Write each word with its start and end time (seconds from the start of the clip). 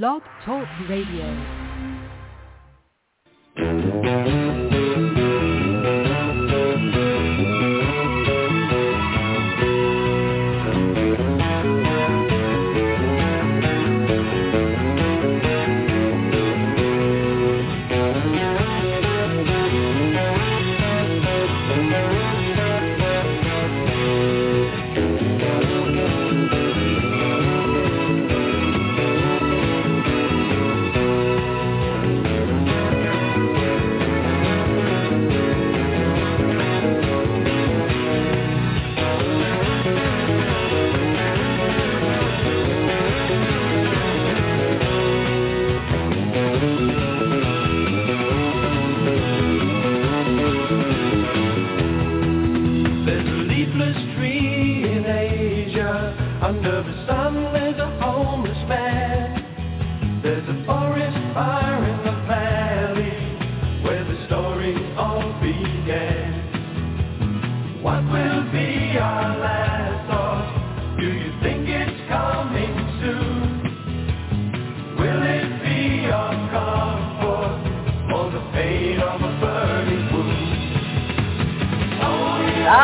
Blog 0.00 0.22
Talk 0.46 0.66
Radio. 0.88 1.28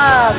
Ah. 0.00 0.37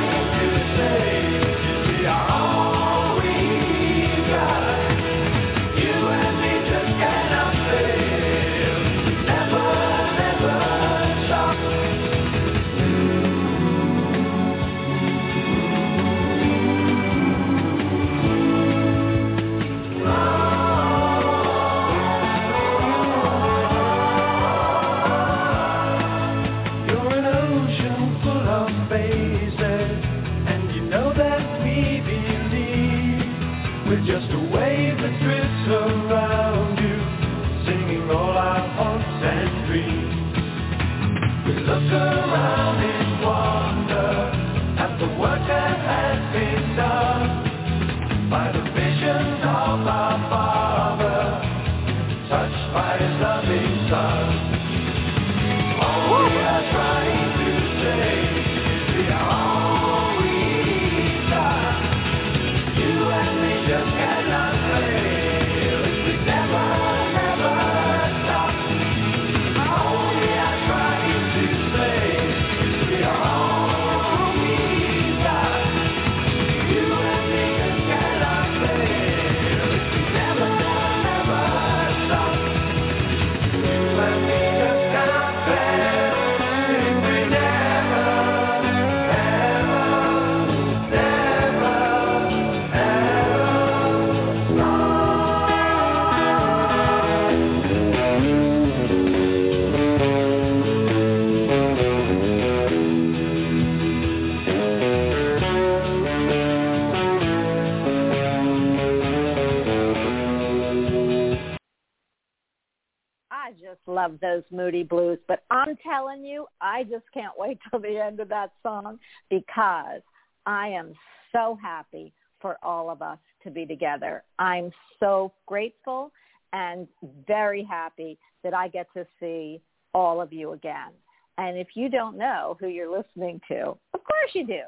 Those 114.22 114.44
Moody 114.52 114.84
Blues, 114.84 115.20
but 115.28 115.44
I'm 115.52 115.76
telling 115.78 116.24
you, 116.24 116.48
I 116.62 116.84
just 116.84 117.06
can't 117.14 117.34
wait 117.38 117.60
till 117.70 117.80
the 117.80 118.00
end 118.00 118.20
of 118.20 118.30
that 118.30 118.52
song 118.64 119.00
because 119.30 120.02
I 120.46 120.70
am 120.70 120.94
so 121.32 121.58
happy 121.62 122.14
for 122.42 122.58
all 122.64 122.90
of 122.90 123.02
us 123.02 123.20
to 123.44 123.52
be 123.52 123.66
together. 123.66 124.24
I'm 124.40 124.72
so 125.00 125.34
grateful 125.46 126.12
and 126.54 126.88
very 127.28 127.64
happy 127.64 128.18
that 128.44 128.54
I 128.54 128.68
get 128.68 128.88
to 128.94 129.06
see 129.20 129.62
all 129.94 130.22
of 130.22 130.34
you 130.34 130.54
again. 130.54 130.92
And 131.38 131.58
if 131.58 131.70
you 131.76 131.90
don't 131.90 132.18
know 132.18 132.58
who 132.60 132.68
you're 132.68 132.92
listening 132.92 133.40
to, 133.50 133.78
of 133.94 134.04
course 134.04 134.32
you 134.34 134.46
do, 134.46 134.62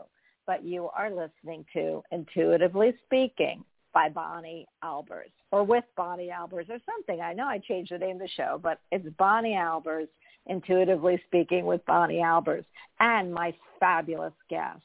but 0.47 0.63
you 0.63 0.89
are 0.95 1.09
listening 1.09 1.65
to 1.73 2.03
Intuitively 2.11 2.93
Speaking 3.05 3.63
by 3.93 4.09
Bonnie 4.09 4.67
Albers 4.83 5.31
or 5.51 5.63
with 5.63 5.83
Bonnie 5.95 6.31
Albers 6.33 6.69
or 6.69 6.77
something. 6.85 7.21
I 7.21 7.33
know 7.33 7.45
I 7.45 7.59
changed 7.59 7.91
the 7.91 7.97
name 7.97 8.15
of 8.17 8.21
the 8.21 8.29
show, 8.29 8.59
but 8.61 8.79
it's 8.91 9.07
Bonnie 9.17 9.53
Albers, 9.53 10.07
Intuitively 10.47 11.21
Speaking 11.27 11.65
with 11.65 11.85
Bonnie 11.85 12.15
Albers 12.19 12.65
and 12.99 13.33
my 13.33 13.53
fabulous 13.79 14.33
guests. 14.49 14.83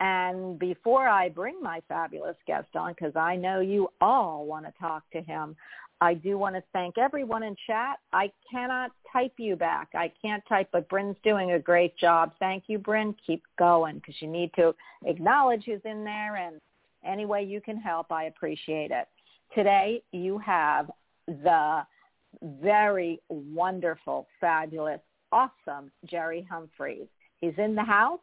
And 0.00 0.58
before 0.58 1.08
I 1.08 1.28
bring 1.28 1.62
my 1.62 1.80
fabulous 1.88 2.36
guest 2.46 2.68
on, 2.74 2.92
because 2.92 3.14
I 3.16 3.36
know 3.36 3.60
you 3.60 3.88
all 4.00 4.44
want 4.44 4.66
to 4.66 4.72
talk 4.80 5.04
to 5.12 5.22
him, 5.22 5.56
I 6.00 6.14
do 6.14 6.36
want 6.36 6.56
to 6.56 6.62
thank 6.72 6.98
everyone 6.98 7.44
in 7.44 7.56
chat. 7.66 7.98
I 8.12 8.30
cannot 8.50 8.90
type 9.12 9.32
you 9.38 9.56
back. 9.56 9.88
I 9.94 10.12
can't 10.20 10.42
type, 10.48 10.68
but 10.72 10.88
Bryn's 10.88 11.16
doing 11.22 11.52
a 11.52 11.58
great 11.58 11.96
job. 11.96 12.32
Thank 12.40 12.64
you, 12.66 12.78
Bryn. 12.78 13.14
Keep 13.24 13.44
going 13.58 13.96
because 13.96 14.16
you 14.20 14.28
need 14.28 14.50
to 14.56 14.74
acknowledge 15.06 15.64
who's 15.64 15.80
in 15.84 16.04
there 16.04 16.36
and 16.36 16.60
any 17.04 17.26
way 17.26 17.42
you 17.42 17.60
can 17.60 17.76
help, 17.76 18.10
I 18.10 18.24
appreciate 18.24 18.90
it. 18.90 19.06
Today 19.54 20.02
you 20.12 20.38
have 20.38 20.90
the 21.26 21.82
very 22.42 23.20
wonderful, 23.28 24.26
fabulous, 24.40 25.00
awesome 25.32 25.90
Jerry 26.06 26.46
Humphreys. 26.50 27.06
He's 27.40 27.54
in 27.58 27.74
the 27.74 27.84
house. 27.84 28.20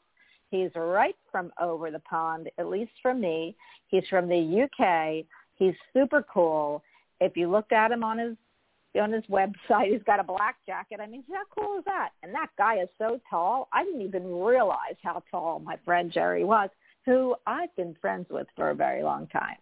He's 0.49 0.71
right 0.75 1.15
from 1.31 1.51
over 1.61 1.91
the 1.91 1.99
pond, 1.99 2.49
at 2.57 2.67
least 2.67 2.91
from 3.01 3.21
me. 3.21 3.55
He's 3.87 4.03
from 4.09 4.27
the 4.27 4.63
UK. 4.63 5.25
He's 5.55 5.75
super 5.93 6.23
cool. 6.23 6.83
If 7.21 7.37
you 7.37 7.49
looked 7.49 7.71
at 7.71 7.91
him 7.91 8.03
on 8.03 8.17
his 8.17 8.35
on 8.99 9.13
his 9.13 9.23
website, 9.29 9.91
he's 9.91 10.03
got 10.03 10.19
a 10.19 10.23
black 10.23 10.57
jacket. 10.65 10.99
I 11.01 11.07
mean, 11.07 11.23
how 11.31 11.43
cool 11.57 11.79
is 11.79 11.85
that? 11.85 12.09
And 12.23 12.33
that 12.33 12.49
guy 12.57 12.81
is 12.81 12.89
so 12.97 13.21
tall. 13.29 13.69
I 13.71 13.85
didn't 13.85 14.01
even 14.01 14.35
realize 14.35 14.95
how 15.01 15.23
tall 15.31 15.59
my 15.59 15.77
friend 15.85 16.11
Jerry 16.11 16.43
was, 16.43 16.69
who 17.05 17.35
I've 17.47 17.75
been 17.75 17.95
friends 17.99 18.27
with 18.29 18.47
for 18.55 18.69
a 18.69 18.75
very 18.75 19.03
long 19.03 19.27
time. 19.27 19.57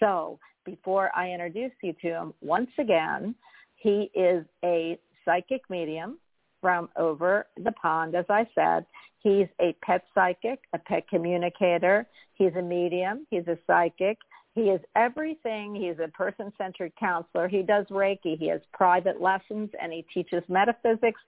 So 0.00 0.38
before 0.64 1.10
I 1.14 1.30
introduce 1.30 1.72
you 1.82 1.92
to 2.02 2.08
him, 2.08 2.34
once 2.40 2.70
again, 2.78 3.34
he 3.76 4.10
is 4.14 4.44
a 4.64 4.98
psychic 5.24 5.62
medium 5.70 6.18
from 6.60 6.88
over 6.96 7.46
the 7.62 7.72
pond, 7.72 8.14
as 8.14 8.24
I 8.28 8.46
said. 8.54 8.86
He's 9.18 9.46
a 9.60 9.74
pet 9.82 10.04
psychic, 10.14 10.60
a 10.72 10.78
pet 10.78 11.08
communicator. 11.08 12.06
He's 12.34 12.52
a 12.56 12.62
medium. 12.62 13.26
He's 13.30 13.46
a 13.46 13.58
psychic. 13.66 14.18
He 14.54 14.62
is 14.62 14.80
everything. 14.96 15.74
He's 15.74 15.98
a 16.02 16.08
person-centered 16.08 16.92
counselor. 16.98 17.48
He 17.48 17.62
does 17.62 17.86
Reiki. 17.86 18.38
He 18.38 18.48
has 18.48 18.60
private 18.72 19.20
lessons 19.20 19.70
and 19.80 19.92
he 19.92 20.04
teaches 20.12 20.42
metaphysics. 20.48 21.20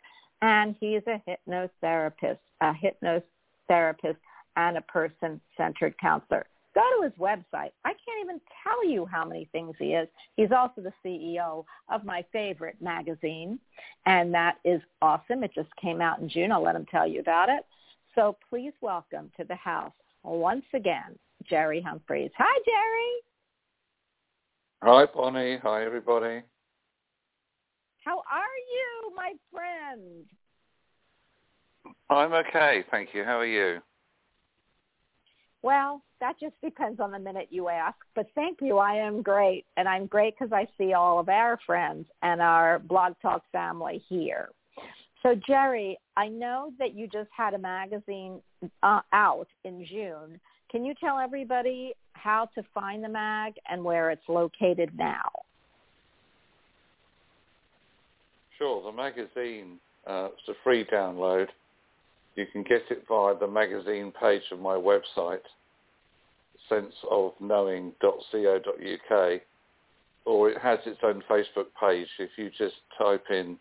And 0.43 0.77
he's 0.79 1.03
a 1.06 1.23
hypnotherapist, 1.29 2.39
a 2.61 2.73
hypnotherapist 2.75 4.17
and 4.56 4.77
a 4.77 4.83
person-centered 4.83 5.97
counselor. 5.99 6.47
Go 6.75 6.83
to 6.99 7.05
his 7.05 7.12
website. 7.21 7.71
I 7.85 7.91
can't 7.91 8.21
even 8.23 8.41
tell 8.65 8.85
you 8.85 9.06
how 9.06 9.25
many 9.25 9.49
things 9.53 9.77
he 9.79 9.95
is. 9.95 10.09
He's 10.37 10.51
also 10.51 10.81
the 10.81 10.93
CEO 11.05 11.65
of 11.89 12.05
my 12.05 12.25
favorite 12.33 12.77
magazine, 12.81 13.61
and 14.06 14.35
that 14.35 14.56
is 14.65 14.81
awesome. 15.01 15.45
It 15.45 15.53
just 15.55 15.75
came 15.81 16.01
out 16.01 16.19
in 16.19 16.29
June. 16.29 16.51
I'll 16.51 16.62
let 16.62 16.75
him 16.75 16.87
tell 16.91 17.06
you 17.06 17.21
about 17.21 17.49
it. 17.49 17.65
So 18.17 18.37
please 18.51 18.73
welcome 18.81 19.31
to 19.37 19.45
the 19.45 19.55
house 19.55 19.93
once 20.25 20.65
again, 20.75 21.17
Jerry 21.49 21.81
Humphreys. 21.81 22.31
Hi, 22.37 22.59
Jerry. 22.65 23.23
Hi, 24.83 25.06
Bonnie. 25.15 25.59
Hi, 25.62 25.85
everybody. 25.85 26.43
How 28.05 28.19
are 28.19 28.59
you, 28.75 29.15
my 29.17 29.33
friend? 29.53 30.25
I'm 32.11 32.33
okay, 32.33 32.85
thank 32.91 33.15
you. 33.15 33.25
How 33.25 33.39
are 33.39 33.47
you? 33.47 33.81
Well, 35.64 36.02
that 36.20 36.38
just 36.38 36.61
depends 36.62 37.00
on 37.00 37.11
the 37.11 37.19
minute 37.19 37.49
you 37.49 37.70
ask. 37.70 37.96
But 38.14 38.26
thank 38.34 38.58
you. 38.61 38.76
I 38.76 38.96
am 38.96 39.22
great. 39.22 39.64
And 39.78 39.88
I'm 39.88 40.05
great 40.05 40.34
because 40.38 40.52
I 40.52 40.69
see 40.76 40.93
all 40.93 41.19
of 41.19 41.31
our 41.31 41.58
friends 41.64 42.05
and 42.20 42.43
our 42.43 42.81
Blog 42.81 43.14
Talk 43.22 43.43
family 43.50 44.05
here. 44.11 44.50
So, 45.22 45.34
Jerry, 45.46 45.99
I 46.19 46.28
know 46.28 46.70
that 46.78 46.94
you 46.94 47.06
just 47.06 47.31
had 47.34 47.55
a 47.55 47.58
magazine 47.58 48.43
uh, 48.82 49.00
out 49.14 49.46
in 49.64 49.87
June. 49.90 50.38
Can 50.70 50.84
you 50.84 50.93
tell 51.00 51.19
everybody 51.19 51.94
how 52.12 52.50
to 52.55 52.62
find 52.75 53.02
the 53.02 53.08
mag 53.08 53.55
and 53.67 53.82
where 53.82 54.10
it's 54.10 54.28
located 54.28 54.90
now? 54.99 55.31
Sure. 58.58 58.82
The 58.82 58.93
magazine, 58.94 59.78
uh, 60.06 60.26
it's 60.26 60.49
a 60.50 60.62
free 60.62 60.84
download. 60.84 61.46
You 62.36 62.46
can 62.46 62.62
get 62.62 62.82
it 62.90 63.04
via 63.08 63.36
the 63.38 63.46
magazine 63.46 64.12
page 64.20 64.42
of 64.50 64.58
my 64.58 64.75
website, 64.75 65.38
senseofknowing.co.uk, 66.70 69.40
or 70.25 70.50
it 70.50 70.60
has 70.60 70.78
its 70.86 70.98
own 71.04 71.22
Facebook 71.31 71.66
page. 71.78 72.08
If 72.19 72.31
you 72.36 72.50
just 72.56 72.75
type 72.98 73.26
in 73.31 73.56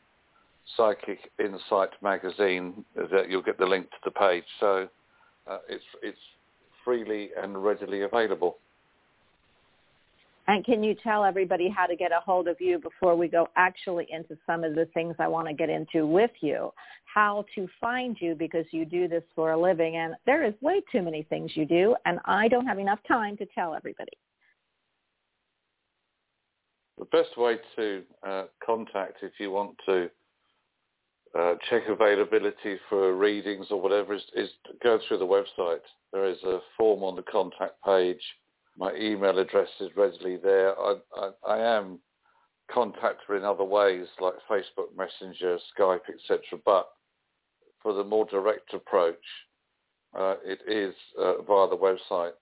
Psychic 0.76 1.20
Insight 1.40 1.90
Magazine, 2.02 2.84
that 2.96 3.30
you'll 3.30 3.42
get 3.42 3.60
the 3.60 3.66
link 3.66 3.90
to 3.92 3.98
the 4.06 4.12
page. 4.12 4.46
So 4.60 4.88
uh, 5.48 5.60
it's 5.70 5.84
it's 6.02 6.18
freely 6.84 7.30
and 7.42 7.64
readily 7.64 8.02
available. 8.02 8.58
And 10.48 10.66
can 10.66 10.84
you 10.84 10.94
tell 10.96 11.24
everybody 11.24 11.70
how 11.70 11.86
to 11.86 11.96
get 11.96 12.12
a 12.12 12.20
hold 12.20 12.48
of 12.48 12.60
you 12.60 12.78
before 12.78 13.16
we 13.16 13.28
go 13.30 13.48
actually 13.56 14.08
into 14.12 14.38
some 14.46 14.64
of 14.64 14.76
the 14.76 14.86
things 14.94 15.16
I 15.18 15.28
want 15.28 15.48
to 15.48 15.54
get 15.54 15.70
into 15.70 16.06
with 16.06 16.32
you? 16.42 16.72
How 17.06 17.46
to 17.56 17.68
find 17.80 18.18
you 18.20 18.36
because 18.36 18.66
you 18.72 18.86
do 18.86 19.08
this 19.08 19.24
for 19.36 19.52
a 19.52 19.60
living 19.60 19.96
and 19.96 20.16
there 20.26 20.44
is 20.44 20.54
way 20.62 20.82
too 20.92 21.02
many 21.02 21.24
things 21.24 21.52
you 21.56 21.66
do 21.66 21.96
and 22.06 22.20
I 22.26 22.50
don't 22.50 22.66
have 22.66 22.80
enough 22.80 23.00
time 23.08 23.38
to 23.38 23.46
tell 23.56 23.74
everybody. 23.74 24.12
The 26.98 27.06
best 27.06 27.38
way 27.38 27.56
to 27.78 28.04
uh, 28.28 28.44
contact 28.66 29.24
if 29.24 29.34
you 29.40 29.50
want 29.52 29.76
to 29.86 30.10
uh, 31.38 31.56
check 31.70 31.84
availability 31.88 32.78
for 32.90 33.16
readings 33.16 33.68
or 33.72 33.82
whatever 33.82 34.14
is, 34.14 34.22
is 34.36 34.50
go 34.84 35.00
through 35.08 35.18
the 35.18 35.26
website. 35.26 35.80
There 36.12 36.28
is 36.28 36.38
a 36.44 36.60
form 36.78 37.04
on 37.04 37.16
the 37.16 37.24
contact 37.24 37.84
page 37.84 38.22
my 38.78 38.94
email 38.96 39.38
address 39.40 39.70
is 39.80 39.90
readily 39.96 40.38
there. 40.38 40.78
I, 40.80 40.96
I, 41.16 41.30
I 41.48 41.78
am 41.78 42.00
contactable 42.72 43.38
in 43.38 43.44
other 43.44 43.64
ways 43.64 44.08
like 44.20 44.34
Facebook 44.50 44.96
Messenger, 44.98 45.60
Skype, 45.78 46.10
etc. 46.10 46.60
But 46.66 46.88
for 47.82 47.94
the 47.94 48.04
more 48.04 48.26
direct 48.26 48.74
approach, 48.74 49.16
uh, 50.18 50.36
it 50.44 50.60
is 50.68 50.96
uh, 51.20 51.42
via 51.42 51.70
the 51.70 51.78
website. 51.78 52.34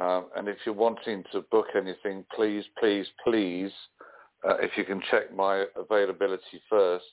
Um, 0.00 0.26
and 0.36 0.48
if 0.48 0.58
you're 0.64 0.74
wanting 0.74 1.24
to 1.32 1.42
book 1.50 1.66
anything, 1.76 2.24
please, 2.34 2.64
please, 2.78 3.06
please, 3.24 3.70
uh, 4.46 4.56
if 4.58 4.72
you 4.76 4.84
can 4.84 5.00
check 5.10 5.34
my 5.34 5.64
availability 5.76 6.60
first, 6.68 7.04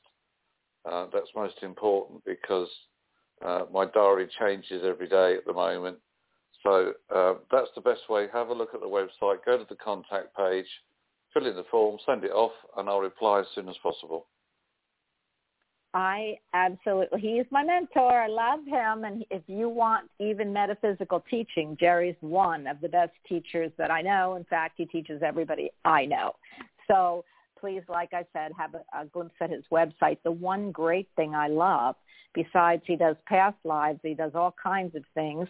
uh, 0.90 1.06
that's 1.14 1.30
most 1.36 1.62
important 1.62 2.24
because 2.26 2.68
uh, 3.46 3.66
my 3.72 3.86
diary 3.86 4.28
changes 4.40 4.84
every 4.84 5.08
day 5.08 5.36
at 5.36 5.46
the 5.46 5.54
moment 5.54 5.98
so 6.64 6.94
uh, 7.14 7.34
that's 7.52 7.70
the 7.76 7.82
best 7.82 8.02
way. 8.10 8.28
Have 8.34 8.50
a 8.50 8.54
look 8.54 8.74
at 8.74 8.82
the 8.82 8.88
website, 8.88 9.46
go 9.46 9.58
to 9.58 9.66
the 9.68 9.76
contact 9.76 10.36
page, 10.36 10.68
fill 11.34 11.48
in 11.48 11.56
the 11.56 11.66
form, 11.72 11.98
send 12.06 12.24
it 12.24 12.32
off, 12.32 12.52
and 12.78 12.90
I'll 12.90 13.00
reply 13.00 13.40
as 13.40 13.46
soon 13.56 13.70
as 13.70 13.76
possible. 13.82 14.28
I 15.94 16.36
absolutely, 16.54 17.20
he 17.20 17.28
is 17.40 17.48
my 17.52 17.64
mentor. 17.64 18.14
I 18.14 18.28
love 18.28 18.62
him. 18.66 19.04
And 19.04 19.26
if 19.30 19.42
you 19.48 19.68
want 19.68 20.10
even 20.20 20.54
metaphysical 20.54 21.22
teaching, 21.30 21.76
Jerry's 21.80 22.16
one 22.22 22.66
of 22.68 22.80
the 22.80 22.88
best 22.88 23.12
teachers 23.28 23.72
that 23.78 23.92
I 23.92 24.02
know. 24.02 24.36
In 24.36 24.46
fact, 24.46 24.76
he 24.78 24.86
teaches 24.86 25.22
everybody 25.22 25.70
I 25.84 26.06
know. 26.06 26.36
So 26.88 27.26
please, 27.60 27.84
like 27.90 28.14
I 28.14 28.26
said, 28.32 28.54
have 28.58 28.74
a, 28.74 29.02
a 29.02 29.06
glimpse 29.06 29.36
at 29.42 29.50
his 29.50 29.66
website. 29.72 30.18
The 30.24 30.32
one 30.32 30.72
great 30.72 31.10
thing 31.18 31.36
I 31.36 31.50
love, 31.50 31.96
besides 32.34 32.84
he 32.86 32.96
does 32.96 33.18
past 33.28 33.58
lives, 33.66 34.00
he 34.02 34.14
does 34.14 34.32
all 34.34 34.56
kinds 34.62 34.96
of 34.96 35.04
things, 35.14 35.48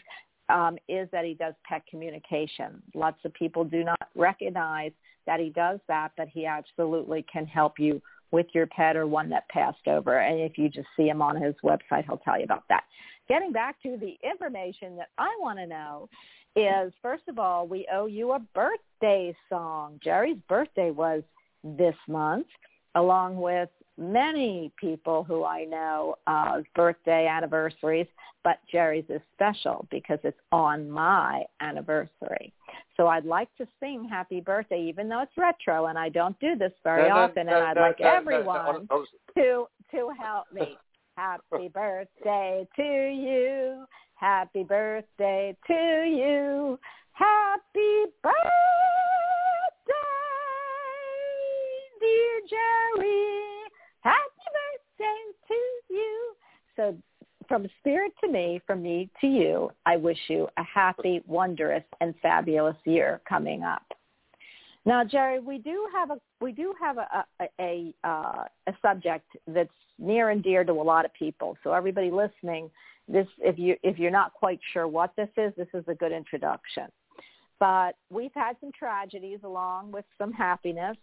um, 0.49 0.77
is 0.87 1.07
that 1.11 1.25
he 1.25 1.33
does 1.33 1.53
pet 1.67 1.83
communication. 1.89 2.81
Lots 2.93 3.19
of 3.25 3.33
people 3.33 3.63
do 3.63 3.83
not 3.83 4.09
recognize 4.15 4.91
that 5.27 5.39
he 5.39 5.49
does 5.49 5.79
that, 5.87 6.11
but 6.17 6.27
he 6.27 6.45
absolutely 6.45 7.25
can 7.31 7.45
help 7.45 7.79
you 7.79 8.01
with 8.31 8.47
your 8.53 8.67
pet 8.67 8.95
or 8.95 9.07
one 9.07 9.29
that 9.29 9.47
passed 9.49 9.87
over. 9.87 10.19
And 10.19 10.39
if 10.39 10.57
you 10.57 10.69
just 10.69 10.87
see 10.95 11.07
him 11.07 11.21
on 11.21 11.41
his 11.41 11.55
website, 11.63 12.05
he'll 12.05 12.17
tell 12.17 12.37
you 12.37 12.45
about 12.45 12.63
that. 12.69 12.83
Getting 13.27 13.51
back 13.51 13.81
to 13.83 13.97
the 13.97 14.17
information 14.27 14.95
that 14.97 15.09
I 15.17 15.35
want 15.39 15.59
to 15.59 15.67
know 15.67 16.09
is, 16.55 16.91
first 17.01 17.23
of 17.27 17.39
all, 17.39 17.67
we 17.67 17.87
owe 17.93 18.07
you 18.07 18.31
a 18.31 18.39
birthday 18.39 19.35
song. 19.49 19.99
Jerry's 20.03 20.39
birthday 20.49 20.91
was 20.91 21.23
this 21.63 21.95
month, 22.07 22.47
along 22.95 23.37
with 23.37 23.69
many 23.97 24.71
people 24.79 25.23
who 25.23 25.43
I 25.43 25.65
know 25.65 26.15
uh, 26.27 26.61
birthday 26.75 27.27
anniversaries, 27.27 28.07
but 28.43 28.59
Jerry's 28.71 29.05
is 29.09 29.21
special 29.33 29.85
because 29.91 30.19
it's 30.23 30.39
on 30.51 30.89
my 30.89 31.43
anniversary. 31.59 32.53
So 32.97 33.07
I'd 33.07 33.25
like 33.25 33.49
to 33.57 33.67
sing 33.79 34.07
happy 34.09 34.41
birthday, 34.41 34.81
even 34.81 35.09
though 35.09 35.21
it's 35.21 35.31
retro, 35.37 35.87
and 35.87 35.97
I 35.97 36.09
don't 36.09 36.39
do 36.39 36.55
this 36.55 36.73
very 36.83 37.09
no, 37.09 37.15
often, 37.15 37.47
no, 37.47 37.57
and 37.57 37.65
I'd 37.67 37.75
no, 37.75 37.81
like 37.81 38.01
everyone 38.01 38.87
to 39.35 39.67
to 39.91 40.09
help 40.19 40.45
me. 40.53 40.77
Happy 41.17 41.67
birthday 41.67 42.67
to 42.75 42.81
you. 42.81 43.85
Happy 44.15 44.63
birthday 44.63 45.55
to 45.67 45.73
you. 45.73 46.79
Happy 47.13 48.05
birthday, 48.23 48.31
dear 51.99 52.41
Jerry. 52.49 53.50
To 55.47 55.93
you. 55.93 56.33
So 56.75 56.95
from 57.47 57.67
spirit 57.79 58.13
to 58.23 58.31
me, 58.31 58.61
from 58.65 58.81
me 58.81 59.09
to 59.19 59.27
you, 59.27 59.71
I 59.85 59.97
wish 59.97 60.17
you 60.29 60.47
a 60.57 60.63
happy, 60.63 61.21
wondrous, 61.27 61.83
and 61.99 62.13
fabulous 62.21 62.77
year 62.85 63.19
coming 63.27 63.63
up. 63.63 63.83
Now, 64.85 65.03
Jerry, 65.03 65.39
we 65.39 65.57
do 65.57 65.87
have 65.93 66.11
a 66.11 66.17
we 66.39 66.51
do 66.51 66.73
have 66.81 66.97
a 66.97 67.25
a, 67.39 67.45
a, 67.59 67.93
uh, 68.03 68.43
a 68.67 68.73
subject 68.81 69.27
that's 69.47 69.69
near 69.99 70.29
and 70.29 70.41
dear 70.41 70.63
to 70.63 70.71
a 70.71 70.81
lot 70.81 71.03
of 71.05 71.13
people. 71.13 71.57
So 71.63 71.73
everybody 71.73 72.09
listening, 72.09 72.71
this 73.07 73.27
if 73.39 73.59
you 73.59 73.75
if 73.83 73.99
you're 73.99 74.11
not 74.11 74.33
quite 74.33 74.59
sure 74.71 74.87
what 74.87 75.11
this 75.17 75.29
is, 75.37 75.53
this 75.57 75.67
is 75.73 75.83
a 75.87 75.93
good 75.93 76.11
introduction. 76.11 76.85
But 77.59 77.95
we've 78.09 78.33
had 78.33 78.55
some 78.59 78.71
tragedies 78.71 79.39
along 79.43 79.91
with 79.91 80.05
some 80.17 80.31
happiness 80.31 80.97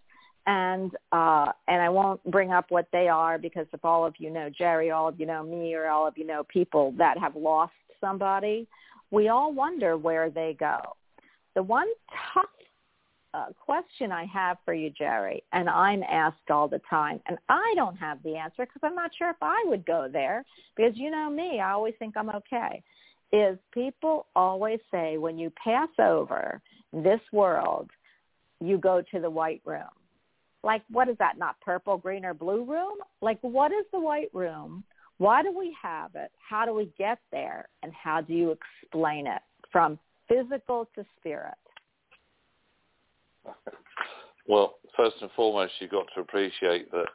and 0.48 0.92
uh, 1.12 1.52
and 1.68 1.82
I 1.82 1.90
won't 1.90 2.24
bring 2.24 2.52
up 2.52 2.70
what 2.70 2.88
they 2.90 3.06
are 3.06 3.38
because 3.38 3.66
if 3.72 3.84
all 3.84 4.06
of 4.06 4.14
you 4.18 4.30
know 4.30 4.48
Jerry, 4.48 4.90
all 4.90 5.06
of 5.06 5.20
you 5.20 5.26
know 5.26 5.44
me, 5.44 5.74
or 5.74 5.88
all 5.88 6.08
of 6.08 6.16
you 6.16 6.26
know 6.26 6.42
people 6.48 6.94
that 6.96 7.18
have 7.18 7.36
lost 7.36 7.74
somebody, 8.00 8.66
we 9.10 9.28
all 9.28 9.52
wonder 9.52 9.98
where 9.98 10.30
they 10.30 10.56
go. 10.58 10.78
The 11.54 11.62
one 11.62 11.88
tough 12.32 12.46
uh, 13.34 13.46
question 13.60 14.10
I 14.10 14.24
have 14.24 14.56
for 14.64 14.72
you, 14.72 14.88
Jerry, 14.88 15.44
and 15.52 15.68
I'm 15.68 16.02
asked 16.02 16.50
all 16.50 16.66
the 16.66 16.80
time, 16.88 17.20
and 17.26 17.36
I 17.50 17.74
don't 17.76 17.96
have 17.96 18.22
the 18.22 18.36
answer 18.36 18.64
because 18.64 18.80
I'm 18.82 18.94
not 18.94 19.10
sure 19.18 19.28
if 19.28 19.36
I 19.42 19.62
would 19.66 19.84
go 19.84 20.08
there 20.10 20.46
because 20.74 20.96
you 20.96 21.10
know 21.10 21.28
me, 21.28 21.60
I 21.60 21.72
always 21.72 21.94
think 21.98 22.16
I'm 22.16 22.30
okay. 22.30 22.82
Is 23.32 23.58
people 23.74 24.24
always 24.34 24.80
say 24.90 25.18
when 25.18 25.38
you 25.38 25.52
pass 25.62 25.90
over 25.98 26.62
this 26.94 27.20
world, 27.32 27.90
you 28.64 28.78
go 28.78 29.02
to 29.12 29.20
the 29.20 29.28
white 29.28 29.60
room 29.66 29.82
like 30.68 30.82
what 30.90 31.08
is 31.08 31.16
that 31.18 31.38
not 31.38 31.58
purple 31.62 31.96
green 31.96 32.26
or 32.26 32.34
blue 32.34 32.62
room? 32.62 32.98
Like 33.22 33.38
what 33.40 33.72
is 33.72 33.86
the 33.90 33.98
white 33.98 34.28
room? 34.34 34.84
Why 35.16 35.42
do 35.42 35.50
we 35.56 35.74
have 35.82 36.10
it? 36.14 36.30
How 36.46 36.66
do 36.66 36.74
we 36.74 36.92
get 36.98 37.18
there? 37.32 37.70
And 37.82 37.90
how 37.94 38.20
do 38.20 38.34
you 38.34 38.54
explain 38.82 39.26
it 39.26 39.40
from 39.72 39.98
physical 40.28 40.86
to 40.94 41.06
spirit? 41.18 41.54
Well, 44.46 44.74
first 44.94 45.16
and 45.22 45.30
foremost, 45.34 45.72
you've 45.80 45.90
got 45.90 46.04
to 46.14 46.20
appreciate 46.20 46.92
that 46.92 47.06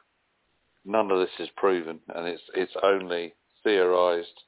none 0.84 1.12
of 1.12 1.20
this 1.20 1.30
is 1.38 1.48
proven, 1.56 2.00
and 2.12 2.26
it's 2.26 2.42
it's 2.56 2.74
only 2.82 3.34
theorized, 3.62 4.42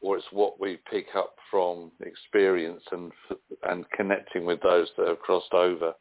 or 0.00 0.16
it's 0.16 0.26
what 0.30 0.60
we 0.60 0.78
pick 0.88 1.06
up 1.16 1.34
from 1.50 1.90
experience 2.00 2.84
and 2.92 3.10
and 3.64 3.84
connecting 3.90 4.46
with 4.46 4.62
those 4.62 4.88
that 4.96 5.08
have 5.08 5.18
crossed 5.18 5.52
over. 5.52 5.94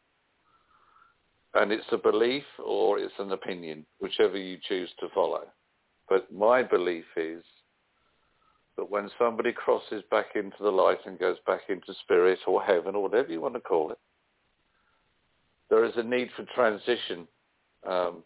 And 1.56 1.72
it's 1.72 1.86
a 1.92 1.98
belief 1.98 2.44
or 2.64 3.00
it's 3.00 3.14
an 3.18 3.32
opinion, 3.32 3.86
whichever 4.00 4.38
you 4.38 4.58
choose 4.68 4.90
to 5.00 5.10
follow. 5.14 5.44
But 6.08 6.32
my 6.32 6.64
belief 6.64 7.06
is 7.16 7.44
that 8.78 8.90
when 8.90 9.10
somebody 9.18 9.52
crosses 9.52 10.04
back 10.10 10.28
into 10.36 10.58
the 10.62 10.72
light 10.72 11.00
and 11.06 11.20
goes 11.20 11.38
back 11.46 11.62
into 11.70 11.94
spirit 12.04 12.40
or 12.48 12.62
heaven 12.62 12.96
or 12.96 13.04
whatever 13.04 13.32
you 13.32 13.42
want 13.42 13.56
to 13.56 13.60
call 13.60 13.92
it, 13.92 14.00
there 15.70 15.84
is 15.86 15.94
a 15.98 16.04
need 16.04 16.30
for 16.36 16.46
transition, 16.56 17.28
um, 17.88 18.24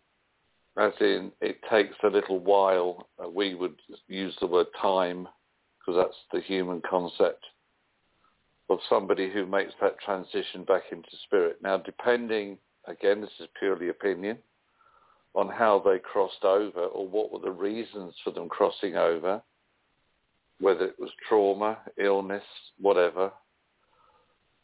as 0.77 0.93
in 1.01 1.31
it 1.41 1.57
takes 1.69 1.95
a 2.03 2.07
little 2.07 2.39
while. 2.39 3.09
Uh, 3.23 3.29
we 3.29 3.55
would 3.55 3.75
use 4.07 4.35
the 4.39 4.47
word 4.47 4.67
time 4.81 5.27
because 5.79 6.01
that's 6.01 6.17
the 6.31 6.41
human 6.41 6.81
concept 6.89 7.43
of 8.69 8.79
somebody 8.89 9.29
who 9.29 9.45
makes 9.45 9.73
that 9.81 9.99
transition 9.99 10.63
back 10.63 10.83
into 10.91 11.09
spirit. 11.25 11.57
Now, 11.61 11.77
depending, 11.77 12.57
again, 12.87 13.21
this 13.21 13.29
is 13.39 13.47
purely 13.59 13.89
opinion, 13.89 14.37
on 15.35 15.49
how 15.49 15.81
they 15.83 15.99
crossed 15.99 16.43
over 16.43 16.85
or 16.85 17.07
what 17.07 17.31
were 17.31 17.39
the 17.39 17.51
reasons 17.51 18.13
for 18.23 18.31
them 18.31 18.47
crossing 18.47 18.95
over, 18.95 19.41
whether 20.59 20.85
it 20.85 20.99
was 20.99 21.09
trauma, 21.27 21.77
illness, 21.97 22.43
whatever, 22.79 23.31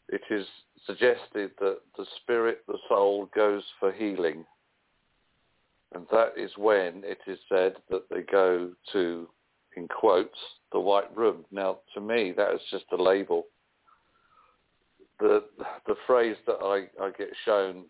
it 0.08 0.22
is 0.30 0.46
suggested 0.86 1.50
that 1.60 1.78
the 1.96 2.06
spirit, 2.20 2.62
the 2.66 2.78
soul 2.88 3.28
goes 3.34 3.62
for 3.78 3.92
healing. 3.92 4.44
And 5.94 6.06
that 6.10 6.32
is 6.36 6.50
when 6.56 7.02
it 7.04 7.18
is 7.26 7.38
said 7.48 7.74
that 7.90 8.08
they 8.10 8.22
go 8.22 8.70
to, 8.92 9.28
in 9.76 9.88
quotes, 9.88 10.38
the 10.72 10.80
white 10.80 11.14
room. 11.16 11.44
Now, 11.50 11.78
to 11.94 12.00
me, 12.00 12.32
that 12.36 12.54
is 12.54 12.60
just 12.70 12.84
a 12.92 13.02
label. 13.02 13.46
The, 15.18 15.44
the 15.86 15.96
phrase 16.06 16.36
that 16.46 16.58
I, 16.62 17.04
I 17.04 17.10
get 17.10 17.28
shown 17.44 17.84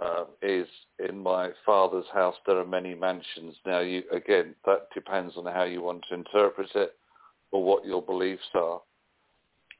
uh, 0.00 0.24
is 0.42 0.66
in 1.08 1.18
my 1.18 1.50
father's 1.64 2.06
house 2.12 2.34
there 2.46 2.58
are 2.58 2.66
many 2.66 2.94
mansions. 2.94 3.56
Now, 3.64 3.80
you, 3.80 4.02
again, 4.12 4.54
that 4.66 4.88
depends 4.94 5.34
on 5.36 5.46
how 5.46 5.64
you 5.64 5.82
want 5.82 6.04
to 6.08 6.14
interpret 6.14 6.70
it 6.74 6.94
or 7.50 7.64
what 7.64 7.84
your 7.84 8.02
beliefs 8.02 8.42
are. 8.54 8.80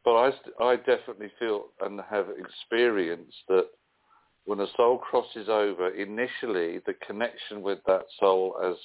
But 0.04 0.16
I, 0.16 0.30
I 0.62 0.76
definitely 0.76 1.30
feel 1.38 1.66
and 1.80 2.00
have 2.10 2.26
experienced 2.38 3.38
that 3.48 3.68
when 4.44 4.60
a 4.60 4.66
soul 4.76 4.98
crosses 4.98 5.48
over, 5.48 5.88
initially 5.88 6.80
the 6.86 6.94
connection 7.06 7.62
with 7.62 7.78
that 7.86 8.04
soul 8.20 8.56
as 8.62 8.76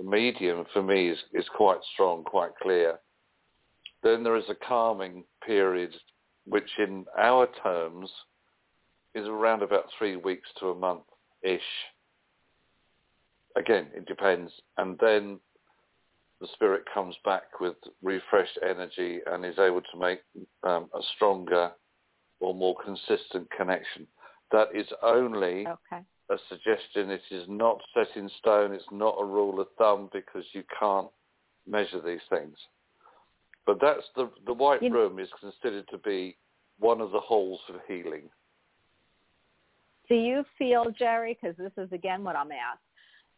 a 0.00 0.02
medium 0.02 0.64
for 0.72 0.82
me 0.82 1.10
is, 1.10 1.18
is 1.32 1.46
quite 1.56 1.78
strong, 1.94 2.24
quite 2.24 2.50
clear. 2.60 2.98
Then 4.02 4.24
there 4.24 4.36
is 4.36 4.48
a 4.48 4.66
calming 4.66 5.24
period, 5.44 5.94
which 6.44 6.70
in 6.78 7.06
our 7.16 7.48
terms 7.62 8.10
is 9.16 9.26
around 9.26 9.62
about 9.62 9.86
three 9.98 10.16
weeks 10.16 10.48
to 10.60 10.70
a 10.70 10.74
month-ish. 10.74 11.60
Again, 13.56 13.86
it 13.94 14.06
depends. 14.06 14.52
And 14.76 14.98
then 15.00 15.40
the 16.40 16.46
spirit 16.52 16.82
comes 16.92 17.16
back 17.24 17.60
with 17.60 17.76
refreshed 18.02 18.58
energy 18.62 19.20
and 19.26 19.44
is 19.44 19.58
able 19.58 19.80
to 19.80 19.98
make 19.98 20.20
um, 20.62 20.90
a 20.94 21.00
stronger 21.14 21.72
or 22.40 22.54
more 22.54 22.76
consistent 22.84 23.48
connection. 23.56 24.06
That 24.52 24.68
is 24.74 24.86
only 25.02 25.66
Okay. 25.66 26.02
a 26.30 26.36
suggestion. 26.48 27.10
It 27.10 27.22
is 27.30 27.44
not 27.48 27.80
set 27.94 28.14
in 28.16 28.28
stone. 28.38 28.72
It's 28.72 28.84
not 28.92 29.16
a 29.18 29.24
rule 29.24 29.60
of 29.60 29.68
thumb 29.78 30.10
because 30.12 30.44
you 30.52 30.62
can't 30.78 31.08
measure 31.66 32.00
these 32.02 32.20
things. 32.28 32.56
But 33.64 33.80
that's 33.80 34.04
the 34.14 34.30
the 34.44 34.52
white 34.52 34.82
You- 34.82 34.92
room 34.92 35.18
is 35.18 35.28
considered 35.40 35.88
to 35.88 35.98
be 35.98 36.36
one 36.78 37.00
of 37.00 37.10
the 37.10 37.20
halls 37.20 37.60
of 37.68 37.80
healing. 37.88 38.30
Do 40.08 40.14
you 40.14 40.44
feel, 40.58 40.86
Jerry, 40.98 41.36
because 41.40 41.56
this 41.56 41.72
is 41.76 41.90
again 41.92 42.22
what 42.22 42.36
I'm 42.36 42.52
asked, 42.52 42.80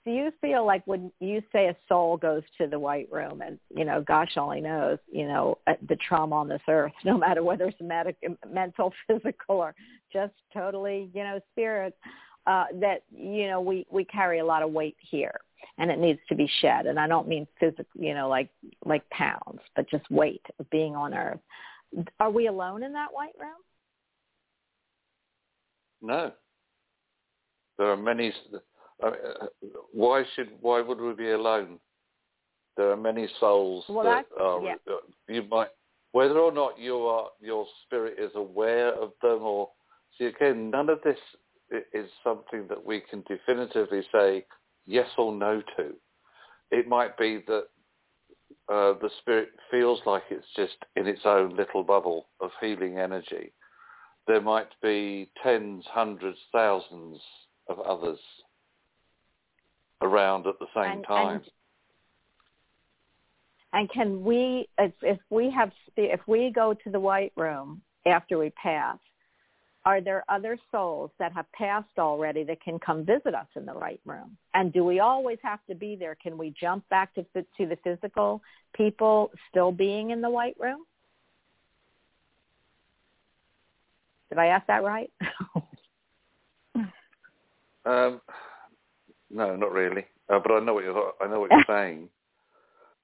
do 0.04 0.14
you 0.14 0.32
feel 0.40 0.64
like 0.64 0.86
when 0.86 1.12
you 1.20 1.42
say 1.52 1.66
a 1.66 1.76
soul 1.86 2.16
goes 2.16 2.42
to 2.56 2.66
the 2.66 2.78
white 2.78 3.08
room 3.12 3.42
and, 3.42 3.58
you 3.68 3.84
know, 3.84 4.00
gosh 4.00 4.38
only 4.38 4.60
knows, 4.60 4.98
you 5.12 5.26
know, 5.26 5.58
uh, 5.66 5.74
the 5.88 5.96
trauma 5.96 6.36
on 6.36 6.48
this 6.48 6.62
earth, 6.68 6.92
no 7.04 7.18
matter 7.18 7.42
whether 7.42 7.66
it's 7.66 7.80
medic, 7.80 8.16
mental, 8.50 8.92
physical, 9.06 9.56
or 9.56 9.74
just 10.12 10.32
totally, 10.54 11.10
you 11.14 11.22
know, 11.22 11.40
spirit, 11.52 11.94
uh, 12.46 12.64
that, 12.80 13.02
you 13.14 13.48
know, 13.48 13.60
we, 13.60 13.86
we 13.90 14.04
carry 14.04 14.38
a 14.38 14.44
lot 14.44 14.62
of 14.62 14.70
weight 14.70 14.96
here 14.98 15.40
and 15.76 15.90
it 15.90 15.98
needs 15.98 16.20
to 16.30 16.34
be 16.34 16.50
shed. 16.60 16.86
And 16.86 16.98
I 16.98 17.06
don't 17.06 17.28
mean 17.28 17.46
physical, 17.60 17.84
you 17.94 18.14
know, 18.14 18.28
like, 18.28 18.48
like 18.86 19.08
pounds, 19.10 19.60
but 19.76 19.90
just 19.90 20.10
weight 20.10 20.46
of 20.58 20.70
being 20.70 20.96
on 20.96 21.12
earth. 21.12 21.40
Are 22.18 22.30
we 22.30 22.46
alone 22.46 22.82
in 22.82 22.94
that 22.94 23.12
white 23.12 23.34
room? 23.38 23.50
No. 26.00 26.32
There 27.78 27.88
are 27.90 27.96
many. 27.96 28.32
Uh, 29.02 29.10
why 29.92 30.24
should? 30.34 30.50
Why 30.60 30.80
would 30.80 31.00
we 31.00 31.14
be 31.14 31.30
alone? 31.30 31.78
There 32.76 32.90
are 32.90 32.96
many 32.96 33.28
souls 33.40 33.84
Well, 33.88 34.04
that 34.04 34.26
are. 34.40 34.62
yeah. 34.62 34.74
uh, 34.88 34.96
You 35.28 35.42
might, 35.50 35.68
whether 36.12 36.38
or 36.38 36.52
not 36.52 36.78
you 36.78 36.96
are, 37.06 37.28
your 37.40 37.66
spirit 37.84 38.18
is 38.18 38.30
aware 38.34 38.94
of 38.94 39.12
them, 39.20 39.42
or 39.42 39.70
see 40.16 40.26
again, 40.26 40.70
none 40.70 40.88
of 40.88 41.00
this 41.02 41.18
is 41.92 42.08
something 42.24 42.66
that 42.68 42.84
we 42.84 43.00
can 43.00 43.22
definitively 43.28 44.02
say 44.12 44.44
yes 44.86 45.08
or 45.18 45.32
no 45.32 45.60
to. 45.76 45.92
It 46.70 46.88
might 46.88 47.16
be 47.18 47.42
that 47.46 47.64
uh, 48.68 48.94
the 49.00 49.10
spirit 49.20 49.50
feels 49.70 50.00
like 50.06 50.22
it's 50.30 50.46
just 50.56 50.76
in 50.96 51.06
its 51.06 51.22
own 51.24 51.56
little 51.56 51.82
bubble 51.82 52.28
of 52.40 52.50
healing 52.60 52.98
energy. 52.98 53.52
There 54.26 54.40
might 54.40 54.68
be 54.82 55.30
tens, 55.42 55.84
hundreds, 55.90 56.38
thousands 56.52 57.20
of 57.68 57.78
others 57.80 58.18
around 60.00 60.46
at 60.46 60.58
the 60.58 60.66
same 60.74 60.98
And- 60.98 61.04
time. 61.06 61.36
and- 61.36 61.50
And 63.74 63.90
can 63.90 64.24
we, 64.24 64.66
if, 64.78 64.92
if 65.02 65.18
we 65.30 65.50
have, 65.50 65.72
if 65.96 66.26
we 66.26 66.50
go 66.50 66.72
to 66.72 66.90
the 66.90 66.98
white 67.00 67.32
room 67.36 67.82
after 68.06 68.38
we 68.38 68.48
pass, 68.50 68.98
are 69.84 70.00
there 70.00 70.24
other 70.28 70.58
souls 70.70 71.10
that 71.18 71.32
have 71.32 71.50
passed 71.52 71.98
already 71.98 72.44
that 72.44 72.60
can 72.62 72.78
come 72.78 73.04
visit 73.04 73.34
us 73.34 73.46
in 73.56 73.66
the 73.66 73.72
white 73.74 74.00
room? 74.06 74.36
And 74.54 74.72
do 74.72 74.84
we 74.84 75.00
always 75.00 75.38
have 75.42 75.64
to 75.66 75.74
be 75.74 75.96
there? 75.96 76.14
Can 76.14 76.38
we 76.38 76.50
jump 76.58 76.88
back 76.88 77.14
to 77.14 77.24
to 77.34 77.66
the 77.66 77.76
physical 77.84 78.42
people 78.72 79.30
still 79.50 79.70
being 79.70 80.10
in 80.10 80.20
the 80.22 80.30
white 80.30 80.56
room? 80.58 80.84
Did 84.30 84.38
I 84.38 84.46
ask 84.46 84.66
that 84.66 84.82
right? 84.82 85.10
Um, 87.88 88.20
no, 89.30 89.56
not 89.56 89.72
really. 89.72 90.04
Uh, 90.28 90.38
but 90.38 90.52
I 90.52 90.60
know 90.60 90.74
what 90.74 90.84
you're. 90.84 91.12
I 91.20 91.26
know 91.26 91.40
what 91.40 91.50
you're 91.50 91.64
saying. 91.68 92.08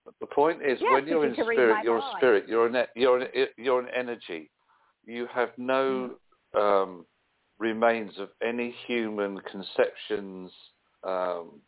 But 0.05 0.14
the 0.21 0.26
point 0.26 0.61
is, 0.62 0.79
Yes, 0.81 0.93
when 0.93 1.07
you're 1.07 1.26
in 1.26 1.35
spirit, 1.35 1.85
you're 1.85 1.99
a 1.99 2.12
spirit. 2.17 2.45
You're 2.49 2.67
an. 2.67 2.87
You're 2.95 3.21
an. 3.21 3.29
You're 3.57 3.81
an 3.81 3.88
energy. 3.97 4.50
You 5.07 5.26
have 5.35 5.50
no 5.57 6.12
um, 6.55 7.07
remains 7.59 8.12
of 8.19 8.29
any 8.47 8.75
human 8.87 9.38
conceptions, 9.50 10.50
um, 11.03 11.61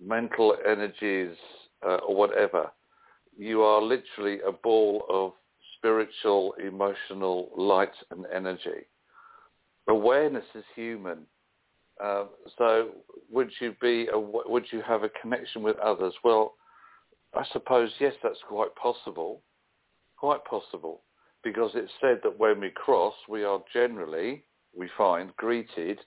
mental 0.00 0.56
energies, 0.68 1.36
uh, 1.86 1.96
or 2.06 2.14
whatever. 2.14 2.70
You 3.36 3.62
are 3.62 3.80
literally 3.80 4.40
a 4.46 4.52
ball 4.52 5.04
of 5.08 5.32
spiritual, 5.76 6.54
emotional 6.64 7.50
light 7.56 7.92
and 8.10 8.24
energy. 8.34 8.86
Awareness 9.88 10.44
is 10.54 10.64
human. 10.74 11.26
Um, 12.02 12.28
so 12.56 12.90
would 13.30 13.50
you 13.60 13.74
be, 13.80 14.08
a, 14.12 14.18
would 14.18 14.66
you 14.70 14.82
have 14.82 15.02
a 15.02 15.10
connection 15.20 15.62
with 15.62 15.78
others? 15.78 16.14
Well, 16.24 16.54
I 17.34 17.44
suppose, 17.52 17.90
yes, 18.00 18.14
that's 18.22 18.38
quite 18.48 18.74
possible. 18.74 19.42
Quite 20.16 20.44
possible. 20.44 21.02
Because 21.42 21.72
it's 21.74 21.92
said 22.00 22.20
that 22.22 22.38
when 22.38 22.60
we 22.60 22.70
cross, 22.70 23.14
we 23.28 23.44
are 23.44 23.60
generally, 23.72 24.44
we 24.76 24.88
find, 24.96 25.34
greeted 25.36 25.98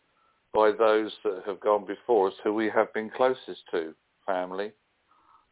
by 0.53 0.71
those 0.71 1.11
that 1.23 1.41
have 1.45 1.59
gone 1.59 1.85
before 1.85 2.27
us 2.27 2.33
who 2.43 2.53
we 2.53 2.69
have 2.69 2.93
been 2.93 3.09
closest 3.09 3.61
to. 3.71 3.93
Family, 4.25 4.71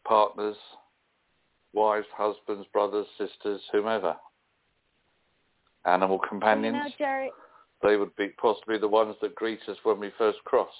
partners, 0.05 0.55
wives, 1.73 2.07
husbands, 2.15 2.67
brothers, 2.71 3.07
sisters, 3.17 3.61
whomever. 3.71 4.15
Animal 5.85 6.17
Well, 6.17 6.25
you 6.25 6.29
companions 6.29 6.75
know, 6.75 6.89
Jerry, 6.97 7.31
they 7.81 7.97
would 7.97 8.15
be 8.15 8.29
possibly 8.29 8.77
the 8.77 8.87
ones 8.87 9.15
that 9.21 9.35
greet 9.35 9.59
us 9.67 9.77
when 9.83 9.99
we 9.99 10.11
first 10.17 10.39
cross. 10.45 10.73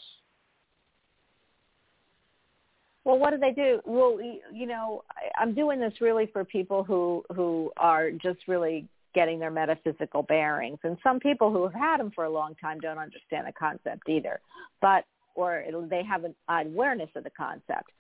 Well, 3.03 3.17
what 3.17 3.31
do 3.31 3.37
they 3.37 3.51
do? 3.51 3.81
Well, 3.85 4.19
you 4.53 4.67
know, 4.67 5.03
I'm 5.39 5.55
doing 5.55 5.79
this 5.79 5.93
really 6.01 6.27
for 6.27 6.45
people 6.45 6.83
who 6.83 7.23
who 7.35 7.71
are 7.77 8.11
just 8.11 8.47
really 8.47 8.87
getting 9.13 9.39
their 9.39 9.51
metaphysical 9.51 10.23
bearings. 10.23 10.79
And 10.83 10.97
some 11.03 11.19
people 11.19 11.51
who 11.51 11.63
have 11.63 11.73
had 11.73 11.99
them 11.99 12.11
for 12.13 12.25
a 12.25 12.29
long 12.29 12.55
time 12.55 12.79
don't 12.79 12.97
understand 12.97 13.47
the 13.47 13.53
concept 13.53 14.07
either, 14.07 14.39
but 14.81 15.05
or 15.35 15.63
they 15.89 16.03
have 16.03 16.25
an 16.25 16.35
awareness 16.49 17.09
of 17.15 17.23
the 17.23 17.29
concept. 17.31 17.91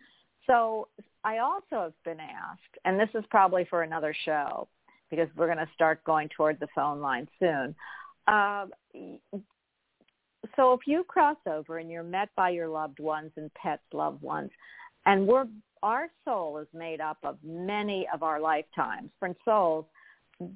So 0.47 0.87
I 1.23 1.37
also 1.39 1.61
have 1.71 2.03
been 2.03 2.19
asked, 2.19 2.77
and 2.85 2.99
this 2.99 3.09
is 3.13 3.23
probably 3.29 3.65
for 3.69 3.83
another 3.83 4.13
show 4.25 4.67
because 5.09 5.27
we're 5.35 5.47
going 5.47 5.57
to 5.57 5.69
start 5.73 6.03
going 6.03 6.29
toward 6.35 6.59
the 6.59 6.67
phone 6.75 6.99
line 6.99 7.27
soon. 7.39 7.75
Uh, 8.27 8.67
so 10.55 10.73
if 10.73 10.81
you 10.85 11.03
cross 11.03 11.37
over 11.47 11.77
and 11.77 11.89
you're 11.89 12.03
met 12.03 12.29
by 12.35 12.49
your 12.49 12.67
loved 12.67 12.99
ones 12.99 13.31
and 13.35 13.53
pets 13.53 13.81
loved 13.93 14.21
ones, 14.21 14.51
and 15.05 15.27
we're 15.27 15.45
our 15.83 16.09
soul 16.25 16.59
is 16.59 16.67
made 16.73 17.01
up 17.01 17.17
of 17.23 17.37
many 17.43 18.07
of 18.13 18.21
our 18.21 18.39
lifetimes, 18.39 19.09
different 19.13 19.37
souls. 19.43 19.85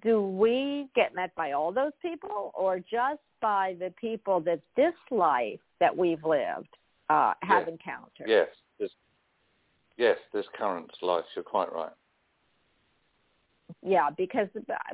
Do 0.04 0.22
we 0.22 0.88
get 0.96 1.16
met 1.16 1.34
by 1.36 1.54
all 1.54 1.72
those 1.72 1.92
people, 2.02 2.52
or 2.56 2.80
just 2.80 3.22
by 3.42 3.76
the 3.80 3.94
people 4.00 4.40
that 4.42 4.60
this 4.76 4.94
life 5.12 5.60
that 5.80 5.96
we've 5.96 6.24
lived 6.24 6.70
uh, 7.10 7.34
have 7.42 7.64
yes. 7.68 7.70
encountered? 7.70 8.28
Yes, 8.28 8.48
this, 8.80 8.92
yes, 9.98 10.18
this 10.34 10.46
current 10.58 10.92
life. 11.02 11.26
You're 11.36 11.44
quite 11.44 11.72
right. 11.72 11.92
Yeah, 13.82 14.10
because 14.16 14.48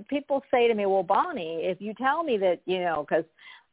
people 0.08 0.44
say 0.51 0.68
to 0.68 0.74
me, 0.74 0.86
"Well, 0.86 1.04
Bonnie, 1.04 1.62
if 1.63 1.82
you 1.82 1.94
tell 1.94 2.24
me 2.24 2.38
that 2.38 2.62
you 2.66 2.80
know, 2.80 3.06
because 3.08 3.25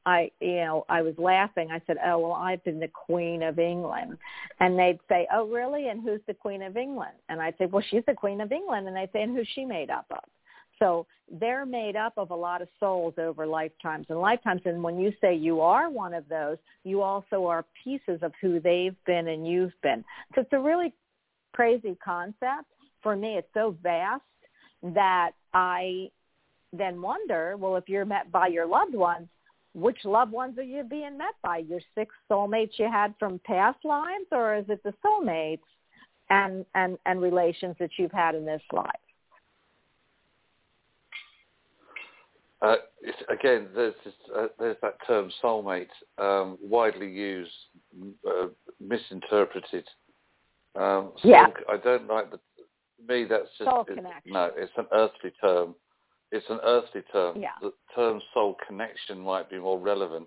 I, 0.06 0.30
you 0.40 0.56
know, 0.56 0.86
I 0.88 1.02
was 1.02 1.14
laughing. 1.18 1.70
I 1.70 1.80
said, 1.86 1.98
"Oh 2.04 2.18
well, 2.18 2.32
I've 2.32 2.62
been 2.64 2.80
the 2.80 2.88
Queen 2.88 3.42
of 3.42 3.58
England," 3.58 4.16
and 4.60 4.78
they'd 4.78 5.00
say, 5.08 5.26
"Oh 5.32 5.46
really? 5.48 5.88
And 5.88 6.02
who's 6.02 6.20
the 6.26 6.34
Queen 6.34 6.62
of 6.62 6.76
England?" 6.76 7.16
And 7.28 7.40
I'd 7.40 7.56
say, 7.58 7.66
"Well, 7.66 7.84
she's 7.90 8.04
the 8.06 8.14
Queen 8.14 8.40
of 8.40 8.52
England," 8.52 8.86
and 8.86 8.96
they'd 8.96 9.12
say, 9.12 9.22
"And 9.22 9.36
who's 9.36 9.48
she 9.54 9.64
made 9.64 9.90
up 9.90 10.06
of?" 10.10 10.24
So 10.78 11.06
they're 11.30 11.66
made 11.66 11.96
up 11.96 12.14
of 12.16 12.30
a 12.30 12.36
lot 12.36 12.62
of 12.62 12.68
souls 12.80 13.14
over 13.18 13.46
lifetimes 13.46 14.06
and 14.08 14.20
lifetimes. 14.20 14.62
And 14.64 14.82
when 14.82 14.98
you 14.98 15.12
say 15.20 15.34
you 15.34 15.60
are 15.60 15.90
one 15.90 16.14
of 16.14 16.28
those, 16.28 16.56
you 16.84 17.02
also 17.02 17.46
are 17.46 17.64
pieces 17.84 18.20
of 18.22 18.32
who 18.40 18.60
they've 18.60 18.96
been 19.04 19.28
and 19.28 19.46
you've 19.46 19.78
been. 19.82 20.04
So 20.34 20.42
it's 20.42 20.52
a 20.52 20.58
really 20.58 20.94
crazy 21.52 21.96
concept. 22.02 22.66
For 23.02 23.16
me, 23.16 23.36
it's 23.36 23.48
so 23.54 23.76
vast 23.82 24.22
that 24.82 25.32
I 25.54 26.10
then 26.72 27.00
wonder, 27.00 27.56
well, 27.56 27.76
if 27.76 27.88
you're 27.88 28.04
met 28.04 28.30
by 28.30 28.48
your 28.48 28.66
loved 28.66 28.94
ones, 28.94 29.28
which 29.74 30.04
loved 30.04 30.32
ones 30.32 30.58
are 30.58 30.62
you 30.62 30.82
being 30.84 31.18
met 31.18 31.34
by? 31.42 31.58
Your 31.58 31.80
six 31.94 32.14
soulmates 32.30 32.78
you 32.78 32.90
had 32.90 33.14
from 33.18 33.40
past 33.44 33.78
lives, 33.84 34.26
or 34.32 34.56
is 34.56 34.64
it 34.68 34.82
the 34.82 34.94
soulmates 35.04 35.60
and 36.30 36.64
and 36.74 36.98
and 37.06 37.22
relations 37.22 37.76
that 37.78 37.90
you've 37.96 38.12
had 38.12 38.34
in 38.34 38.44
this 38.44 38.62
life? 38.72 38.90
Uh, 42.60 42.74
again, 43.28 43.68
there's 43.72 43.94
this, 44.04 44.14
uh, 44.36 44.46
there's 44.58 44.76
that 44.82 44.96
term 45.06 45.30
soulmate, 45.42 45.86
um, 46.18 46.58
widely 46.60 47.08
used, 47.08 47.52
uh, 48.28 48.46
misinterpreted. 48.80 49.86
Um, 50.74 51.12
yeah. 51.22 51.46
I 51.68 51.76
don't 51.76 52.08
like 52.08 52.30
the. 52.32 52.40
Me, 53.06 53.24
that's 53.24 53.48
just 53.58 53.70
soul 53.70 53.84
it, 53.88 54.04
no. 54.26 54.50
It's 54.56 54.72
an 54.76 54.86
earthly 54.92 55.32
term 55.40 55.74
it's 56.30 56.46
an 56.50 56.60
earthly 56.62 57.02
term. 57.12 57.40
Yeah. 57.40 57.50
The 57.60 57.72
term 57.94 58.20
soul 58.34 58.56
connection 58.66 59.18
might 59.18 59.48
be 59.48 59.58
more 59.58 59.78
relevant, 59.78 60.26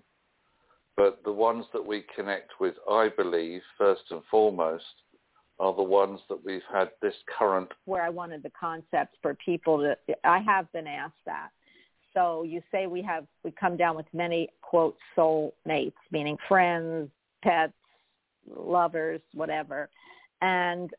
but 0.97 1.21
the 1.23 1.31
ones 1.31 1.65
that 1.73 1.85
we 1.85 2.05
connect 2.15 2.59
with, 2.59 2.75
I 2.89 3.09
believe, 3.15 3.61
first 3.77 4.03
and 4.09 4.21
foremost, 4.29 4.85
are 5.59 5.75
the 5.75 5.83
ones 5.83 6.19
that 6.29 6.43
we've 6.43 6.61
had 6.73 6.89
this 7.01 7.13
current. 7.37 7.69
Where 7.85 8.01
I 8.01 8.09
wanted 8.09 8.41
the 8.41 8.51
concepts 8.59 9.15
for 9.21 9.35
people 9.35 9.77
to, 9.79 9.95
I 10.23 10.39
have 10.39 10.71
been 10.71 10.87
asked 10.87 11.13
that. 11.25 11.49
So 12.15 12.43
you 12.43 12.61
say 12.71 12.87
we 12.87 13.01
have, 13.03 13.25
we 13.43 13.51
come 13.51 13.77
down 13.77 13.95
with 13.95 14.07
many, 14.11 14.49
quote, 14.61 14.97
soul 15.15 15.53
mates, 15.65 15.97
meaning 16.11 16.37
friends, 16.47 17.09
pets, 17.43 17.73
lovers, 18.49 19.21
whatever. 19.33 19.89
And, 20.41 20.89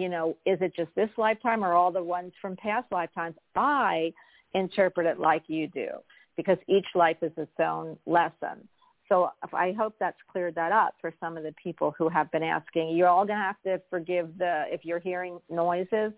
you 0.00 0.08
know, 0.08 0.36
is 0.46 0.58
it 0.60 0.74
just 0.74 0.90
this 0.94 1.10
lifetime 1.16 1.64
or 1.64 1.74
all 1.74 1.92
the 1.92 2.02
ones 2.02 2.32
from 2.40 2.56
past 2.56 2.86
lifetimes? 2.90 3.36
I 3.54 4.12
interpret 4.54 5.06
it 5.06 5.20
like 5.20 5.42
you 5.46 5.68
do 5.68 5.88
because 6.36 6.58
each 6.68 6.86
life 6.94 7.18
is 7.22 7.32
its 7.36 7.52
own 7.60 7.98
lesson. 8.06 8.66
So 9.08 9.30
I 9.52 9.72
hope 9.72 9.94
that's 9.98 10.16
cleared 10.30 10.54
that 10.54 10.72
up 10.72 10.94
for 11.00 11.12
some 11.20 11.36
of 11.36 11.42
the 11.42 11.54
people 11.62 11.94
who 11.98 12.08
have 12.08 12.30
been 12.30 12.44
asking. 12.44 12.96
You're 12.96 13.08
all 13.08 13.26
going 13.26 13.38
to 13.38 13.44
have 13.44 13.60
to 13.64 13.82
forgive 13.90 14.38
the 14.38 14.64
if 14.68 14.84
you're 14.84 15.00
hearing 15.00 15.40
noises. 15.50 16.12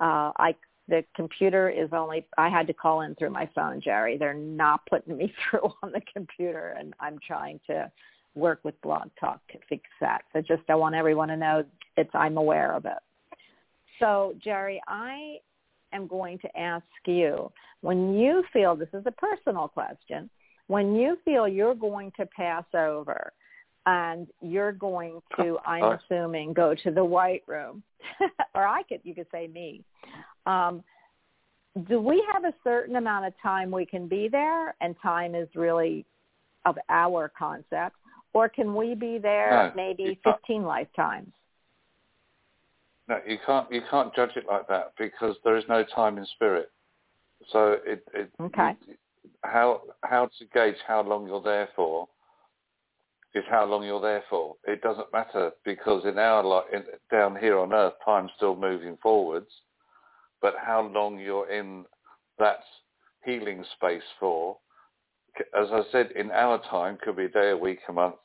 Uh, 0.00 0.30
I 0.36 0.54
the 0.86 1.02
computer 1.16 1.70
is 1.70 1.88
only 1.92 2.26
I 2.36 2.50
had 2.50 2.66
to 2.66 2.74
call 2.74 3.00
in 3.00 3.14
through 3.14 3.30
my 3.30 3.48
phone, 3.54 3.80
Jerry. 3.80 4.18
They're 4.18 4.34
not 4.34 4.84
putting 4.86 5.16
me 5.16 5.32
through 5.50 5.72
on 5.82 5.92
the 5.92 6.02
computer, 6.12 6.76
and 6.78 6.92
I'm 7.00 7.18
trying 7.26 7.60
to 7.68 7.90
work 8.34 8.60
with 8.64 8.80
Blog 8.82 9.08
Talk 9.18 9.40
to 9.52 9.58
fix 9.68 9.84
that. 10.00 10.22
So 10.32 10.42
just 10.42 10.62
I 10.68 10.74
want 10.74 10.94
everyone 10.94 11.28
to 11.28 11.36
know 11.36 11.64
it's 11.96 12.10
I'm 12.12 12.36
aware 12.36 12.72
of 12.72 12.84
it. 12.84 12.98
So 14.00 14.34
Jerry, 14.42 14.80
I 14.88 15.36
am 15.92 16.06
going 16.06 16.38
to 16.40 16.58
ask 16.58 16.84
you, 17.06 17.50
when 17.80 18.14
you 18.14 18.44
feel, 18.52 18.74
this 18.74 18.88
is 18.92 19.04
a 19.06 19.12
personal 19.12 19.68
question, 19.68 20.28
when 20.66 20.94
you 20.94 21.18
feel 21.24 21.46
you're 21.46 21.74
going 21.74 22.12
to 22.18 22.26
pass 22.26 22.64
over 22.74 23.32
and 23.86 24.26
you're 24.40 24.72
going 24.72 25.20
to, 25.38 25.58
I'm 25.66 25.98
assuming, 25.98 26.54
go 26.54 26.74
to 26.82 26.90
the 26.90 27.04
white 27.04 27.42
room, 27.46 27.82
or 28.54 28.66
I 28.66 28.82
could, 28.84 29.00
you 29.04 29.14
could 29.14 29.26
say 29.30 29.46
me, 29.46 29.82
um, 30.46 30.82
do 31.88 32.00
we 32.00 32.24
have 32.32 32.44
a 32.44 32.54
certain 32.62 32.96
amount 32.96 33.26
of 33.26 33.34
time 33.42 33.70
we 33.70 33.84
can 33.84 34.08
be 34.08 34.28
there 34.28 34.74
and 34.80 34.94
time 35.02 35.34
is 35.34 35.48
really 35.54 36.06
of 36.64 36.78
our 36.88 37.30
concept? 37.36 37.96
Or 38.32 38.48
can 38.48 38.74
we 38.74 38.94
be 38.94 39.18
there 39.18 39.50
no, 39.50 39.72
maybe 39.76 40.18
15 40.24 40.62
lifetimes 40.62 41.32
no, 43.08 43.18
you 43.26 43.38
can't. 43.44 43.70
You 43.70 43.82
can't 43.90 44.14
judge 44.14 44.30
it 44.36 44.44
like 44.50 44.66
that 44.68 44.92
because 44.98 45.36
there 45.44 45.56
is 45.56 45.64
no 45.68 45.84
time 45.94 46.18
in 46.18 46.26
spirit. 46.26 46.70
So 47.50 47.76
it. 47.84 48.04
it 48.14 48.30
okay. 48.40 48.76
It, 48.88 48.98
how 49.42 49.82
how 50.02 50.30
to 50.38 50.44
gauge 50.54 50.76
how 50.86 51.02
long 51.02 51.26
you're 51.26 51.42
there 51.42 51.68
for 51.76 52.08
is 53.34 53.44
how 53.50 53.66
long 53.66 53.84
you're 53.84 54.00
there 54.00 54.22
for. 54.30 54.54
It 54.66 54.80
doesn't 54.80 55.12
matter 55.12 55.50
because 55.64 56.04
in 56.06 56.18
our 56.18 56.42
life, 56.42 56.64
in, 56.72 56.84
down 57.10 57.36
here 57.36 57.58
on 57.58 57.72
Earth, 57.72 57.94
time's 58.04 58.30
still 58.36 58.56
moving 58.56 58.96
forwards. 59.02 59.50
But 60.40 60.54
how 60.58 60.82
long 60.82 61.18
you're 61.18 61.50
in 61.50 61.84
that 62.38 62.60
healing 63.24 63.64
space 63.76 64.02
for, 64.20 64.56
as 65.38 65.68
I 65.72 65.82
said, 65.90 66.10
in 66.12 66.30
our 66.30 66.62
time 66.70 66.96
could 67.02 67.16
be 67.16 67.24
a 67.24 67.28
day, 67.28 67.50
a 67.50 67.56
week, 67.56 67.80
a 67.88 67.92
month, 67.92 68.16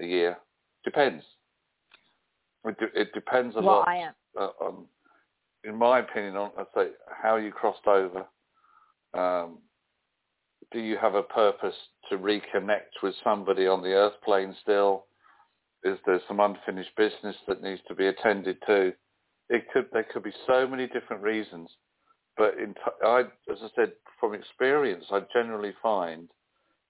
a 0.00 0.06
year. 0.06 0.38
Depends. 0.84 1.22
It, 2.64 2.76
it 2.94 3.12
depends 3.12 3.54
a 3.56 3.60
well, 3.60 3.78
lot. 3.78 3.88
I 3.88 3.96
am 3.96 4.12
uh, 4.38 4.50
on, 4.60 4.84
in 5.64 5.76
my 5.76 6.00
opinion, 6.00 6.36
on 6.36 6.50
let's 6.56 6.70
say 6.74 6.88
how 7.22 7.36
you 7.36 7.50
crossed 7.50 7.86
over. 7.86 8.26
Um, 9.14 9.58
do 10.72 10.80
you 10.80 10.96
have 10.96 11.14
a 11.14 11.22
purpose 11.22 11.74
to 12.10 12.18
reconnect 12.18 13.02
with 13.02 13.14
somebody 13.22 13.66
on 13.66 13.82
the 13.82 13.92
earth 13.92 14.14
plane 14.24 14.54
still? 14.62 15.06
Is 15.84 15.98
there 16.06 16.20
some 16.26 16.40
unfinished 16.40 16.96
business 16.96 17.36
that 17.46 17.62
needs 17.62 17.80
to 17.88 17.94
be 17.94 18.06
attended 18.06 18.56
to? 18.66 18.92
It 19.50 19.66
could 19.72 19.86
there 19.92 20.06
could 20.10 20.22
be 20.22 20.32
so 20.46 20.66
many 20.66 20.86
different 20.86 21.22
reasons, 21.22 21.70
but 22.36 22.54
in 22.58 22.74
I, 23.04 23.20
as 23.50 23.58
I 23.62 23.68
said 23.76 23.92
from 24.18 24.34
experience, 24.34 25.04
I 25.10 25.20
generally 25.32 25.74
find 25.82 26.28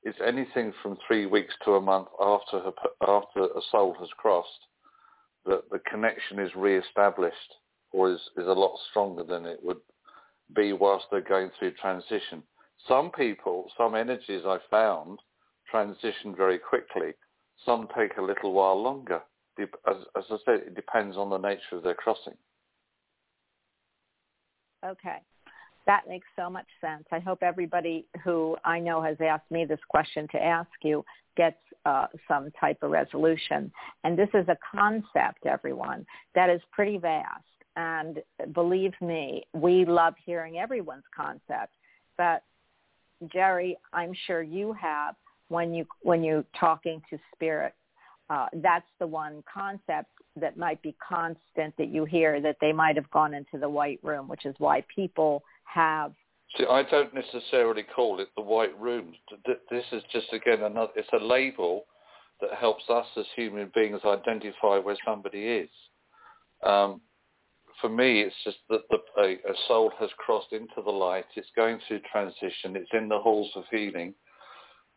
it's 0.04 0.18
anything 0.24 0.72
from 0.82 0.96
three 1.06 1.26
weeks 1.26 1.54
to 1.64 1.72
a 1.72 1.80
month 1.80 2.08
after 2.20 2.60
her, 2.60 2.72
after 3.06 3.44
a 3.44 3.60
soul 3.72 3.96
has 3.98 4.08
crossed 4.16 4.48
that 5.46 5.70
the 5.70 5.80
connection 5.90 6.38
is 6.38 6.50
re-established 6.56 7.54
or 7.92 8.12
is, 8.12 8.20
is 8.36 8.46
a 8.46 8.52
lot 8.52 8.76
stronger 8.90 9.24
than 9.24 9.46
it 9.46 9.58
would 9.62 9.80
be 10.54 10.72
whilst 10.72 11.06
they're 11.10 11.20
going 11.20 11.50
through 11.58 11.72
transition. 11.72 12.42
Some 12.88 13.10
people, 13.10 13.70
some 13.76 13.94
energies 13.94 14.42
I 14.44 14.58
found 14.70 15.18
transition 15.70 16.34
very 16.36 16.58
quickly. 16.58 17.12
Some 17.64 17.88
take 17.96 18.16
a 18.18 18.22
little 18.22 18.52
while 18.52 18.80
longer. 18.80 19.22
As, 19.58 19.96
as 20.16 20.24
I 20.30 20.36
said, 20.44 20.60
it 20.66 20.74
depends 20.74 21.16
on 21.16 21.30
the 21.30 21.38
nature 21.38 21.76
of 21.76 21.82
their 21.82 21.94
crossing. 21.94 22.34
Okay. 24.84 25.18
That 25.86 26.08
makes 26.08 26.26
so 26.36 26.48
much 26.48 26.66
sense. 26.80 27.04
I 27.12 27.18
hope 27.18 27.42
everybody 27.42 28.06
who 28.22 28.56
I 28.64 28.78
know 28.78 29.02
has 29.02 29.16
asked 29.20 29.50
me 29.50 29.64
this 29.64 29.80
question 29.88 30.26
to 30.32 30.42
ask 30.42 30.70
you 30.82 31.04
gets 31.36 31.58
uh, 31.84 32.06
some 32.26 32.50
type 32.58 32.78
of 32.82 32.90
resolution. 32.90 33.70
And 34.04 34.18
this 34.18 34.28
is 34.32 34.48
a 34.48 34.56
concept, 34.74 35.46
everyone, 35.46 36.06
that 36.34 36.48
is 36.48 36.60
pretty 36.72 36.96
vast. 36.96 37.44
And 37.76 38.22
believe 38.52 38.92
me, 39.00 39.44
we 39.52 39.84
love 39.84 40.14
hearing 40.24 40.58
everyone's 40.58 41.04
concept. 41.14 41.74
But 42.16 42.42
Jerry, 43.32 43.76
I'm 43.92 44.12
sure 44.26 44.42
you 44.42 44.72
have 44.74 45.16
when 45.48 45.74
you 45.74 45.86
when 46.02 46.22
you're 46.22 46.44
talking 46.58 47.02
to 47.10 47.18
spirit. 47.34 47.74
Uh, 48.30 48.46
that's 48.54 48.86
the 49.00 49.06
one 49.06 49.42
concept 49.52 50.08
that 50.36 50.56
might 50.56 50.80
be 50.82 50.94
constant 51.06 51.76
that 51.76 51.88
you 51.88 52.04
hear 52.04 52.40
that 52.40 52.56
they 52.60 52.72
might 52.72 52.96
have 52.96 53.10
gone 53.10 53.34
into 53.34 53.58
the 53.58 53.68
white 53.68 54.00
room, 54.02 54.28
which 54.28 54.46
is 54.46 54.54
why 54.58 54.82
people 54.94 55.42
have 55.64 56.12
See, 56.56 56.66
I 56.70 56.84
don't 56.84 57.12
necessarily 57.12 57.82
call 57.82 58.20
it 58.20 58.28
the 58.36 58.42
white 58.42 58.78
room. 58.78 59.14
This 59.70 59.84
is 59.90 60.02
just 60.12 60.32
again 60.32 60.62
another. 60.62 60.92
It's 60.94 61.08
a 61.12 61.24
label 61.24 61.84
that 62.40 62.54
helps 62.54 62.84
us 62.88 63.06
as 63.16 63.24
human 63.34 63.72
beings 63.74 64.00
identify 64.04 64.78
where 64.78 64.96
somebody 65.04 65.46
is. 65.46 65.70
Um, 66.64 67.00
for 67.80 67.88
me, 67.88 68.20
it's 68.20 68.36
just 68.44 68.58
that 68.70 68.82
the, 68.88 68.98
a, 69.20 69.32
a, 69.32 69.54
soul 69.66 69.90
has 69.98 70.10
crossed 70.16 70.52
into 70.52 70.80
the 70.84 70.90
light. 70.90 71.24
It's 71.34 71.48
going 71.56 71.80
through 71.86 72.00
transition. 72.10 72.76
It's 72.76 72.90
in 72.92 73.08
the 73.08 73.18
halls 73.18 73.50
of 73.56 73.64
healing, 73.70 74.14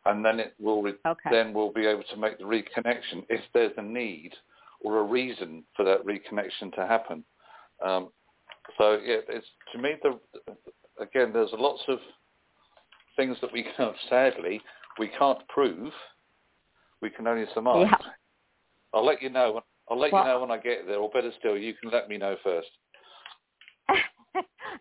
and 0.06 0.24
then 0.24 0.38
it 0.38 0.54
will 0.60 0.82
re- 0.82 0.94
okay. 1.06 1.30
then 1.30 1.52
we'll 1.52 1.72
be 1.72 1.86
able 1.86 2.04
to 2.04 2.16
make 2.16 2.38
the 2.38 2.44
reconnection 2.44 3.24
if 3.28 3.40
there's 3.52 3.72
a 3.76 3.82
need 3.82 4.32
or 4.80 5.00
a 5.00 5.02
reason 5.02 5.64
for 5.74 5.84
that 5.84 6.06
reconnection 6.06 6.72
to 6.76 6.86
happen. 6.86 7.24
Um, 7.84 8.10
so 8.76 8.98
yeah, 9.04 9.18
it's 9.28 9.46
to 9.72 9.78
me 9.78 9.94
the 10.02 10.18
again 11.00 11.32
there's 11.32 11.50
lots 11.52 11.82
of 11.88 11.98
things 13.16 13.36
that 13.40 13.52
we 13.52 13.64
can't 13.76 13.96
sadly 14.08 14.60
we 14.98 15.08
can't 15.18 15.46
prove. 15.48 15.92
We 17.00 17.10
can 17.10 17.26
only 17.26 17.46
surmise. 17.54 17.86
Yeah. 17.88 18.10
I'll 18.92 19.06
let 19.06 19.22
you 19.22 19.30
know. 19.30 19.60
I'll 19.90 19.98
let 19.98 20.12
well, 20.12 20.24
you 20.24 20.30
know 20.30 20.40
when 20.40 20.50
I 20.50 20.58
get 20.58 20.86
there, 20.86 20.98
or 20.98 21.08
better 21.10 21.30
still, 21.38 21.56
you 21.56 21.74
can 21.74 21.90
let 21.90 22.08
me 22.08 22.18
know 22.18 22.36
first. 22.42 22.68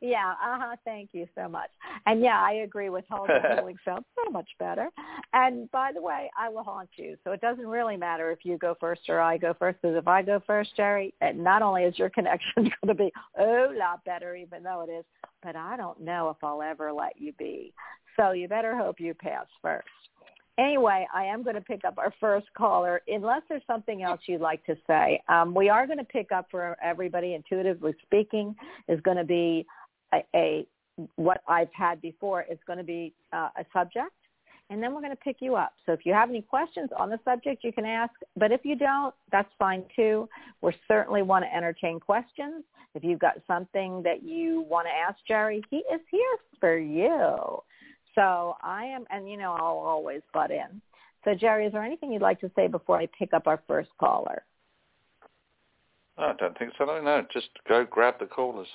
Yeah, 0.01 0.31
uh-huh, 0.31 0.75
thank 0.85 1.09
you 1.13 1.27
so 1.35 1.47
much. 1.47 1.69
And 2.05 2.21
yeah, 2.21 2.41
I 2.41 2.63
agree 2.63 2.89
with 2.89 3.05
holding 3.09 3.37
healing 3.55 3.77
sounds 3.85 4.05
so 4.15 4.31
much 4.31 4.49
better. 4.59 4.89
And 5.33 5.69
by 5.71 5.91
the 5.93 6.01
way, 6.01 6.29
I 6.37 6.49
will 6.49 6.63
haunt 6.63 6.89
you. 6.95 7.17
So 7.23 7.31
it 7.31 7.41
doesn't 7.41 7.67
really 7.67 7.97
matter 7.97 8.31
if 8.31 8.39
you 8.43 8.57
go 8.57 8.75
first 8.79 9.01
or 9.09 9.19
I 9.19 9.37
go 9.37 9.53
first, 9.57 9.79
because 9.81 9.97
if 9.97 10.07
I 10.07 10.21
go 10.21 10.41
first, 10.45 10.75
Jerry, 10.75 11.13
not 11.35 11.61
only 11.61 11.83
is 11.83 11.97
your 11.97 12.09
connection 12.17 12.53
going 12.55 12.87
to 12.87 12.93
be 12.93 13.11
a 13.39 13.67
lot 13.77 14.03
better, 14.05 14.35
even 14.35 14.63
though 14.63 14.85
it 14.87 14.91
is, 14.91 15.05
but 15.43 15.55
I 15.55 15.77
don't 15.77 16.01
know 16.01 16.29
if 16.29 16.37
I'll 16.43 16.61
ever 16.61 16.91
let 16.91 17.19
you 17.19 17.33
be. 17.33 17.73
So 18.15 18.31
you 18.31 18.47
better 18.47 18.75
hope 18.75 18.99
you 18.99 19.13
pass 19.13 19.45
first 19.61 19.87
anyway, 20.57 21.07
I 21.13 21.25
am 21.25 21.43
going 21.43 21.55
to 21.55 21.61
pick 21.61 21.85
up 21.85 21.97
our 21.97 22.13
first 22.19 22.47
caller. 22.55 23.01
Unless 23.07 23.43
there's 23.49 23.61
something 23.67 24.03
else 24.03 24.21
you'd 24.25 24.41
like 24.41 24.65
to 24.65 24.75
say, 24.87 25.21
um, 25.29 25.53
we 25.53 25.69
are 25.69 25.85
going 25.85 25.99
to 25.99 26.03
pick 26.03 26.31
up 26.31 26.47
for 26.49 26.75
everybody. 26.83 27.33
Intuitively 27.33 27.95
speaking, 28.03 28.55
is 28.87 28.99
going 29.01 29.17
to 29.17 29.23
be 29.23 29.65
a, 30.13 30.23
a 30.35 30.67
what 31.15 31.41
I've 31.47 31.71
had 31.73 32.01
before. 32.01 32.45
Is 32.49 32.57
going 32.65 32.77
to 32.77 32.85
be 32.85 33.13
uh, 33.33 33.49
a 33.57 33.65
subject, 33.73 34.13
and 34.69 34.81
then 34.81 34.93
we're 34.93 35.01
going 35.01 35.15
to 35.15 35.23
pick 35.23 35.37
you 35.39 35.55
up. 35.55 35.73
So 35.85 35.93
if 35.93 36.05
you 36.05 36.13
have 36.13 36.29
any 36.29 36.41
questions 36.41 36.89
on 36.97 37.09
the 37.09 37.19
subject, 37.23 37.63
you 37.63 37.71
can 37.71 37.85
ask. 37.85 38.13
But 38.35 38.51
if 38.51 38.61
you 38.63 38.75
don't, 38.75 39.13
that's 39.31 39.49
fine 39.57 39.83
too. 39.95 40.27
We 40.61 40.73
certainly 40.87 41.21
want 41.21 41.45
to 41.45 41.55
entertain 41.55 41.99
questions. 41.99 42.63
If 42.95 43.03
you've 43.03 43.19
got 43.19 43.35
something 43.45 44.01
that 44.03 44.23
you 44.23 44.65
want 44.67 44.87
to 44.87 44.91
ask 44.91 45.19
Jerry, 45.27 45.63
he 45.69 45.77
is 45.77 46.01
here 46.09 46.37
for 46.59 46.77
you. 46.77 47.61
So 48.15 48.55
I 48.63 48.85
am, 48.85 49.05
and 49.11 49.29
you 49.29 49.37
know, 49.37 49.53
I'll 49.53 49.77
always 49.77 50.21
butt 50.33 50.49
in. 50.49 50.81
So 51.23 51.35
Jerry, 51.35 51.67
is 51.67 51.73
there 51.73 51.83
anything 51.83 52.11
you'd 52.11 52.21
like 52.21 52.39
to 52.41 52.49
say 52.55 52.67
before 52.67 52.97
I 52.97 53.07
pick 53.17 53.33
up 53.33 53.47
our 53.47 53.61
first 53.67 53.89
caller? 53.99 54.43
I 56.17 56.33
don't 56.39 56.57
think 56.57 56.73
so. 56.77 56.85
No, 56.85 56.99
no. 57.01 57.25
Just 57.31 57.49
go 57.67 57.85
grab 57.85 58.15
the 58.19 58.25
callers. 58.25 58.67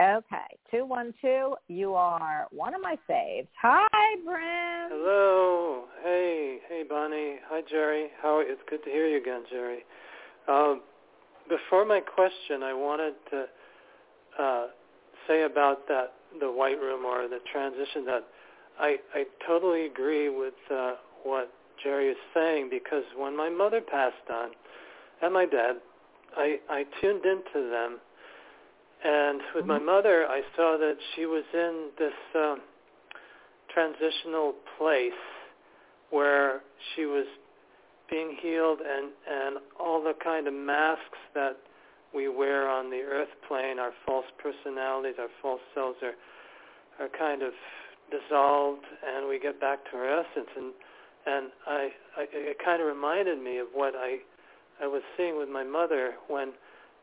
Okay, 0.00 0.58
two 0.70 0.84
one 0.84 1.14
two. 1.22 1.54
You 1.68 1.94
are 1.94 2.46
one 2.50 2.74
of 2.74 2.82
my 2.82 2.98
faves. 3.08 3.48
Hi, 3.62 4.16
Brent. 4.24 4.92
Hello. 4.92 5.84
Hey, 6.02 6.58
hey, 6.68 6.82
Bonnie. 6.86 7.36
Hi, 7.48 7.62
Jerry. 7.70 8.08
How? 8.20 8.40
It's 8.40 8.60
good 8.68 8.84
to 8.84 8.90
hear 8.90 9.06
you 9.06 9.18
again, 9.18 9.44
Jerry. 9.50 9.78
Um, 10.48 10.82
before 11.48 11.86
my 11.86 12.00
question, 12.00 12.62
I 12.62 12.74
wanted 12.74 13.14
to 13.30 13.44
uh, 14.38 14.66
say 15.26 15.44
about 15.44 15.88
that 15.88 16.12
the 16.40 16.50
white 16.50 16.78
room 16.78 17.06
or 17.06 17.26
the 17.28 17.38
transition 17.50 18.04
that 18.04 18.24
I 18.78 18.96
I 19.14 19.24
totally 19.46 19.86
agree 19.86 20.28
with 20.28 20.54
uh, 20.70 20.94
what 21.24 21.50
Jerry 21.82 22.08
is 22.08 22.16
saying 22.34 22.68
because 22.70 23.04
when 23.16 23.34
my 23.34 23.48
mother 23.48 23.80
passed 23.80 24.28
on 24.30 24.50
and 25.22 25.32
my 25.32 25.46
dad, 25.46 25.76
I 26.36 26.58
I 26.68 26.84
tuned 27.00 27.24
into 27.24 27.70
them, 27.70 27.98
and 29.06 29.40
with 29.54 29.64
mm-hmm. 29.64 29.68
my 29.68 29.78
mother, 29.78 30.26
I 30.28 30.40
saw 30.56 30.76
that 30.78 30.96
she 31.14 31.26
was 31.26 31.44
in 31.54 31.90
this 31.96 32.12
um, 32.34 32.60
transitional 33.72 34.54
place 34.76 35.12
where 36.10 36.62
she 36.94 37.04
was 37.04 37.26
being 38.10 38.36
healed 38.40 38.78
and 38.80 39.10
and 39.28 39.58
all 39.78 40.02
the 40.02 40.14
kind 40.22 40.48
of 40.48 40.54
masks 40.54 41.18
that 41.34 41.56
we 42.14 42.28
wear 42.28 42.68
on 42.68 42.90
the 42.90 43.00
earth 43.00 43.28
plane, 43.46 43.78
our 43.78 43.92
false 44.06 44.26
personalities, 44.38 45.14
our 45.18 45.28
false 45.40 45.60
selves 45.74 45.98
are 46.02 46.14
are 47.04 47.10
kind 47.16 47.42
of 47.42 47.52
dissolved, 48.10 48.86
and 49.06 49.28
we 49.28 49.38
get 49.38 49.60
back 49.60 49.78
to 49.90 49.96
our 49.98 50.20
essence. 50.20 50.50
And 50.56 50.72
and 51.26 51.50
I, 51.66 51.88
I 52.16 52.26
it 52.32 52.56
kind 52.64 52.80
of 52.80 52.88
reminded 52.88 53.40
me 53.40 53.58
of 53.58 53.68
what 53.72 53.94
I 53.94 54.18
I 54.82 54.86
was 54.88 55.02
seeing 55.16 55.38
with 55.38 55.48
my 55.48 55.62
mother 55.64 56.14
when 56.26 56.48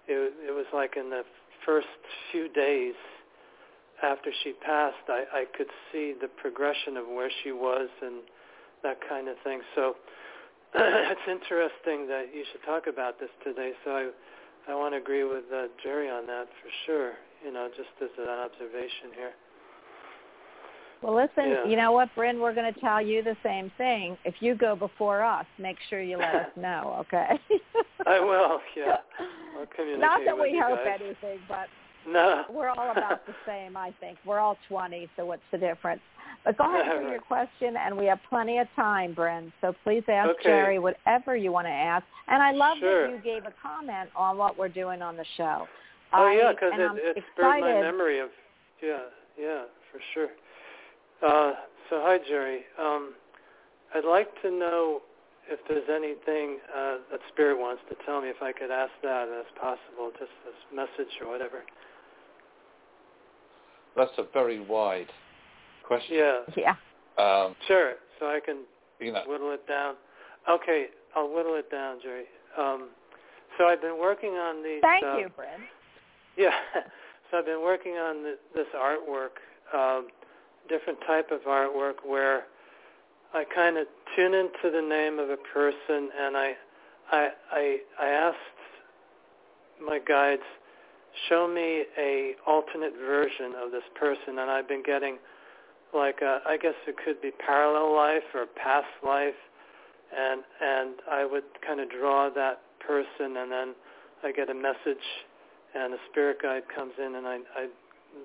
it, 0.08 0.34
it 0.48 0.52
was 0.52 0.66
like 0.74 0.98
in 0.98 1.10
the 1.10 1.24
first 1.66 1.88
few 2.32 2.50
days 2.50 2.96
after 4.02 4.32
she 4.44 4.54
passed, 4.54 5.08
I, 5.08 5.24
I 5.34 5.46
could 5.56 5.70
see 5.92 6.14
the 6.20 6.28
progression 6.28 6.98
of 6.98 7.08
where 7.08 7.32
she 7.44 7.52
was 7.52 7.90
and 8.02 8.22
that 8.84 8.98
kind 9.08 9.28
of 9.28 9.36
thing. 9.44 9.62
So 9.76 9.96
it's 10.76 11.28
interesting 11.30 12.08
that 12.08 12.28
you 12.34 12.44
should 12.52 12.64
talk 12.66 12.88
about 12.88 13.20
this 13.20 13.30
today. 13.44 13.72
So 13.86 13.92
I 13.92 14.10
I 14.68 14.76
want 14.76 14.94
to 14.94 14.98
agree 14.98 15.24
with 15.24 15.44
uh, 15.54 15.68
Jerry 15.84 16.10
on 16.10 16.26
that 16.28 16.48
for 16.62 16.70
sure. 16.86 17.14
You 17.46 17.52
know, 17.52 17.68
just 17.76 17.90
as 18.02 18.10
an 18.18 18.30
observation 18.30 19.12
here. 19.16 19.32
Well, 21.02 21.16
listen, 21.16 21.50
yeah. 21.50 21.66
you 21.68 21.76
know 21.76 21.92
what, 21.92 22.08
Bryn, 22.16 22.40
we're 22.40 22.54
going 22.54 22.74
to 22.74 22.80
tell 22.80 23.02
you 23.02 23.22
the 23.22 23.36
same 23.44 23.70
thing. 23.78 24.18
If 24.24 24.36
you 24.40 24.56
go 24.56 24.74
before 24.74 25.22
us, 25.22 25.46
make 25.60 25.76
sure 25.90 26.02
you 26.02 26.18
let 26.18 26.34
us 26.34 26.48
know, 26.56 26.96
okay? 27.02 27.38
I 28.08 28.22
will, 28.22 28.62
yeah. 28.78 28.98
Not 30.00 30.22
that 30.26 30.38
we 30.38 30.60
hope 30.62 30.80
guys. 30.84 31.00
anything, 31.02 31.40
but 31.48 31.68
no. 32.08 32.44
we're 32.50 32.70
all 32.70 32.92
about 32.92 33.26
the 33.26 33.34
same, 33.46 33.78
I 33.78 33.94
think. 34.00 34.18
We're 34.26 34.40
all 34.40 34.58
20, 34.70 35.10
so 35.16 35.26
what's 35.26 35.42
the 35.52 35.58
difference? 35.58 36.02
But 36.46 36.58
go 36.58 36.66
ahead 36.66 37.02
for 37.02 37.10
your 37.10 37.22
question, 37.22 37.76
and 37.78 37.98
we 37.98 38.06
have 38.06 38.20
plenty 38.30 38.58
of 38.58 38.68
time, 38.76 39.14
Bryn. 39.14 39.52
So 39.62 39.74
please 39.84 40.04
ask 40.08 40.30
okay. 40.32 40.44
Jerry 40.44 40.80
whatever 40.80 41.36
you 41.36 41.52
want 41.52 41.68
to 41.68 41.72
ask. 41.72 42.06
And 42.28 42.42
I 42.42 42.52
love 42.52 42.78
sure. 42.80 43.08
that 43.08 43.16
you 43.16 43.22
gave 43.22 43.46
a 43.46 43.54
comment 43.62 44.10
on 44.16 44.38
what 44.38 44.58
we're 44.58 44.70
doing 44.70 45.02
on 45.02 45.16
the 45.18 45.26
show. 45.38 45.68
Oh 46.14 46.26
I, 46.26 46.34
yeah, 46.34 46.52
because 46.52 46.72
it, 46.76 47.18
it 47.18 47.24
spurred 47.34 47.62
my 47.62 47.82
memory 47.82 48.20
of 48.20 48.30
yeah, 48.84 49.00
yeah, 49.40 49.64
for 49.92 50.00
sure. 50.14 50.30
Uh, 51.26 51.54
so 51.90 52.02
hi, 52.04 52.18
Jerry. 52.28 52.62
Um, 52.80 53.14
I'd 53.96 54.06
like 54.06 54.28
to 54.42 54.52
know 54.52 55.02
if 55.50 55.60
there's 55.68 55.90
anything 55.90 56.60
uh, 56.76 56.98
that 57.12 57.20
Spirit 57.32 57.60
wants 57.60 57.82
to 57.90 57.96
tell 58.06 58.22
me, 58.22 58.30
if 58.30 58.42
I 58.42 58.52
could 58.52 58.72
ask 58.72 58.92
that 59.02 59.28
as 59.28 59.46
possible, 59.60 60.12
just 60.20 60.32
as 60.48 60.54
message 60.74 61.12
or 61.22 61.30
whatever. 61.30 61.64
That's 63.96 64.12
a 64.18 64.26
very 64.34 64.60
wide 64.60 65.10
question. 65.86 66.18
Yeah. 66.18 66.40
Yeah. 66.56 66.76
Um, 67.18 67.56
sure. 67.68 67.94
So 68.20 68.28
I 68.28 68.40
can 68.44 68.64
you 69.00 69.12
know. 69.12 69.24
whittle 69.28 69.52
it 69.52 69.68
down. 69.68 69.96
Okay, 70.50 70.88
I'll 71.16 71.34
whittle 71.34 71.56
it 71.56 71.70
down, 71.70 72.00
Jerry. 72.02 72.26
Um, 72.58 72.90
so 73.58 73.66
I've 73.66 73.82
been 73.82 74.00
working 74.00 74.32
on 74.32 74.64
these. 74.64 74.82
Thank 74.82 75.04
uh, 75.04 75.18
you, 75.18 75.30
Bryn. 75.30 75.50
Yeah. 76.36 76.50
so 77.30 77.38
I've 77.38 77.46
been 77.46 77.62
working 77.62 77.94
on 77.94 78.24
the, 78.24 78.40
this 78.56 78.66
artwork, 78.76 79.38
um, 79.72 80.08
different 80.68 80.98
type 81.06 81.30
of 81.30 81.42
artwork 81.42 81.98
where 82.04 82.46
I 83.34 83.44
kind 83.54 83.78
of 83.78 83.88
tune 84.16 84.34
into 84.34 84.70
the 84.72 84.82
name 84.82 85.20
of 85.20 85.30
a 85.30 85.38
person, 85.38 86.10
and 86.20 86.38
I, 86.38 86.54
I, 87.12 87.30
I, 87.52 87.78
I 88.00 88.08
asked 88.08 88.38
my 89.84 90.00
guides 90.00 90.44
show 91.30 91.48
me 91.48 91.86
a 91.98 92.34
alternate 92.48 92.94
version 92.98 93.54
of 93.64 93.72
this 93.72 93.84
person, 94.00 94.40
and 94.40 94.50
I've 94.50 94.68
been 94.68 94.84
getting 94.84 95.18
like 95.94 96.22
a, 96.22 96.40
I 96.46 96.58
guess 96.58 96.74
it 96.88 96.96
could 97.04 97.22
be 97.22 97.32
parallel 97.32 97.96
life 97.96 98.24
or 98.34 98.46
past 98.46 98.88
life, 99.06 99.38
and 100.16 100.42
and 100.62 100.96
I 101.10 101.26
would 101.26 101.44
kind 101.66 101.80
of 101.80 101.90
draw 101.90 102.30
that 102.30 102.62
person, 102.86 103.38
and 103.38 103.52
then 103.52 103.76
I 104.24 104.32
get 104.32 104.50
a 104.50 104.54
message, 104.54 105.06
and 105.76 105.94
a 105.94 105.98
spirit 106.12 106.38
guide 106.42 106.64
comes 106.74 106.94
in, 106.98 107.16
and 107.16 107.28
I, 107.28 107.38
I 107.56 107.68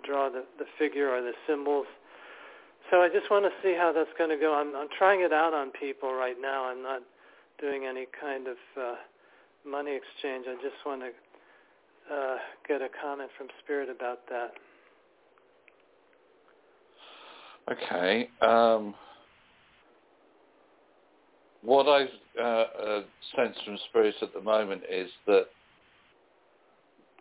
draw 0.04 0.30
the, 0.30 0.44
the 0.58 0.64
figure 0.78 1.10
or 1.10 1.20
the 1.20 1.32
symbols. 1.46 1.86
So 2.90 3.02
I 3.02 3.08
just 3.08 3.30
want 3.30 3.44
to 3.44 3.50
see 3.62 3.74
how 3.76 3.92
that's 3.92 4.08
going 4.16 4.30
to 4.30 4.36
go. 4.36 4.54
I'm, 4.54 4.74
I'm 4.74 4.88
trying 4.96 5.20
it 5.20 5.32
out 5.32 5.52
on 5.52 5.70
people 5.78 6.14
right 6.14 6.36
now. 6.40 6.64
I'm 6.64 6.82
not 6.82 7.02
doing 7.60 7.84
any 7.84 8.06
kind 8.18 8.46
of 8.46 8.56
uh, 8.80 8.94
money 9.68 9.96
exchange. 9.96 10.46
I 10.48 10.54
just 10.54 10.76
want 10.86 11.02
to 11.02 12.14
uh, 12.14 12.36
get 12.66 12.80
a 12.80 12.88
comment 13.02 13.30
from 13.36 13.48
Spirit 13.62 13.90
about 13.90 14.20
that. 14.30 14.52
Okay. 17.70 18.30
Um, 18.40 18.94
what 21.62 21.84
I 21.84 22.06
uh, 22.40 22.42
uh, 22.42 23.02
sense 23.36 23.56
from 23.64 23.76
Spirit 23.90 24.14
at 24.22 24.32
the 24.32 24.40
moment 24.40 24.82
is 24.90 25.10
that 25.26 25.46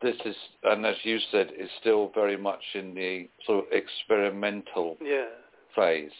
this 0.02 0.16
is, 0.26 0.36
and 0.64 0.86
as 0.86 0.96
you 1.04 1.18
said, 1.32 1.50
is 1.60 1.70
still 1.82 2.12
very 2.14 2.38
much 2.38 2.62
in 2.76 2.94
the 2.94 3.28
sort 3.46 3.66
of 3.66 3.72
experimental 3.74 4.96
Yeah. 5.02 5.26
Phase. 5.78 6.12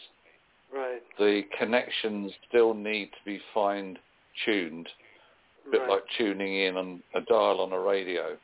Right. 0.72 1.02
The 1.18 1.42
connections 1.58 2.32
still 2.48 2.74
need 2.74 3.06
to 3.06 3.24
be 3.24 3.40
fine-tuned, 3.54 4.88
a 5.66 5.70
bit 5.70 5.80
right. 5.80 5.90
like 5.90 6.02
tuning 6.16 6.54
in 6.54 6.76
on 6.76 7.02
a 7.14 7.20
dial 7.22 7.60
on 7.60 7.72
a 7.72 7.80
radio. 7.80 8.36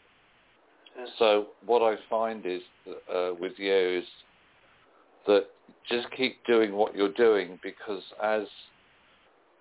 Yeah. 0.97 1.05
So 1.19 1.47
what 1.67 1.83
I 1.83 1.97
find 2.09 2.45
is 2.47 2.63
uh, 3.13 3.33
with 3.39 3.53
you 3.59 3.99
is 3.99 4.05
that 5.27 5.47
just 5.91 6.07
keep 6.17 6.45
doing 6.47 6.75
what 6.75 6.95
you're 6.95 7.13
doing 7.13 7.59
because 7.63 8.03
as 8.23 8.43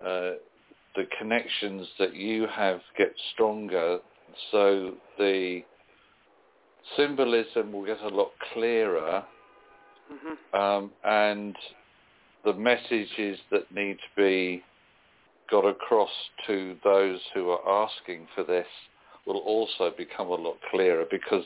uh, 0.00 0.32
the 0.96 1.06
connections 1.18 1.86
that 1.98 2.14
you 2.14 2.46
have 2.46 2.80
get 2.96 3.12
stronger, 3.32 3.98
so 4.50 4.94
the 5.18 5.62
symbolism 6.96 7.72
will 7.72 7.84
get 7.84 8.00
a 8.00 8.08
lot 8.08 8.30
clearer 8.52 9.24
hmm 10.08 10.56
um, 10.56 10.90
and 11.04 11.56
the 12.44 12.52
messages 12.52 13.38
that 13.50 13.70
need 13.74 13.96
to 13.96 14.22
be 14.22 14.62
got 15.50 15.66
across 15.66 16.10
to 16.46 16.76
those 16.84 17.20
who 17.34 17.50
are 17.50 17.86
asking 17.86 18.26
for 18.34 18.44
this 18.44 18.66
will 19.26 19.38
also 19.38 19.90
become 19.96 20.28
a 20.28 20.34
lot 20.34 20.56
clearer 20.70 21.04
because 21.10 21.44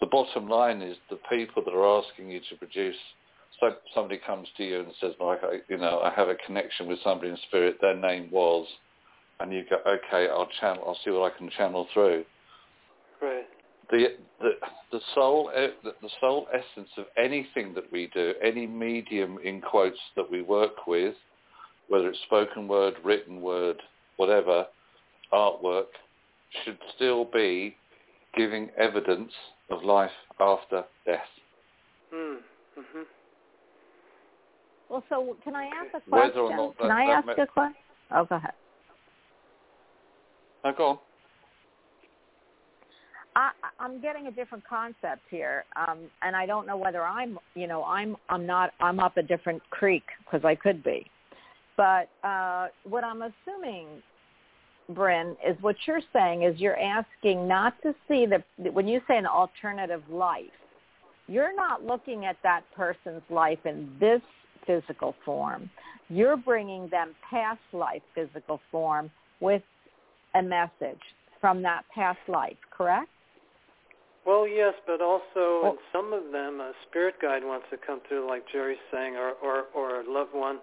the 0.00 0.06
bottom 0.06 0.48
line 0.48 0.80
is 0.80 0.96
the 1.10 1.18
people 1.30 1.62
that 1.64 1.74
are 1.74 2.02
asking 2.02 2.30
you 2.30 2.40
to 2.48 2.56
produce 2.56 2.96
so 3.60 3.74
somebody 3.94 4.20
comes 4.24 4.48
to 4.56 4.64
you 4.64 4.80
and 4.80 4.92
says 5.00 5.12
like 5.20 5.40
I, 5.42 5.58
you 5.68 5.78
know 5.78 6.00
I 6.00 6.12
have 6.14 6.28
a 6.28 6.36
connection 6.46 6.86
with 6.86 6.98
somebody 7.02 7.30
in 7.30 7.38
spirit. 7.48 7.76
Their 7.80 7.96
name 7.96 8.28
was 8.30 8.66
and 9.40 9.52
you 9.52 9.64
go 9.68 9.76
okay 9.86 10.28
I'll 10.30 10.48
channel 10.60 10.84
I'll 10.86 10.98
see 11.04 11.10
what 11.10 11.32
I 11.32 11.36
can 11.36 11.50
channel 11.50 11.86
through. 11.92 12.24
Right. 13.20 13.46
The 13.90 14.16
the 14.40 14.50
the 14.92 15.00
soul 15.14 15.50
e- 15.54 15.74
the 15.82 15.94
the 16.02 16.10
soul 16.20 16.46
essence 16.52 16.90
of 16.96 17.06
anything 17.16 17.74
that 17.74 17.90
we 17.90 18.10
do, 18.14 18.34
any 18.42 18.66
medium 18.66 19.38
in 19.44 19.60
quotes 19.60 19.98
that 20.16 20.30
we 20.30 20.42
work 20.42 20.86
with, 20.86 21.14
whether 21.88 22.08
it's 22.08 22.18
spoken 22.26 22.68
word, 22.68 22.94
written 23.04 23.40
word, 23.40 23.80
whatever, 24.16 24.66
artwork, 25.32 25.86
should 26.64 26.78
still 26.94 27.24
be 27.24 27.76
giving 28.36 28.70
evidence 28.78 29.32
of 29.70 29.82
life 29.82 30.10
after 30.40 30.84
death. 31.06 31.20
Mm. 32.12 32.38
Mhm. 32.78 33.06
Well, 34.88 35.04
so 35.08 35.36
can 35.44 35.54
I 35.54 35.66
ask 35.66 35.88
a 35.88 36.00
question? 36.00 36.12
Whether 36.12 36.40
or 36.40 36.56
not 36.56 36.78
can 36.78 36.90
I 36.90 37.06
that 37.06 37.18
ask 37.18 37.26
ma- 37.26 37.32
a 37.32 37.46
question? 37.46 37.76
Oh, 38.10 38.24
go 38.24 38.36
ahead. 38.36 38.54
Now 40.64 40.72
go 40.72 40.86
on. 40.86 40.98
I, 43.38 43.52
I'm 43.78 44.00
getting 44.00 44.26
a 44.26 44.32
different 44.32 44.64
concept 44.66 45.22
here, 45.30 45.64
um, 45.76 45.98
and 46.22 46.34
I 46.34 46.44
don't 46.44 46.66
know 46.66 46.76
whether 46.76 47.04
I'm, 47.04 47.38
you 47.54 47.68
know, 47.68 47.84
I'm, 47.84 48.16
I'm 48.28 48.44
not, 48.44 48.72
I'm 48.80 48.98
up 48.98 49.16
a 49.16 49.22
different 49.22 49.62
creek 49.70 50.02
because 50.24 50.44
I 50.44 50.56
could 50.56 50.82
be, 50.82 51.06
but 51.76 52.08
uh, 52.24 52.66
what 52.82 53.04
I'm 53.04 53.22
assuming, 53.22 53.86
Bryn, 54.88 55.36
is 55.48 55.56
what 55.60 55.76
you're 55.86 56.00
saying 56.12 56.42
is 56.42 56.58
you're 56.58 56.80
asking 56.80 57.46
not 57.46 57.80
to 57.82 57.94
see 58.08 58.26
the 58.26 58.42
when 58.72 58.88
you 58.88 59.00
say 59.06 59.16
an 59.16 59.26
alternative 59.26 60.02
life, 60.10 60.44
you're 61.28 61.54
not 61.54 61.84
looking 61.84 62.24
at 62.24 62.38
that 62.42 62.62
person's 62.74 63.22
life 63.30 63.64
in 63.64 63.88
this 64.00 64.22
physical 64.66 65.14
form. 65.24 65.70
You're 66.08 66.36
bringing 66.36 66.88
them 66.88 67.14
past 67.30 67.60
life 67.72 68.02
physical 68.16 68.60
form 68.72 69.12
with 69.38 69.62
a 70.34 70.42
message 70.42 70.98
from 71.40 71.62
that 71.62 71.84
past 71.94 72.18
life, 72.26 72.56
correct? 72.76 73.10
Well, 74.28 74.46
yes, 74.46 74.74
but 74.86 75.00
also 75.00 75.62
Well- 75.62 75.72
in 75.72 75.78
some 75.90 76.12
of 76.12 76.30
them, 76.32 76.60
a 76.60 76.74
spirit 76.82 77.18
guide 77.18 77.42
wants 77.42 77.66
to 77.70 77.78
come 77.78 78.00
through, 78.00 78.26
like 78.28 78.46
Jerry's 78.46 78.78
saying, 78.90 79.16
or 79.16 79.30
or, 79.40 79.68
or 79.72 80.00
a 80.00 80.02
loved 80.04 80.34
one, 80.34 80.60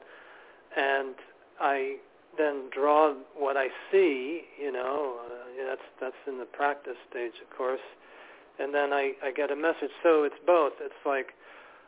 and 0.78 1.16
I 1.60 1.98
then 2.38 2.70
draw 2.70 3.16
what 3.34 3.58
I 3.58 3.70
see. 3.92 4.48
You 4.62 4.72
know, 4.72 5.20
uh, 5.26 5.50
yeah, 5.58 5.66
that's 5.66 5.88
that's 6.00 6.28
in 6.28 6.38
the 6.38 6.46
practice 6.46 6.98
stage, 7.10 7.34
of 7.42 7.50
course, 7.58 7.82
and 8.60 8.72
then 8.72 8.94
I 8.94 9.14
I 9.24 9.32
get 9.32 9.50
a 9.50 9.56
message. 9.56 9.92
So 10.04 10.26
it's 10.26 10.40
both. 10.46 10.74
It's 10.80 11.04
like 11.04 11.34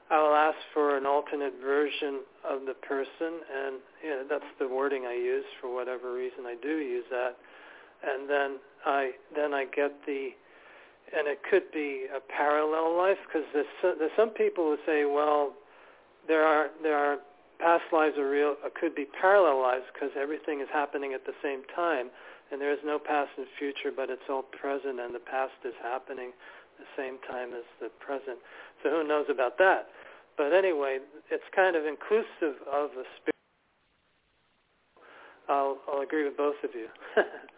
I'll 0.10 0.34
ask 0.34 0.58
for 0.74 0.98
an 0.98 1.06
alternate 1.06 1.60
version 1.62 2.22
of 2.44 2.66
the 2.66 2.74
person, 2.74 3.34
and 3.54 3.76
you 4.04 4.10
know, 4.10 4.24
that's 4.28 4.52
the 4.58 4.68
wording 4.68 5.06
I 5.06 5.14
use 5.14 5.46
for 5.62 5.72
whatever 5.72 6.12
reason 6.12 6.48
I 6.48 6.56
do 6.56 6.76
use 6.80 7.06
that, 7.12 7.38
and 8.02 8.28
then 8.28 8.58
I 8.84 9.12
then 9.36 9.54
I 9.54 9.66
get 9.66 9.94
the 10.08 10.32
and 11.16 11.28
it 11.28 11.40
could 11.50 11.72
be 11.72 12.06
a 12.16 12.20
parallel 12.20 12.98
life 12.98 13.18
because 13.28 13.48
there's, 13.54 13.66
so- 13.82 13.96
there's 13.98 14.12
some 14.18 14.30
people 14.32 14.66
who 14.66 14.78
say, 14.86 15.06
well, 15.06 15.54
there 16.28 16.44
are 16.44 16.68
there 16.84 16.98
are 16.98 17.18
past 17.60 17.84
lives 17.92 18.18
are 18.18 18.30
real, 18.30 18.56
uh, 18.66 18.70
could 18.80 18.94
be 18.96 19.06
parallel 19.20 19.62
lives 19.62 19.86
because 19.94 20.10
everything 20.20 20.62
is 20.62 20.68
happening 20.72 21.14
at 21.14 21.26
the 21.26 21.34
same 21.42 21.62
time, 21.76 22.10
and 22.52 22.62
there 22.62 22.72
is 22.72 22.80
no 22.86 23.00
past 23.00 23.32
and 23.38 23.48
future, 23.58 23.92
but 23.96 24.10
it's 24.10 24.28
all 24.30 24.44
present, 24.44 25.00
and 25.00 25.16
the 25.16 25.20
past 25.24 25.54
is 25.66 25.74
happening 25.82 26.32
the 26.78 26.86
same 26.96 27.18
time 27.30 27.54
as 27.54 27.64
the 27.82 27.90
present. 28.00 28.38
So 28.84 28.90
who 28.92 29.08
knows 29.08 29.26
about 29.30 29.58
that? 29.58 29.88
But 30.38 30.54
anyway, 30.54 31.00
it's 31.32 31.44
kind 31.56 31.76
of 31.76 31.86
inclusive 31.86 32.62
of 32.72 32.92
a 32.92 33.06
spirit. 33.18 33.34
I'll 35.50 35.78
I'll 35.88 36.02
agree 36.02 36.26
with 36.26 36.38
both 36.38 36.62
of 36.64 36.72
you. 36.76 36.88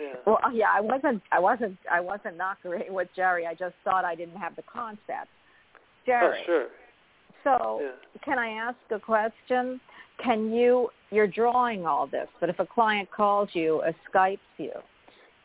yeah. 0.00 0.14
Well, 0.26 0.38
uh, 0.44 0.50
yeah, 0.50 0.68
I 0.74 0.80
wasn't, 0.80 1.22
I 1.30 1.38
wasn't, 1.38 1.76
I 1.90 2.00
wasn't 2.00 2.36
not 2.36 2.58
agreeing 2.64 2.92
with 2.92 3.08
Jerry. 3.14 3.46
I 3.46 3.54
just 3.54 3.74
thought 3.84 4.04
I 4.04 4.14
didn't 4.14 4.36
have 4.36 4.56
the 4.56 4.62
concept. 4.62 5.28
oh, 5.76 5.78
Jerry, 6.06 6.38
sure. 6.46 6.66
so 7.44 7.80
Yeah. 7.82 7.90
can 8.24 8.38
I 8.38 8.50
ask 8.50 8.78
a 8.90 8.98
question? 8.98 9.80
Can 10.22 10.52
you, 10.52 10.90
you're 11.10 11.26
drawing 11.26 11.86
all 11.86 12.06
this, 12.06 12.28
but 12.40 12.48
if 12.48 12.58
a 12.58 12.66
client 12.66 13.10
calls 13.10 13.48
you, 13.52 13.82
or 13.82 13.94
Skypes 14.12 14.38
you, 14.58 14.72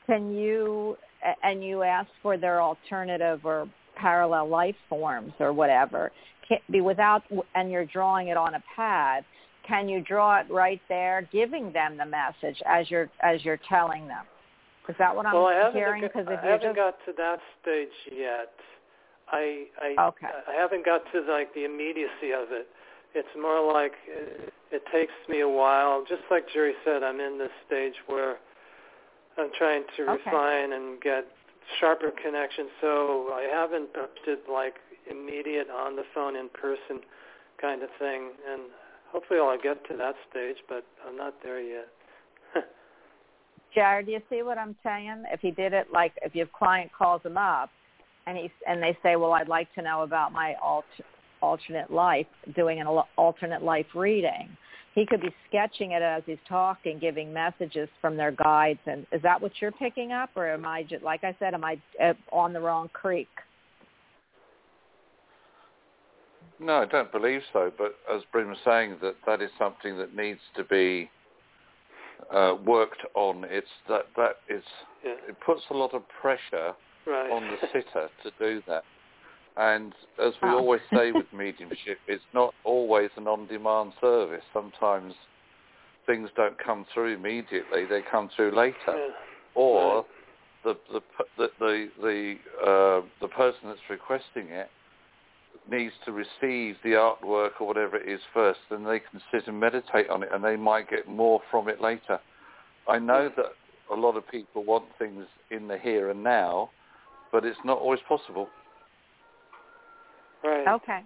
can 0.06 0.36
you, 0.36 0.98
and 1.44 1.64
you 1.64 1.84
ask 1.84 2.10
for 2.22 2.38
their 2.38 2.62
alternative 2.62 3.46
or 3.46 3.68
parallel 3.96 4.48
life 4.50 4.76
forms 4.90 5.34
or 5.40 5.54
whatever, 5.54 6.12
can 6.48 6.60
be 6.72 6.82
without, 6.82 7.24
and 7.56 7.72
you're 7.72 7.86
drawing 7.86 8.28
it 8.28 8.38
on 8.38 8.56
a 8.56 8.64
pad, 8.76 9.24
can 9.68 9.90
you 9.90 10.02
draw 10.02 10.40
it 10.40 10.46
right 10.50 10.82
there, 10.90 11.28
giving 11.32 11.72
them 11.74 11.98
the 11.98 12.06
message 12.06 12.62
as 12.68 12.90
you're 12.92 13.10
as 13.24 13.44
you're 13.44 13.60
telling 13.68 14.08
them? 14.08 14.26
Is 14.90 14.96
that 15.00 15.16
what 15.16 15.26
I'm 15.26 15.34
well, 15.34 15.48
I 15.48 15.56
haven't, 15.56 15.74
hearing? 15.76 16.02
got- 16.02 16.14
Because 16.14 16.28
I 16.28 16.36
haven't 16.46 16.62
just 16.62 16.76
got 16.76 16.96
to 17.06 17.14
that 17.18 17.40
stage 17.62 17.96
yet. 18.12 18.54
I 19.32 19.66
I 19.82 19.96
Okay. 20.10 20.28
I 20.48 20.54
haven't 20.54 20.86
got 20.86 21.02
to 21.12 21.22
like 21.22 21.54
the 21.54 21.66
immediacy 21.66 22.32
of 22.34 22.52
it. 22.52 22.68
It's 23.16 23.34
more 23.40 23.62
like 23.74 23.94
it, 24.08 24.54
it 24.72 24.84
takes 24.92 25.14
me 25.30 25.40
a 25.42 25.50
while. 25.50 26.04
Just 26.08 26.24
like 26.30 26.46
Jerry 26.54 26.74
said, 26.84 27.02
I'm 27.02 27.20
in 27.20 27.38
this 27.40 27.52
stage 27.66 27.96
where 28.08 28.38
I'm 29.38 29.50
trying 29.58 29.84
to 29.98 30.04
Okay. 30.04 30.22
refine 30.30 30.74
and 30.74 31.02
get 31.02 31.26
sharper 31.80 32.12
connections. 32.12 32.70
So 32.82 33.30
I 33.34 33.48
haven't 33.52 33.90
did 34.26 34.40
like 34.52 34.76
immediate 35.10 35.70
on 35.70 35.96
the 35.96 36.04
phone 36.14 36.36
in 36.36 36.50
person 36.50 37.02
kind 37.60 37.82
of 37.82 37.90
thing, 37.98 38.32
and 38.52 38.62
hopefully 39.12 39.40
I'll 39.40 39.58
get 39.58 39.84
to 39.90 39.98
that 39.98 40.16
stage, 40.30 40.58
but 40.68 40.84
I'm 41.08 41.16
not 41.18 41.36
there 41.42 41.60
yet. 41.62 41.88
Jared, 43.76 44.06
do 44.06 44.14
you 44.14 44.22
see 44.30 44.42
what 44.42 44.58
I'm 44.58 44.76
saying? 44.84 45.26
If 45.32 45.42
he 45.42 45.52
did 45.52 45.74
it 45.74 45.88
like 45.94 46.14
if 46.24 46.34
your 46.34 46.48
client 46.48 46.92
calls 46.98 47.22
him 47.24 47.38
up 47.38 47.70
and 48.26 48.38
he 48.38 48.50
and 48.68 48.82
they 48.82 48.98
say, 49.04 49.18
"Well, 49.18 49.34
I'd 49.34 49.50
like 49.50 49.72
to 49.76 49.82
know 49.82 50.04
about 50.04 50.32
my 50.32 50.56
alt, 50.64 50.86
alternate 51.42 51.92
life," 51.92 52.26
doing 52.56 52.80
an 52.80 52.88
alternate 53.18 53.62
life 53.62 53.88
reading, 53.94 54.56
he 54.94 55.06
could 55.06 55.22
be 55.22 55.36
sketching 55.50 55.92
it 55.92 56.02
as 56.02 56.24
he's 56.26 56.38
talking, 56.48 57.00
giving 57.00 57.34
messages 57.34 57.90
from 58.00 58.16
their 58.16 58.32
guides. 58.32 58.80
And 58.86 59.06
is 59.12 59.22
that 59.24 59.42
what 59.42 59.52
you're 59.60 59.74
picking 59.74 60.14
up, 60.14 60.30
or 60.38 60.48
am 60.48 60.66
I 60.66 60.84
just 60.84 61.04
like 61.04 61.26
I 61.26 61.36
said, 61.38 61.54
am 61.54 61.66
I 61.66 61.80
uh, 62.02 62.14
on 62.32 62.54
the 62.54 62.62
wrong 62.62 62.90
creek? 62.94 63.28
No, 66.58 66.78
I 66.78 66.86
don't 66.86 67.12
believe 67.12 67.42
so. 67.52 67.72
But 67.78 67.96
as 68.10 68.22
Bryn 68.32 68.48
was 68.48 68.58
saying, 68.64 68.98
that 69.02 69.16
that 69.26 69.42
is 69.42 69.52
something 69.60 69.98
that 69.98 70.16
needs 70.16 70.40
to 70.56 70.64
be 70.64 71.10
uh, 72.34 72.56
worked 72.66 73.02
on. 73.16 73.46
It's 73.50 73.68
that 73.88 74.06
that 74.16 74.38
is 74.50 74.64
yeah. 75.04 75.14
it 75.30 75.36
puts 75.46 75.62
a 75.70 75.74
lot 75.74 75.94
of 75.94 76.04
pressure 76.22 76.74
Right. 77.08 77.30
on 77.30 77.44
the 77.44 77.58
sitter 77.68 78.10
to 78.24 78.32
do 78.40 78.64
that. 78.68 78.84
And 79.58 79.94
as 80.20 80.34
we 80.42 80.50
Oh. 80.50 80.58
always 80.58 80.82
say 80.94 81.12
with 81.12 81.28
mediumship, 81.34 82.00
it's 82.08 82.24
not 82.34 82.54
always 82.64 83.12
an 83.16 83.28
on-demand 83.28 83.94
service. 84.02 84.44
Sometimes 84.52 85.14
things 86.08 86.30
don't 86.36 86.58
come 86.58 86.86
through 86.94 87.14
immediately; 87.14 87.86
they 87.86 88.02
come 88.02 88.30
through 88.36 88.52
later, 88.56 88.76
yeah. 88.88 89.08
or 89.54 89.98
Right. 89.98 90.06
the 90.64 90.78
the 90.92 91.02
the 91.38 91.50
the 91.60 91.90
the, 92.02 92.38
uh, 92.68 93.02
the 93.22 93.28
person 93.28 93.70
that's 93.70 93.88
requesting 93.90 94.50
it 94.50 94.70
needs 95.72 95.94
to 96.06 96.12
receive 96.12 96.76
the 96.84 96.92
artwork 96.92 97.52
or 97.60 97.68
whatever 97.68 97.98
it 97.98 98.08
is 98.08 98.20
first, 98.34 98.60
then 98.70 98.84
they 98.84 99.00
can 99.00 99.22
sit 99.32 99.48
and 99.48 99.60
meditate 99.60 100.10
on 100.10 100.24
it, 100.24 100.30
and 100.34 100.44
they 100.44 100.56
might 100.56 100.90
get 100.90 101.08
more 101.08 101.42
from 101.50 101.68
it 101.70 101.82
later. 101.82 102.20
I 102.88 103.00
know 103.00 103.30
that 103.36 103.46
a 103.92 103.96
lot 103.96 104.16
of 104.18 104.28
people 104.28 104.64
want 104.64 104.86
things 105.00 105.26
in 105.52 105.68
the 105.68 105.78
here 105.78 106.10
and 106.10 106.24
now, 106.24 106.70
but 107.32 107.46
it's 107.46 107.58
not 107.66 107.80
always 107.80 108.00
possible. 108.08 108.48
Right. 110.44 110.68
Okay. 110.68 111.00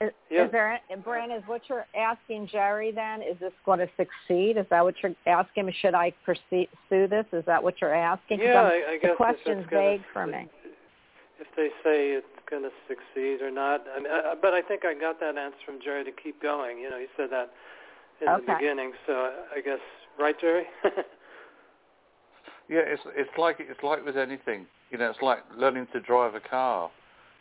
Is, 0.00 0.10
Yeah. 0.28 0.44
is 0.44 0.52
there, 0.52 0.80
Bran, 1.04 1.30
is 1.30 1.42
what 1.46 1.62
you're 1.68 1.86
asking 1.96 2.48
Jerry 2.48 2.90
then? 2.90 3.22
Is 3.22 3.38
this 3.38 3.52
going 3.64 3.78
to 3.78 3.88
succeed? 3.96 4.58
Is 4.58 4.66
that 4.68 4.84
what 4.84 4.94
you're 5.02 5.14
asking? 5.26 5.72
Should 5.80 5.94
I 5.94 6.12
pursue 6.24 6.66
this? 6.90 7.24
Is 7.32 7.44
that 7.46 7.62
what 7.62 7.80
you're 7.80 7.94
asking? 7.94 8.40
Yeah, 8.40 8.60
I'm- 8.62 8.66
I, 8.66 8.92
I 8.92 8.98
guess 8.98 9.02
the 9.02 9.10
if 9.12 9.16
question's 9.16 9.60
it's 9.62 9.70
gonna, 9.70 9.82
vague 9.82 10.02
for 10.12 10.26
me. 10.26 10.48
If 11.38 11.48
they 11.56 11.68
say 11.84 12.10
it's 12.12 12.26
going 12.48 12.62
to 12.62 12.70
succeed 12.88 13.42
or 13.42 13.50
not, 13.50 13.84
I 13.94 13.98
mean, 14.00 14.10
uh, 14.10 14.34
but 14.40 14.54
I 14.54 14.62
think 14.62 14.84
I 14.84 14.94
got 14.94 15.20
that 15.20 15.36
answer 15.36 15.58
from 15.66 15.78
Jerry 15.84 16.02
to 16.04 16.12
keep 16.12 16.40
going. 16.40 16.78
You 16.78 16.88
know, 16.88 16.98
he 16.98 17.06
said 17.16 17.28
that 17.30 17.50
in 18.20 18.32
the 18.32 18.54
beginning, 18.54 18.92
so 19.06 19.12
I 19.54 19.60
guess 19.60 19.80
right, 20.18 20.38
Jerry. 20.40 20.64
Yeah, 22.68 22.80
it's 22.84 23.02
it's 23.14 23.30
like 23.38 23.56
it's 23.60 23.82
like 23.82 24.04
with 24.04 24.16
anything. 24.16 24.66
You 24.90 24.98
know, 24.98 25.10
it's 25.10 25.22
like 25.22 25.38
learning 25.56 25.86
to 25.92 26.00
drive 26.00 26.34
a 26.34 26.40
car. 26.40 26.90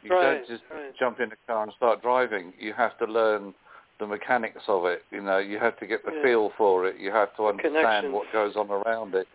You 0.04 0.12
Right, 0.12 0.22
don't 0.22 0.48
just 0.48 0.64
right. 0.72 0.96
jump 1.00 1.20
in 1.20 1.32
a 1.32 1.36
car 1.48 1.64
and 1.64 1.74
start 1.76 2.02
driving. 2.02 2.54
You 2.60 2.74
have 2.74 2.96
to 3.00 3.06
learn 3.06 3.54
the 4.00 4.06
mechanics 4.06 4.62
of 4.68 4.86
it. 4.86 5.04
You 5.10 5.22
know, 5.22 5.40
you 5.40 5.58
have 5.58 5.80
to 5.80 5.88
get 5.88 6.06
the 6.06 6.12
Yeah. 6.14 6.22
feel 6.22 6.52
for 6.58 6.86
it. 6.86 6.98
You 6.98 7.12
have 7.12 7.36
to 7.38 7.48
understand 7.48 8.14
what 8.14 8.32
goes 8.32 8.56
on 8.56 8.70
around 8.70 9.16
it. 9.16 9.28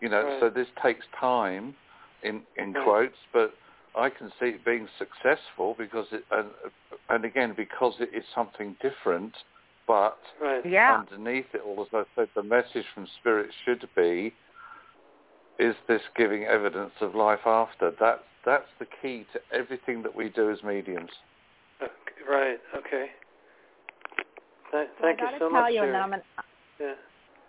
You 0.00 0.08
know, 0.08 0.24
Right. 0.24 0.40
so 0.40 0.50
this 0.50 0.68
takes 0.82 1.06
time, 1.08 1.76
in 2.22 2.44
in 2.56 2.72
Right. 2.72 2.82
quotes, 2.84 3.18
but 3.32 3.54
I 3.96 4.08
can 4.08 4.30
see 4.38 4.46
it 4.46 4.64
being 4.64 4.88
successful 4.98 5.74
because 5.76 6.06
it 6.12 6.24
and 6.30 6.48
and 7.08 7.24
again 7.24 7.54
because 7.56 7.94
it 8.00 8.10
is 8.14 8.24
something 8.34 8.76
different, 8.80 9.34
but 9.86 10.18
right. 10.40 10.64
Yeah. 10.64 10.98
underneath 11.00 11.46
it 11.54 11.62
all, 11.64 11.82
as 11.82 11.88
I 11.92 12.04
said, 12.14 12.28
the 12.36 12.42
message 12.42 12.84
from 12.94 13.06
Spirit 13.20 13.50
should 13.64 13.88
be, 13.96 14.32
is 15.58 15.74
this 15.88 16.02
giving 16.16 16.44
evidence 16.44 16.92
of 17.00 17.14
life 17.14 17.46
after? 17.46 17.92
That's, 17.98 18.22
that's 18.46 18.68
the 18.78 18.86
key 19.02 19.26
to 19.32 19.40
everything 19.52 20.02
that 20.04 20.14
we 20.14 20.28
do 20.28 20.50
as 20.50 20.62
mediums. 20.62 21.10
Okay, 21.82 21.90
right. 22.30 22.58
Okay. 22.78 23.06
Th- 24.70 24.88
So 24.98 25.02
thank 25.02 25.20
I 25.20 25.24
you 25.24 25.30
gotta 25.30 25.38
so 25.38 25.50
tell 25.50 25.62
much, 25.62 25.72
you, 25.72 25.80
Jerry. 25.80 25.88
and 25.88 25.96
I'm, 25.96 26.10
gonna- 26.10 26.22
Yeah. 26.80 26.94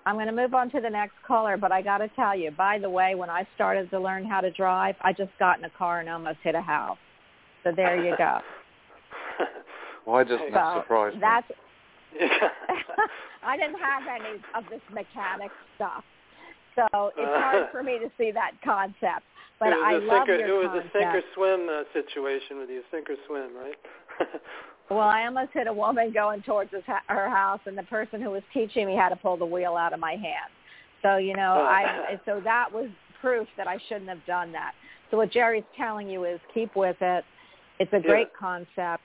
I'm 0.06 0.16
going 0.16 0.28
to 0.28 0.34
move 0.34 0.54
on 0.54 0.72
to 0.72 0.82
the 0.82 0.90
next 0.90 1.14
caller, 1.28 1.58
but 1.58 1.72
I 1.72 1.82
got 1.82 2.00
to 2.00 2.08
tell 2.10 2.36
you, 2.36 2.52
by 2.52 2.80
the 2.80 2.90
way, 2.90 3.14
when 3.16 3.30
I 3.30 3.48
started 3.56 3.90
to 3.92 4.00
learn 4.00 4.26
how 4.26 4.42
to 4.42 4.50
drive, 4.52 4.96
I 5.02 5.14
just 5.14 5.32
got 5.38 5.60
in 5.60 5.66
a 5.66 5.70
car 5.70 6.00
and 6.00 6.10
almost 6.10 6.40
hit 6.44 6.56
a 6.56 6.62
house. 6.62 6.98
So 7.64 7.72
there 7.76 8.04
you 8.04 8.16
go. 8.18 8.40
Why 10.06 10.24
doesn't 10.24 10.52
that 10.52 10.76
so 10.76 10.82
surprise 10.82 11.14
me? 11.14 11.20
that's. 11.20 11.48
I 13.44 13.58
didn't 13.58 13.80
have 13.80 14.04
any 14.10 14.42
of 14.56 14.64
this 14.70 14.82
mechanic 14.92 15.52
stuff. 15.76 16.04
So 16.76 17.12
it's 17.18 17.38
hard 17.42 17.68
for 17.72 17.84
me 17.84 18.00
to 18.00 18.10
see 18.18 18.32
that 18.32 18.52
concept. 18.64 19.26
But 19.60 19.74
I 19.74 19.94
was 19.94 20.04
love 20.06 20.26
sinker, 20.26 20.38
your 20.40 20.64
It 20.64 20.68
was 20.68 20.82
concept. 20.82 20.96
a 20.96 21.00
sink 21.00 21.16
or 21.16 21.24
swim 21.36 21.70
uh, 21.70 21.84
situation 21.94 22.58
with 22.58 22.70
you, 22.70 22.82
sink 22.90 23.10
or 23.10 23.16
swim, 23.28 23.54
right? 23.56 23.78
Well, 24.92 25.08
I 25.08 25.26
almost 25.26 25.52
hit 25.54 25.68
a 25.68 25.74
woman 25.74 26.12
going 26.12 26.42
towards 26.42 26.72
his, 26.72 26.84
ha- 26.86 27.04
her 27.08 27.30
house, 27.30 27.62
and 27.66 27.78
the 27.78 27.84
person 27.84 28.22
who 28.22 28.30
was 28.32 28.44
teaching 28.54 28.86
me 28.88 28.94
had 28.94 29.08
to 29.10 29.16
pull 29.16 29.38
the 29.38 29.46
wheel 29.46 29.78
out 29.78 29.94
of 29.94 30.02
my 30.02 30.12
hand. 30.12 30.52
So 31.02 31.16
you 31.16 31.34
know, 31.34 31.62
Oh. 31.62 31.66
I 31.66 32.20
so 32.26 32.42
that 32.44 32.68
was 32.74 32.90
proof 33.22 33.48
that 33.56 33.68
I 33.68 33.78
shouldn't 33.88 34.10
have 34.10 34.24
done 34.26 34.52
that. 34.52 34.74
So 35.10 35.16
what 35.18 35.32
Jerry's 35.32 35.64
telling 35.78 36.10
you 36.10 36.26
is 36.26 36.42
keep 36.54 36.76
with 36.76 36.98
it. 37.02 37.24
It's 37.80 37.92
a 37.94 37.98
Yeah. 37.98 38.02
great 38.02 38.34
concept. 38.34 39.02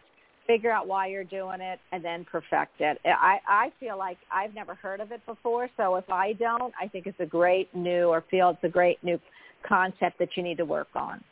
Figure 0.49 0.73
out 0.73 0.89
why 0.89 1.07
you're 1.07 1.25
doing 1.25 1.61
it, 1.61 1.79
and 1.93 2.05
then 2.05 2.25
perfect 2.25 2.81
it. 2.81 3.01
I 3.05 3.41
I 3.47 3.71
feel 3.79 3.97
like 3.97 4.19
I've 4.31 4.55
never 4.55 4.75
heard 4.75 4.99
of 5.01 5.13
it 5.13 5.25
before, 5.25 5.71
so 5.77 5.95
if 5.95 6.11
I 6.11 6.33
don't, 6.33 6.75
I 6.81 6.89
think 6.89 7.07
it's 7.07 7.21
a 7.21 7.27
great 7.27 7.73
new 7.77 8.09
or 8.09 8.23
feel 8.23 8.51
it's 8.51 8.65
a 8.65 8.69
great 8.69 9.03
new 9.05 9.21
concept 9.63 10.19
that 10.19 10.37
you 10.37 10.43
need 10.43 10.59
to 10.59 10.65
work 10.65 10.89
on. 10.97 11.23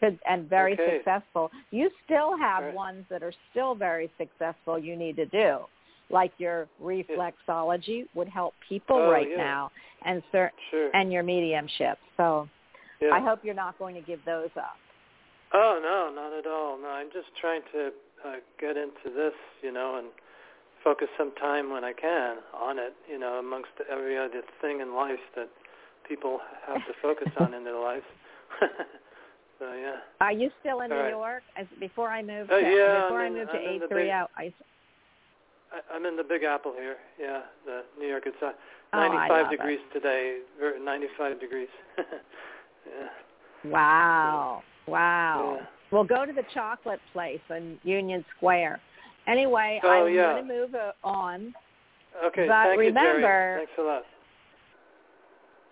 Could, 0.00 0.18
and 0.28 0.48
very 0.48 0.72
Okay. 0.74 0.96
successful. 0.98 1.50
You 1.70 1.90
still 2.04 2.36
have 2.36 2.64
Right. 2.64 2.74
ones 2.74 3.06
that 3.08 3.22
are 3.22 3.32
still 3.50 3.74
very 3.74 4.10
successful 4.18 4.78
you 4.78 4.96
need 4.96 5.16
to 5.16 5.26
do. 5.26 5.60
Like 6.10 6.32
your 6.38 6.68
reflexology 6.82 8.06
would 8.14 8.28
help 8.28 8.54
people 8.68 8.96
Oh, 8.96 9.10
right 9.10 9.30
yeah. 9.30 9.36
now 9.36 9.70
and 10.02 10.22
cer- 10.32 10.52
sure. 10.70 10.90
and 10.94 11.12
your 11.12 11.22
mediumship. 11.22 11.98
So 12.16 12.48
yeah. 13.00 13.14
I 13.14 13.20
hope 13.20 13.44
you're 13.44 13.54
not 13.54 13.78
going 13.78 13.94
to 13.94 14.02
give 14.02 14.24
those 14.24 14.50
up. 14.56 14.76
Oh 15.52 15.78
no, 15.82 16.10
not 16.14 16.32
at 16.32 16.46
all. 16.46 16.76
No, 16.76 16.88
I'm 16.88 17.10
just 17.12 17.28
trying 17.40 17.62
to 17.72 17.92
uh, 18.24 18.36
get 18.58 18.76
into 18.76 19.10
this, 19.14 19.34
you 19.62 19.70
know, 19.72 19.96
and 19.96 20.08
focus 20.82 21.08
some 21.16 21.32
time 21.36 21.70
when 21.70 21.84
I 21.84 21.92
can 21.92 22.38
on 22.52 22.78
it, 22.78 22.94
you 23.08 23.18
know, 23.18 23.38
amongst 23.38 23.70
every 23.90 24.18
other 24.18 24.42
thing 24.60 24.80
in 24.80 24.94
life 24.94 25.20
that 25.36 25.48
people 26.06 26.40
have 26.66 26.84
to 26.86 26.92
focus 27.00 27.28
on 27.38 27.54
in 27.54 27.64
their 27.64 27.78
lives. 27.78 28.04
so 29.58 29.72
yeah. 29.72 29.96
Are 30.20 30.32
you 30.32 30.50
still 30.60 30.80
in 30.80 30.90
All 30.92 30.98
New 30.98 31.04
right. 31.04 31.10
York? 31.10 31.42
As 31.56 31.66
before 31.80 32.08
I 32.10 32.22
moved 32.22 32.50
Uh, 32.50 32.60
to 32.60 32.62
yeah, 32.62 33.02
before 33.02 33.20
I'm 33.20 33.24
I 33.24 33.26
in- 33.26 33.34
moved 33.34 33.50
I'm 33.50 33.62
to 33.74 33.78
the 33.80 33.88
three 33.88 34.02
big- 34.04 34.10
out. 34.10 34.30
I 34.36 34.52
I, 35.72 35.94
I'm 35.94 36.06
in 36.06 36.16
the 36.16 36.22
Big 36.24 36.42
Apple 36.44 36.72
here. 36.76 36.96
Yeah, 37.20 37.42
the 37.66 37.82
New 37.98 38.06
York. 38.06 38.24
It's 38.26 38.36
uh, 38.42 38.52
Oh, 38.92 38.98
I 38.98 39.08
95 39.08 39.30
love 39.30 39.52
it. 39.52 39.56
degrees 39.56 39.80
today. 39.92 40.38
95 40.80 41.40
degrees. 41.40 41.68
yeah. 41.98 43.08
Wow. 43.70 44.62
Wow. 44.86 45.56
Yeah. 45.58 45.66
Well, 45.90 46.04
go 46.04 46.24
to 46.24 46.32
the 46.32 46.44
chocolate 46.52 47.00
place 47.12 47.40
in 47.50 47.78
Union 47.82 48.24
Square. 48.36 48.80
Anyway, 49.26 49.80
Oh, 49.82 50.06
I'm 50.06 50.14
yeah. 50.14 50.34
going 50.34 50.46
to 50.48 50.54
move 50.54 50.74
on. 51.02 51.54
Okay. 52.24 52.46
But 52.46 52.62
thank 52.64 52.74
you, 52.80 52.86
remember- 52.86 53.20
Jerry. 53.20 53.58
Thanks 53.66 53.72
a 53.78 53.82
lot. 53.82 54.02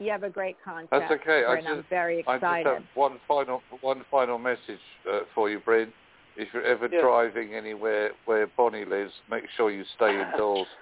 You 0.02 0.10
have 0.10 0.24
a 0.24 0.30
great 0.30 0.56
concept. 0.64 0.90
That's 0.90 1.12
okay. 1.20 1.44
I 1.48 1.56
and 1.58 1.68
I'm 1.68 1.76
just- 1.78 1.88
very 1.88 2.18
I 2.26 2.34
just 2.34 2.42
excited. 2.42 2.66
have 2.66 2.82
one 2.94 3.18
final 3.28 3.62
one 3.82 4.04
final 4.10 4.38
message 4.38 4.80
uh, 5.10 5.20
for 5.34 5.48
you, 5.48 5.60
Bryn. 5.60 5.92
If 6.36 6.48
you're 6.52 6.64
ever 6.64 6.88
Yeah. 6.90 7.00
driving 7.02 7.54
anywhere 7.54 8.10
where 8.24 8.46
Bonnie 8.56 8.84
lives, 8.84 9.12
make 9.30 9.44
sure 9.56 9.70
you 9.70 9.84
stay 9.96 10.20
indoors. 10.20 10.66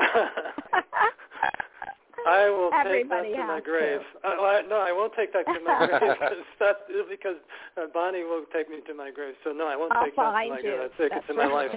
I 2.26 2.48
will 2.50 2.70
Everybody 2.74 3.28
take 3.28 3.36
that 3.36 3.42
to 3.42 3.46
my 3.46 3.60
grave. 3.60 4.00
to. 4.22 4.28
Uh, 4.28 4.32
I, 4.42 4.62
no, 4.68 4.76
I 4.80 4.90
won't 4.90 5.12
take 5.14 5.32
that 5.32 5.46
to 5.46 5.60
my 5.64 5.86
grave 5.98 6.00
because 6.18 6.44
that's 6.58 6.78
because 7.08 7.36
uh, 7.76 7.86
Bonnie 7.94 8.24
will 8.24 8.44
take 8.52 8.68
me 8.68 8.78
to 8.88 8.94
my 8.94 9.10
grave. 9.12 9.34
So 9.44 9.52
no, 9.52 9.68
I 9.68 9.76
won't 9.76 9.92
I'll 9.94 10.04
take 10.04 10.16
that 10.16 10.22
to 10.24 10.30
my 10.32 10.56
you. 10.56 10.62
grave. 10.62 10.80
I'll 10.80 10.88
take 10.98 11.10
That's 11.12 11.24
it 11.24 11.28
to 11.28 11.34
my 11.34 11.46
life. 11.46 11.70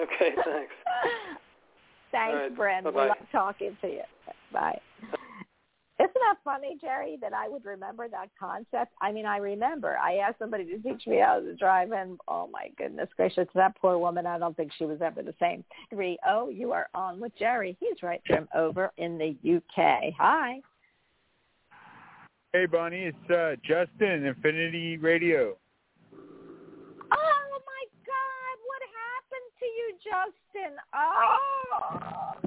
okay, 0.00 0.32
thanks. 0.44 0.72
Thanks, 2.10 2.34
All 2.34 2.40
right, 2.42 2.56
Bryn. 2.56 2.84
We 2.84 2.90
bye-bye. 2.90 3.06
love 3.08 3.16
talking 3.30 3.76
to 3.82 3.86
you. 3.88 4.02
Bye. 4.54 4.80
Isn't 6.00 6.14
that 6.14 6.36
funny, 6.44 6.76
Jerry, 6.80 7.18
that 7.20 7.32
I 7.32 7.48
would 7.48 7.64
remember 7.64 8.08
that 8.08 8.28
concept? 8.38 8.92
I 9.00 9.12
mean, 9.12 9.26
I 9.26 9.36
remember. 9.36 9.96
I 9.96 10.16
asked 10.16 10.40
somebody 10.40 10.64
to 10.64 10.78
teach 10.78 11.06
me 11.06 11.18
how 11.18 11.38
to 11.40 11.54
drive, 11.54 11.92
and 11.92 12.18
oh 12.26 12.48
my 12.52 12.70
goodness 12.76 13.08
gracious, 13.16 13.46
that 13.54 13.76
poor 13.76 13.98
woman, 13.98 14.26
I 14.26 14.38
don't 14.38 14.56
think 14.56 14.72
she 14.76 14.86
was 14.86 15.00
ever 15.02 15.22
the 15.22 15.34
same. 15.38 15.62
Three, 15.90 16.18
oh, 16.28 16.48
you 16.48 16.72
are 16.72 16.88
on 16.94 17.20
with 17.20 17.32
Jerry. 17.38 17.76
He's 17.78 18.02
right 18.02 18.20
from 18.26 18.48
over 18.56 18.90
in 18.96 19.18
the 19.18 19.36
UK. 19.56 20.14
Hi. 20.18 20.60
Hey, 22.52 22.66
Bonnie, 22.66 23.10
it's 23.10 23.30
uh, 23.30 23.54
Justin, 23.64 24.26
Infinity 24.26 24.96
Radio. 24.98 25.56
Oh 26.22 27.58
my 27.66 27.84
God, 28.06 28.56
what 28.66 28.82
happened 28.82 29.50
to 29.60 29.66
you, 29.66 29.93
Justin? 30.04 30.76
Oh, 30.94 31.36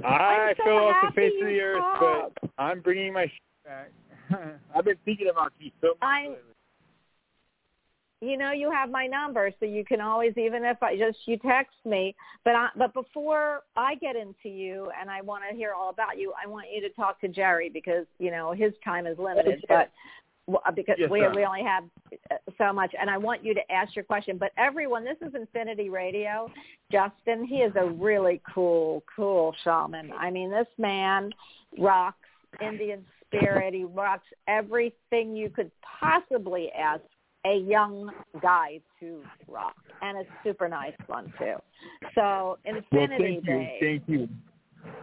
I 0.06 0.54
so 0.58 0.64
fell 0.64 0.78
off 0.78 0.96
the 1.08 1.12
face 1.16 1.34
of 1.42 1.48
the 1.48 1.60
earth, 1.60 1.84
called. 2.00 2.34
but 2.42 2.52
I'm 2.58 2.82
bringing 2.82 3.12
my 3.14 3.24
shit 3.24 3.32
back. 3.66 3.92
I've 4.76 4.86
been 4.86 4.98
thinking 5.06 5.30
about 5.30 5.52
you 5.60 5.72
so 5.82 5.90
much. 5.90 5.98
I- 6.02 6.22
lately. 6.28 6.38
you 8.22 8.38
know 8.38 8.52
you 8.52 8.72
have 8.72 8.90
my 8.90 9.06
number 9.08 9.52
so 9.60 9.66
you 9.66 9.86
can 9.86 10.02
always 10.02 10.34
even 10.38 10.66
if 10.66 10.82
i 10.82 10.98
just 10.98 11.20
you 11.28 11.38
text 11.38 11.76
me 11.86 12.16
but 12.44 12.56
I, 12.56 12.70
but 12.76 12.94
before 12.94 13.62
i 13.76 13.96
get 13.96 14.16
into 14.16 14.50
you 14.50 14.90
and 15.00 15.10
i 15.10 15.22
want 15.22 15.44
to 15.50 15.56
hear 15.56 15.74
all 15.74 15.90
about 15.90 16.18
you 16.18 16.34
i 16.44 16.48
want 16.48 16.66
you 16.74 16.82
to 16.82 16.90
talk 16.90 17.22
to 17.22 17.28
jerry 17.28 17.70
because 17.70 18.06
you 18.18 18.32
know 18.32 18.54
his 18.54 18.74
time 18.84 19.06
is 19.06 19.18
limited 19.20 19.64
but 19.70 19.92
well, 20.48 20.62
because 20.76 20.96
Yes, 20.98 21.10
we 21.10 21.28
we 21.36 21.46
only 21.46 21.64
have 21.64 21.84
uh, 22.32 22.36
so 22.58 22.74
much 22.74 22.94
and 23.00 23.10
i 23.10 23.18
want 23.18 23.44
you 23.44 23.54
to 23.54 23.72
ask 23.72 23.96
your 23.96 24.06
question 24.06 24.38
but 24.38 24.52
everyone 24.58 25.04
this 25.04 25.18
is 25.22 25.36
infinity 25.36 25.90
radio 25.90 26.50
justin 26.92 27.46
he 27.46 27.58
is 27.58 27.74
a 27.76 27.86
really 27.86 28.42
cool 28.54 29.04
cool 29.16 29.54
shaman 29.64 30.12
i 30.18 30.30
mean 30.30 30.50
this 30.50 30.68
man 30.78 31.32
rocks 31.78 32.28
indian 32.62 33.06
spirit 33.26 33.74
he 33.74 33.84
rocks 33.84 34.28
everything 34.48 35.36
you 35.36 35.50
could 35.50 35.70
possibly 36.00 36.72
ask 36.72 37.02
a 37.46 37.58
young 37.60 38.12
guy 38.42 38.80
to 39.00 39.22
rock, 39.48 39.76
and 40.02 40.18
it's 40.18 40.30
super 40.44 40.68
nice 40.68 40.94
one 41.08 41.32
too. 41.38 41.56
So 42.16 42.22
Well, 42.22 42.58
Infinity 42.66 43.24
thank 43.24 43.46
you, 43.46 43.54
Day. 43.54 43.78
thank 43.80 44.04
you. 44.08 44.30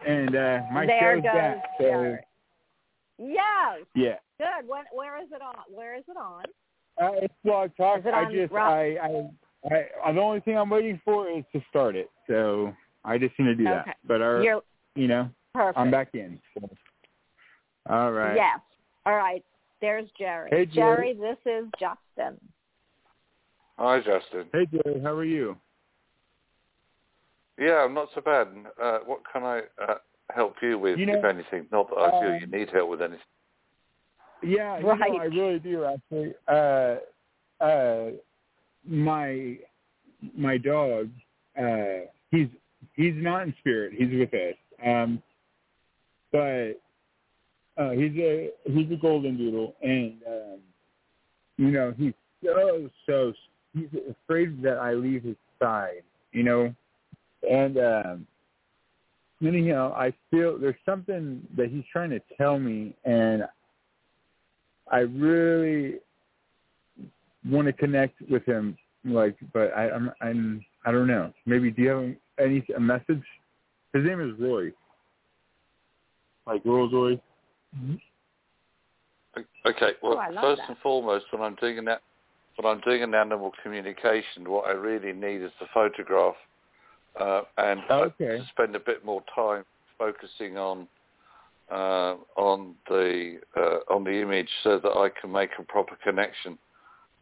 And 0.07 0.37
uh, 0.37 0.61
my 0.73 0.87
there 0.87 1.17
show's 1.17 1.23
goes 1.23 1.33
back, 1.33 1.65
so 1.79 1.85
Jerry. 1.85 2.19
Yes, 3.19 3.87
yeah. 3.95 4.17
Good. 4.39 4.67
When, 4.69 4.85
where 4.93 5.21
is 5.21 5.29
it 5.33 5.43
on? 5.43 5.57
Where 5.69 5.97
is 5.97 6.05
it 6.09 6.17
on? 6.17 6.45
Uh, 7.01 7.19
it's 7.23 7.35
Blog 7.45 7.71
Talk. 7.77 8.05
It 8.05 8.15
I 8.15 8.31
just, 8.33 8.53
Rock- 8.53 8.71
I, 8.71 8.97
I, 8.97 9.87
I, 10.05 10.13
the 10.13 10.21
only 10.21 10.41
thing 10.41 10.57
I'm 10.57 10.71
waiting 10.71 11.01
for 11.05 11.29
is 11.31 11.45
to 11.53 11.61
start 11.69 11.97
it. 11.97 12.11
So 12.29 12.73
I 13.05 13.19
just 13.19 13.39
need 13.39 13.47
to 13.47 13.55
do 13.55 13.67
Okay. 13.69 13.83
that. 13.87 13.97
But 14.07 14.21
our, 14.23 14.43
You're 14.43 14.63
you 14.95 15.09
know, 15.09 15.29
perfect. 15.55 15.79
I'm 15.79 15.91
back 15.91 16.11
in. 16.15 16.39
So. 16.55 16.69
All 17.89 18.13
right. 18.13 18.37
Yes. 18.37 18.61
All 19.07 19.17
right. 19.17 19.45
There's 19.81 20.09
Jerry. 20.19 20.49
Hey, 20.51 20.67
Jerry, 20.67 21.15
Jerry. 21.15 21.37
this 21.45 21.53
is 21.53 21.69
Justin. 21.79 22.39
Hi, 23.79 23.99
Justin. 23.99 24.47
Hey, 24.53 24.67
Jerry. 24.71 25.01
How 25.03 25.13
are 25.13 25.25
you? 25.25 25.57
Yeah, 27.59 27.85
I'm 27.85 27.93
not 27.95 28.09
so 28.15 28.21
bad. 28.21 28.49
Uh, 28.81 29.01
what 29.05 29.21
can 29.31 29.43
I 29.43 29.63
uh, 29.83 29.95
help 30.35 30.55
you 30.63 30.79
with, 30.79 30.99
You 30.99 31.07
know, 31.07 31.19
if 31.19 31.25
anything? 31.25 31.67
Not 31.71 31.89
that 31.91 31.97
I 31.97 32.11
feel 32.21 32.31
um, 32.31 32.39
you 32.41 32.47
need 32.47 32.71
help 32.71 32.89
with 32.89 33.03
anything. 33.03 33.21
Yeah, 34.45 34.79
you 34.79 34.85
know, 34.85 34.99
I 35.01 35.25
really 35.25 35.59
do 35.59 35.85
actually. 35.85 36.35
Uh, 36.49 36.97
uh, 37.65 38.11
my 38.87 39.57
my 40.37 40.59
dog, 40.59 41.09
uh, 41.61 42.07
he's 42.31 42.49
he's 42.95 43.15
not 43.17 43.45
in 43.45 43.55
spirit. 43.61 43.93
He's 43.97 44.11
with 44.11 44.35
us. 44.35 44.55
Um, 44.85 45.23
but 46.33 46.81
uh, 47.79 47.91
he's 47.91 48.13
a 48.19 48.51
he's 48.65 48.91
a 48.93 48.97
golden 49.01 49.37
doodle, 49.37 49.75
and 49.83 50.15
um, 50.27 50.59
you 51.57 51.71
know 51.71 51.95
he's 51.97 52.13
so 52.43 52.91
so 53.07 53.33
he's 53.75 53.89
afraid 54.11 54.63
that 54.63 54.79
I 54.79 54.95
leave 54.95 55.23
his 55.23 55.37
side. 55.61 56.03
You 56.33 56.43
know, 56.43 56.75
and 57.49 57.79
um, 57.79 58.27
anyhow, 59.47 59.95
I 59.97 60.13
feel 60.31 60.59
there's 60.59 60.75
something 60.85 61.47
that 61.57 61.71
he's 61.71 61.85
trying 61.93 62.11
to 62.11 62.21
tell 62.37 62.59
me, 62.59 62.95
and 63.05 63.45
I 64.95 65.01
really 65.01 65.99
want 67.45 67.67
to 67.67 67.73
connect 67.73 68.15
with 68.31 68.45
him. 68.47 68.79
Like, 69.05 69.37
but 69.53 69.73
I, 69.77 69.91
I'm, 69.91 70.13
I'm, 70.23 70.65
I 70.87 70.93
don't 70.93 71.09
know. 71.09 71.33
Maybe 71.47 71.73
do 71.73 71.83
you 71.83 71.89
have 71.89 72.15
any 72.39 72.65
a 72.77 72.81
message? 72.81 73.23
His 73.93 74.05
name 74.05 74.21
is 74.21 74.39
Roy. 74.41 74.73
Like 76.47 76.65
Rolls 76.65 76.93
Royce. 76.93 77.19
Okay. 79.67 79.93
Well, 80.01 80.23
Oh, 80.25 80.41
first 80.41 80.61
that. 80.61 80.69
and 80.69 80.79
foremost, 80.79 81.27
when 81.33 81.43
I'm 81.43 81.57
doing 81.57 81.79
an 81.79 81.89
when 82.57 82.73
I'm 82.73 82.81
doing 82.83 83.03
an 83.03 83.15
animal 83.17 83.51
communication, 83.65 84.49
what 84.49 84.69
I 84.69 84.73
really 84.73 85.13
need 85.13 85.43
is 85.43 85.51
the 85.59 85.67
photograph, 85.75 86.37
uh, 87.19 87.43
and 87.59 87.81
Okay. 87.91 88.39
to 88.39 88.47
spend 88.53 88.77
a 88.77 88.81
bit 88.81 89.05
more 89.05 89.25
time 89.35 89.65
focusing 89.99 90.57
on 90.57 90.87
uh, 91.71 92.17
on 92.37 92.75
the 92.89 93.39
uh, 93.57 93.93
on 93.93 94.05
the 94.05 94.21
image 94.21 94.49
so 94.63 94.79
that 94.79 94.91
I 94.91 95.09
can 95.21 95.33
make 95.33 95.51
a 95.59 95.63
proper 95.63 95.97
connection. 96.03 96.59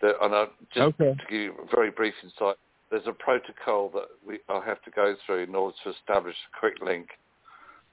There, 0.01 0.15
and 0.23 0.35
I, 0.35 0.47
just 0.75 0.95
Okay. 1.01 1.15
to 1.15 1.27
give 1.29 1.41
you 1.41 1.55
a 1.63 1.75
very 1.75 1.91
brief 1.91 2.15
insight, 2.23 2.57
there's 2.91 3.07
a 3.07 3.13
protocol 3.13 3.91
that 3.95 4.09
we 4.27 4.41
I 4.49 4.61
have 4.65 4.83
to 4.83 4.91
go 4.91 5.15
through 5.25 5.45
in 5.45 5.55
order 5.55 5.77
to 5.85 5.91
establish 5.91 6.37
a 6.53 6.59
quick 6.59 6.75
link. 6.83 7.09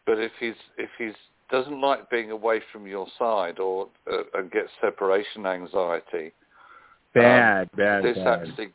But 0.05 0.19
if 0.19 0.31
he's 0.39 0.55
if 0.77 0.89
he's 0.97 1.13
doesn't 1.51 1.81
like 1.81 2.09
being 2.09 2.31
away 2.31 2.61
from 2.71 2.85
your 2.85 3.07
side 3.17 3.59
or 3.59 3.89
uh, 4.11 4.23
and 4.35 4.51
gets 4.51 4.69
separation 4.81 5.45
anxiety, 5.45 6.31
Bad, 7.13 7.69
bad, 7.75 8.03
this 8.03 8.17
bad. 8.17 8.27
actually 8.27 8.69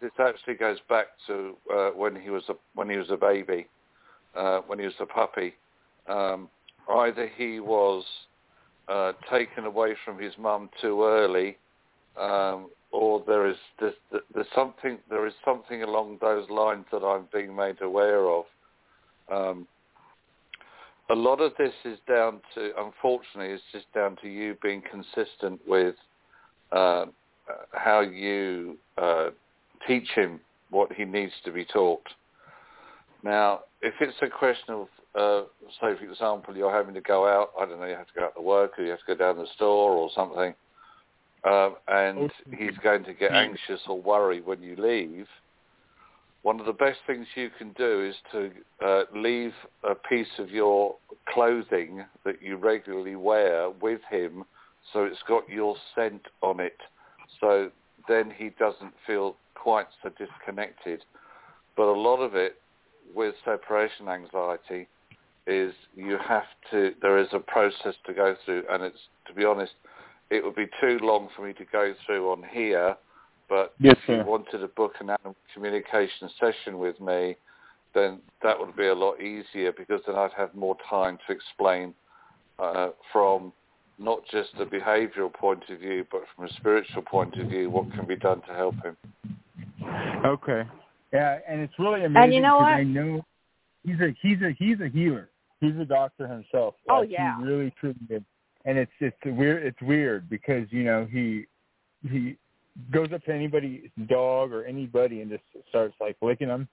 this 0.00 0.12
actually 0.18 0.54
goes 0.54 0.78
back 0.88 1.06
to 1.26 1.56
uh, 1.72 1.90
when 1.90 2.14
he 2.16 2.30
was 2.30 2.42
a 2.48 2.54
when 2.74 2.90
he 2.90 2.96
was 2.96 3.10
a 3.10 3.16
baby, 3.16 3.66
uh, 4.36 4.60
when 4.66 4.78
he 4.78 4.84
was 4.84 4.94
a 5.00 5.06
puppy. 5.06 5.54
Um, 6.08 6.48
either 6.90 7.30
he 7.36 7.60
was 7.60 8.04
uh, 8.88 9.12
taken 9.30 9.64
away 9.64 9.94
from 10.04 10.18
his 10.18 10.32
mum 10.38 10.68
too 10.80 11.04
early, 11.04 11.56
um, 12.18 12.68
or 12.90 13.22
there 13.26 13.46
is 13.48 13.56
there's, 13.80 13.94
there's 14.34 14.46
something 14.54 14.98
there 15.08 15.26
is 15.26 15.34
something 15.44 15.82
along 15.82 16.18
those 16.20 16.48
lines 16.50 16.84
that 16.92 17.04
I'm 17.04 17.26
being 17.32 17.54
made 17.54 17.80
aware 17.80 18.28
of. 18.28 18.44
Um, 19.30 19.66
a 21.10 21.14
lot 21.14 21.40
of 21.40 21.52
this 21.58 21.72
is 21.84 21.98
down 22.08 22.40
to, 22.54 22.70
unfortunately, 22.78 23.52
it's 23.52 23.62
just 23.72 23.92
down 23.92 24.16
to 24.22 24.28
you 24.28 24.56
being 24.62 24.82
consistent 24.90 25.60
with 25.66 25.94
uh, 26.70 27.06
how 27.72 28.00
you 28.00 28.78
uh, 28.96 29.30
teach 29.86 30.08
him 30.14 30.40
what 30.70 30.92
he 30.92 31.04
needs 31.04 31.32
to 31.44 31.52
be 31.52 31.64
taught. 31.64 32.06
Now, 33.22 33.60
if 33.82 33.94
it's 34.00 34.16
a 34.22 34.28
question 34.28 34.74
of, 34.74 34.88
uh, 35.14 35.42
say, 35.80 35.96
for 35.96 36.04
example, 36.04 36.56
you're 36.56 36.72
having 36.72 36.94
to 36.94 37.00
go 37.00 37.26
out, 37.26 37.50
I 37.60 37.66
don't 37.66 37.80
know, 37.80 37.86
you 37.86 37.96
have 37.96 38.08
to 38.08 38.14
go 38.14 38.24
out 38.24 38.34
to 38.36 38.42
work 38.42 38.78
or 38.78 38.84
you 38.84 38.90
have 38.90 39.00
to 39.00 39.14
go 39.14 39.14
down 39.14 39.36
the 39.36 39.46
store 39.54 39.92
or 39.92 40.10
something, 40.14 40.54
um, 41.44 41.76
and 41.88 42.30
he's 42.56 42.76
going 42.82 43.04
to 43.04 43.12
get 43.12 43.32
anxious 43.32 43.80
or 43.88 44.00
worry 44.00 44.40
when 44.40 44.62
you 44.62 44.76
leave, 44.76 45.26
one 46.42 46.58
of 46.58 46.66
the 46.66 46.72
best 46.72 46.98
things 47.06 47.26
you 47.36 47.50
can 47.56 47.72
do 47.72 48.04
is 48.04 48.16
to 48.32 48.50
uh, 48.84 49.04
leave 49.14 49.52
a 49.84 49.94
piece 49.94 50.38
of 50.38 50.50
your 50.50 50.96
clothing 51.32 52.04
that 52.24 52.42
you 52.42 52.56
regularly 52.56 53.14
wear 53.14 53.70
with 53.70 54.00
him 54.10 54.44
so 54.92 55.04
it's 55.04 55.22
got 55.28 55.48
your 55.48 55.76
scent 55.94 56.22
on 56.42 56.58
it. 56.58 56.76
So 57.40 57.70
then 58.08 58.32
he 58.36 58.50
doesn't 58.58 58.92
feel 59.06 59.36
quite 59.54 59.86
so 60.02 60.10
disconnected. 60.18 61.04
But 61.76 61.84
a 61.84 61.98
lot 61.98 62.16
of 62.16 62.34
it 62.34 62.56
with 63.14 63.34
separation 63.44 64.08
anxiety 64.08 64.88
have 66.32 66.44
to, 66.70 66.94
there 67.02 67.18
is 67.18 67.28
a 67.32 67.38
process 67.38 67.94
to 68.06 68.14
go 68.14 68.34
through 68.44 68.64
and 68.70 68.82
it's, 68.82 68.98
to 69.26 69.34
be 69.34 69.44
honest, 69.44 69.72
it 70.30 70.42
would 70.42 70.54
be 70.54 70.66
too 70.80 70.98
long 71.02 71.28
for 71.36 71.46
me 71.46 71.52
to 71.54 71.64
go 71.70 71.94
through 72.06 72.30
on 72.32 72.42
here, 72.50 72.96
but 73.48 73.74
Yes, 73.78 73.96
if 74.02 74.08
you 74.08 74.16
sir. 74.16 74.24
wanted 74.24 74.58
to 74.58 74.68
book 74.68 74.94
an 75.00 75.10
animal 75.10 75.36
communication 75.52 76.30
session 76.40 76.78
with 76.78 76.98
me, 77.00 77.36
then 77.94 78.20
that 78.42 78.58
would 78.58 78.74
be 78.76 78.86
a 78.86 78.94
lot 78.94 79.20
easier 79.20 79.72
because 79.72 80.00
then 80.06 80.16
I'd 80.16 80.32
have 80.36 80.54
more 80.54 80.76
time 80.88 81.18
to 81.26 81.32
explain 81.34 81.94
uh, 82.58 82.90
from 83.12 83.52
not 83.98 84.20
just 84.30 84.50
a 84.58 84.64
behavioural 84.64 85.32
point 85.32 85.64
of 85.68 85.80
view, 85.80 86.06
but 86.10 86.22
from 86.34 86.46
a 86.46 86.52
spiritual 86.54 87.02
point 87.02 87.34
of 87.38 87.48
view, 87.48 87.68
what 87.68 87.92
can 87.92 88.06
be 88.06 88.16
done 88.16 88.40
to 88.48 88.54
help 88.54 88.74
him. 88.82 88.96
Okay. 90.24 90.62
Yeah, 91.12 91.38
and 91.46 91.60
it's 91.60 91.74
really 91.78 92.04
amazing 92.04 92.22
And 92.22 92.34
you 92.34 92.40
know 92.40 92.56
'cause 92.56 92.60
what? 92.60 92.80
I 92.80 92.84
know 92.84 93.22
he's 93.84 94.00
a 94.00 94.14
he's 94.22 94.40
a 94.40 94.50
he's 94.58 94.80
a 94.80 94.88
healer. 94.88 95.28
He's 95.62 95.76
a 95.80 95.84
doctor 95.84 96.26
himself. 96.26 96.74
Oh, 96.90 97.00
Like, 97.00 97.10
yeah. 97.10 97.38
He 97.38 97.44
really 97.44 97.72
truly 97.80 97.96
is. 98.10 98.22
And 98.64 98.76
it's 98.76 98.92
it's 99.00 99.16
weird 99.24 99.64
it's 99.64 99.80
weird 99.80 100.28
because, 100.28 100.66
you 100.70 100.84
know, 100.84 101.06
he 101.10 101.46
he 102.08 102.36
goes 102.92 103.08
up 103.12 103.22
to 103.24 103.32
anybody's 103.32 103.88
dog 104.08 104.52
or 104.52 104.64
anybody 104.64 105.20
and 105.22 105.30
just 105.30 105.42
starts 105.68 105.94
like 106.00 106.16
licking 106.20 106.48
them. 106.48 106.68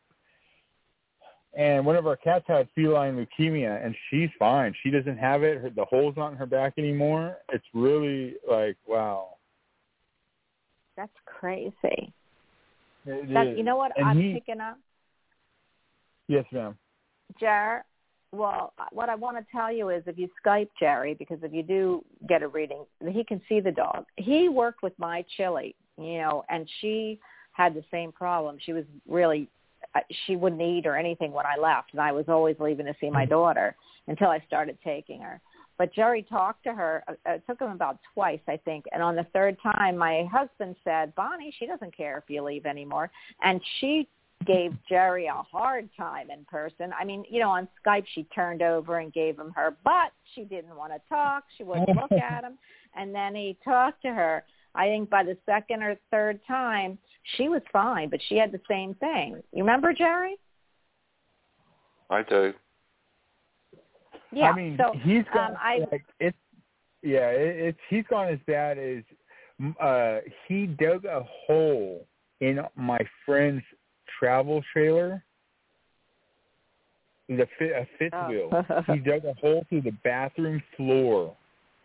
And 1.58 1.86
one 1.86 1.96
of 1.96 2.06
our 2.06 2.16
cats 2.16 2.46
had 2.48 2.68
feline 2.76 3.16
leukemia, 3.16 3.84
and 3.84 3.96
she's 4.10 4.30
fine. 4.38 4.74
She 4.84 4.92
doesn't 4.92 5.18
have 5.18 5.42
it. 5.44 5.60
Her, 5.62 5.70
the 5.72 5.86
hole's 5.86 6.16
not 6.16 6.32
in 6.32 6.38
her 6.38 6.46
back 6.46 6.74
anymore. 6.78 7.38
It's 7.52 7.66
really 7.74 8.36
like 8.50 8.78
wow. 8.88 9.30
That's 10.98 11.12
crazy. 11.26 12.14
That, 13.06 13.56
you 13.58 13.64
know 13.64 13.78
what 13.78 13.94
And 13.98 14.06
I'm 14.08 14.20
he- 14.20 14.34
picking 14.34 14.60
up, 14.62 14.78
Yes, 16.28 16.46
ma'am. 16.52 16.78
Jer? 17.40 17.84
Well, 18.32 18.74
what 18.92 19.10
I 19.10 19.16
want 19.16 19.38
to 19.38 19.46
tell 19.52 19.72
you 19.72 19.90
is 19.90 20.04
if 20.06 20.18
you 20.18 20.30
Skype 20.46 20.70
Jerry, 20.80 21.16
because 21.16 21.40
if 21.42 21.52
you 21.52 21.64
do 21.64 22.06
get 22.28 22.44
a 22.44 22.48
reading, 22.48 22.86
he 23.10 23.24
can 23.24 23.42
see 23.50 23.60
the 23.60 23.72
dog. 23.72 24.06
He 24.18 24.50
worked 24.50 24.84
with 24.84 24.94
my 25.00 25.26
Chili, 25.36 25.76
you 25.98 26.20
know, 26.20 26.44
and 26.50 26.70
she 26.80 27.20
had 27.54 27.74
the 27.74 27.84
same 27.90 28.12
problem. 28.12 28.58
She 28.64 28.74
was 28.74 28.86
really, 29.08 29.50
uh, 29.96 30.02
she 30.26 30.36
wouldn't 30.36 30.62
eat 30.62 30.86
or 30.86 30.96
anything 30.96 31.32
when 31.32 31.48
I 31.48 31.60
left, 31.60 31.94
and 31.94 32.02
I 32.02 32.12
was 32.12 32.26
always 32.28 32.56
leaving 32.60 32.86
to 32.86 32.96
see 33.02 33.10
my 33.10 33.26
daughter 33.26 33.76
until 34.08 34.30
I 34.30 34.44
started 34.46 34.78
taking 34.84 35.22
her. 35.22 35.42
But 35.80 35.94
Jerry 35.94 36.24
talked 36.24 36.64
to 36.66 36.74
her. 36.74 37.04
uh, 37.08 37.14
It 37.26 37.44
took 37.48 37.60
him 37.60 37.72
about 37.72 37.98
twice, 38.14 38.42
I 38.48 38.58
think. 38.58 38.86
And 38.92 39.02
on 39.02 39.16
the 39.16 39.26
third 39.34 39.58
time, 39.64 39.98
my 39.98 40.26
husband 40.32 40.76
said, 40.84 41.16
Bonnie, 41.16 41.54
she 41.58 41.66
doesn't 41.66 41.96
care 41.96 42.18
if 42.18 42.30
you 42.30 42.44
leave 42.44 42.66
anymore. 42.66 43.10
And 43.42 43.62
she 43.80 44.08
gave 44.46 44.74
Jerry 44.88 45.28
a 45.28 45.44
hard 45.52 45.90
time 45.98 46.30
in 46.32 46.46
person. 46.46 46.94
I 46.98 47.04
mean, 47.04 47.24
you 47.30 47.40
know, 47.40 47.50
on 47.50 47.68
Skype 47.86 48.06
she 48.14 48.24
turned 48.36 48.62
over 48.62 49.00
and 49.00 49.12
gave 49.12 49.38
him 49.38 49.52
her 49.56 49.76
butt. 49.84 50.12
She 50.36 50.44
didn't 50.44 50.76
want 50.76 50.94
to 50.94 51.00
talk. 51.10 51.44
She 51.58 51.64
wouldn't 51.64 51.90
look 51.90 52.12
at 52.24 52.44
him. 52.44 52.58
And 52.96 53.14
then 53.14 53.36
he 53.36 53.58
talked 53.64 54.02
to 54.04 54.10
her. 54.10 54.44
I 54.76 54.86
think 54.86 55.10
by 55.10 55.24
the 55.24 55.38
second 55.46 55.84
or 55.84 55.96
third 56.12 56.40
time, 56.48 56.98
she 57.36 57.50
was 57.50 57.62
fine, 57.74 58.10
but 58.10 58.20
she 58.30 58.38
had 58.38 58.52
the 58.52 58.62
same 58.70 58.94
thing. 58.96 59.42
You 59.52 59.64
remember 59.64 59.94
Jerry? 59.94 60.38
I 62.10 62.24
do. 62.24 62.54
Yeah. 64.32 64.52
I 64.52 64.56
mean, 64.56 64.78
so 64.78 64.94
he's 65.04 65.24
gone 65.34 65.52
um, 65.52 65.58
I 65.60 65.80
like 65.92 66.06
it's 66.20 66.38
yeah, 67.02 67.30
it, 67.30 67.56
it's 67.58 67.80
he's 67.90 68.04
gone 68.10 68.30
as 68.30 68.40
bad 68.46 68.78
as 68.78 69.04
uh 69.82 70.20
he 70.48 70.68
dug 70.68 71.06
a 71.06 71.24
hole 71.46 72.06
in 72.40 72.60
my 72.76 73.00
friend's 73.26 73.64
travel 74.18 74.64
trailer. 74.74 75.24
The 77.28 77.47
fit, 77.60 77.72
a 77.72 77.86
fifth 77.97 78.14
Oh. 78.14 78.28
wheel. 78.28 78.66
he 78.88 78.99
dug 78.99 79.26
a 79.26 79.34
hole 79.34 79.66
through 79.70 79.82
the 79.82 79.93
bathroom 80.03 80.64
floor 80.76 81.36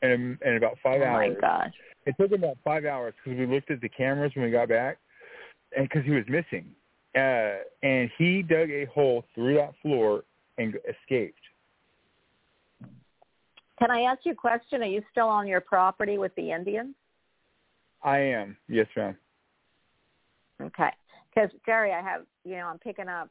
in 0.02 0.38
in 0.44 0.56
about 0.56 0.78
five 0.82 1.00
oh 1.02 1.04
hours. 1.04 1.30
Oh 1.30 1.34
my 1.34 1.40
gosh. 1.40 1.74
It 2.06 2.14
took 2.20 2.32
about 2.32 2.56
five 2.64 2.84
hours 2.84 3.14
because 3.22 3.38
we 3.38 3.46
looked 3.46 3.70
at 3.70 3.80
the 3.80 3.88
cameras 3.88 4.32
when 4.34 4.44
we 4.44 4.50
got 4.50 4.68
back, 4.68 4.98
and 5.76 5.88
because 5.88 6.04
he 6.04 6.12
was 6.12 6.24
missing, 6.28 6.66
uh, 7.14 7.62
and 7.82 8.10
he 8.18 8.42
dug 8.42 8.70
a 8.70 8.84
hole 8.86 9.24
through 9.34 9.54
that 9.54 9.74
floor 9.82 10.24
and 10.58 10.76
escaped. 10.88 11.38
Can 13.78 13.90
I 13.90 14.02
ask 14.02 14.20
you 14.24 14.32
a 14.32 14.36
question? 14.36 14.82
Are 14.82 14.86
you 14.86 15.02
still 15.10 15.28
on 15.28 15.46
your 15.46 15.60
property 15.60 16.18
with 16.18 16.34
the 16.36 16.52
Indians? 16.52 16.94
I 18.02 18.18
am. 18.18 18.56
Yes, 18.68 18.86
ma'am. 18.96 19.16
Okay. 20.60 20.90
Because 21.34 21.50
Jerry, 21.66 21.92
I 21.92 22.00
have, 22.00 22.22
you 22.44 22.56
know, 22.56 22.66
I'm 22.66 22.78
picking 22.78 23.08
up, 23.08 23.28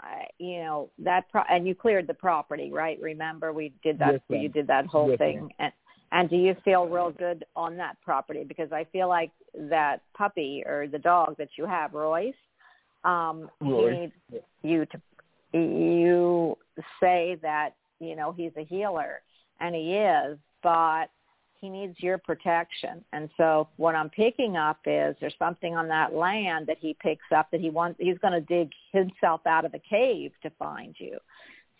I, 0.00 0.24
you 0.38 0.58
know, 0.58 0.90
that 0.98 1.30
pro- 1.30 1.44
and 1.48 1.66
you 1.66 1.74
cleared 1.74 2.06
the 2.06 2.14
property, 2.14 2.70
right? 2.72 2.98
Remember 3.00 3.52
we 3.52 3.72
did 3.82 3.98
that. 3.98 4.22
Yes, 4.28 4.42
you 4.42 4.48
did 4.48 4.66
that 4.66 4.86
whole 4.86 5.08
Yes, 5.10 5.18
thing, 5.18 5.50
and 5.58 5.72
and 6.12 6.30
do 6.30 6.36
you 6.36 6.54
feel 6.64 6.86
real 6.86 7.10
good 7.10 7.44
on 7.56 7.76
that 7.76 7.96
property? 8.02 8.44
Because 8.46 8.72
I 8.72 8.84
feel 8.92 9.08
like 9.08 9.30
that 9.54 9.98
puppy 10.16 10.62
or 10.66 10.86
the 10.86 10.98
dog 10.98 11.36
that 11.38 11.48
you 11.56 11.66
have, 11.66 11.92
Royce, 11.92 12.34
um, 13.04 13.48
Royce, 13.60 13.94
he 13.94 14.00
needs 14.00 14.12
yeah. 14.32 14.38
you 14.62 14.86
to 14.86 15.00
you 15.58 16.58
say 17.00 17.38
that 17.42 17.70
you 18.00 18.16
know 18.16 18.32
he's 18.32 18.52
a 18.56 18.64
healer, 18.64 19.22
and 19.60 19.74
he 19.74 19.94
is, 19.94 20.38
but 20.62 21.06
he 21.64 21.70
needs 21.70 21.94
your 21.96 22.18
protection. 22.18 23.02
And 23.14 23.30
so 23.38 23.68
what 23.76 23.94
I'm 23.94 24.10
picking 24.10 24.54
up 24.58 24.80
is 24.84 25.16
there's 25.18 25.34
something 25.38 25.74
on 25.74 25.88
that 25.88 26.12
land 26.12 26.66
that 26.66 26.76
he 26.78 26.94
picks 27.00 27.24
up 27.34 27.50
that 27.52 27.60
he 27.60 27.70
wants 27.70 27.98
he's 27.98 28.18
going 28.18 28.34
to 28.34 28.42
dig 28.42 28.70
himself 28.92 29.40
out 29.46 29.64
of 29.64 29.72
the 29.72 29.78
cave 29.78 30.32
to 30.42 30.50
find 30.58 30.94
you. 30.98 31.16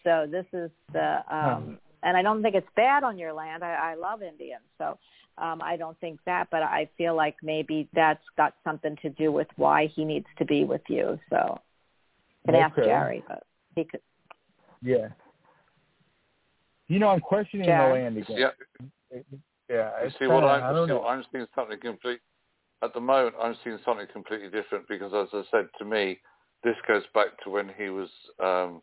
So 0.02 0.26
this 0.30 0.46
is 0.54 0.70
the 0.94 1.22
um 1.34 1.78
and 2.02 2.16
I 2.16 2.22
don't 2.22 2.42
think 2.42 2.54
it's 2.54 2.66
bad 2.76 3.04
on 3.04 3.18
your 3.18 3.34
land. 3.34 3.62
I, 3.62 3.92
I 3.92 3.94
love 3.94 4.22
Indians. 4.22 4.64
So 4.78 4.98
um 5.36 5.60
I 5.60 5.76
don't 5.76 6.00
think 6.00 6.18
that, 6.24 6.48
but 6.50 6.62
I 6.62 6.88
feel 6.96 7.14
like 7.14 7.36
maybe 7.42 7.86
that's 7.92 8.24
got 8.38 8.54
something 8.64 8.96
to 9.02 9.10
do 9.10 9.30
with 9.32 9.48
why 9.56 9.88
he 9.94 10.06
needs 10.06 10.26
to 10.38 10.46
be 10.46 10.64
with 10.64 10.82
you. 10.88 11.18
So 11.28 11.60
you 12.46 12.54
can 12.54 12.62
ask 12.62 12.72
Okay. 12.78 12.86
Jerry, 12.86 13.22
but 13.28 13.42
he 13.76 13.84
could 13.84 14.00
Yeah. 14.80 15.08
You 16.88 16.98
know, 17.00 17.08
I'm 17.08 17.20
questioning 17.20 17.66
Jack? 17.66 17.86
the 17.86 17.92
land 17.92 18.16
again. 18.16 18.38
Yeah, 18.38 19.20
Yeah. 19.68 19.90
you 20.02 20.10
see 20.18 20.26
what 20.26 20.44
I'm, 20.44 20.62
I 20.62 20.72
don't 20.72 20.88
see 20.88 20.92
what 20.94 21.06
I'm 21.08 21.24
seeing 21.32 21.46
something 21.54 21.78
complete. 21.80 22.20
At 22.82 22.92
the 22.92 23.00
moment, 23.00 23.34
I'm 23.40 23.56
seeing 23.64 23.78
something 23.84 24.06
completely 24.12 24.50
different 24.50 24.86
because, 24.88 25.12
as 25.14 25.28
I 25.32 25.42
said 25.50 25.68
to 25.78 25.84
me, 25.84 26.18
this 26.62 26.76
goes 26.86 27.04
back 27.14 27.28
to 27.44 27.50
when 27.50 27.70
he 27.78 27.88
was 27.88 28.08
um, 28.42 28.82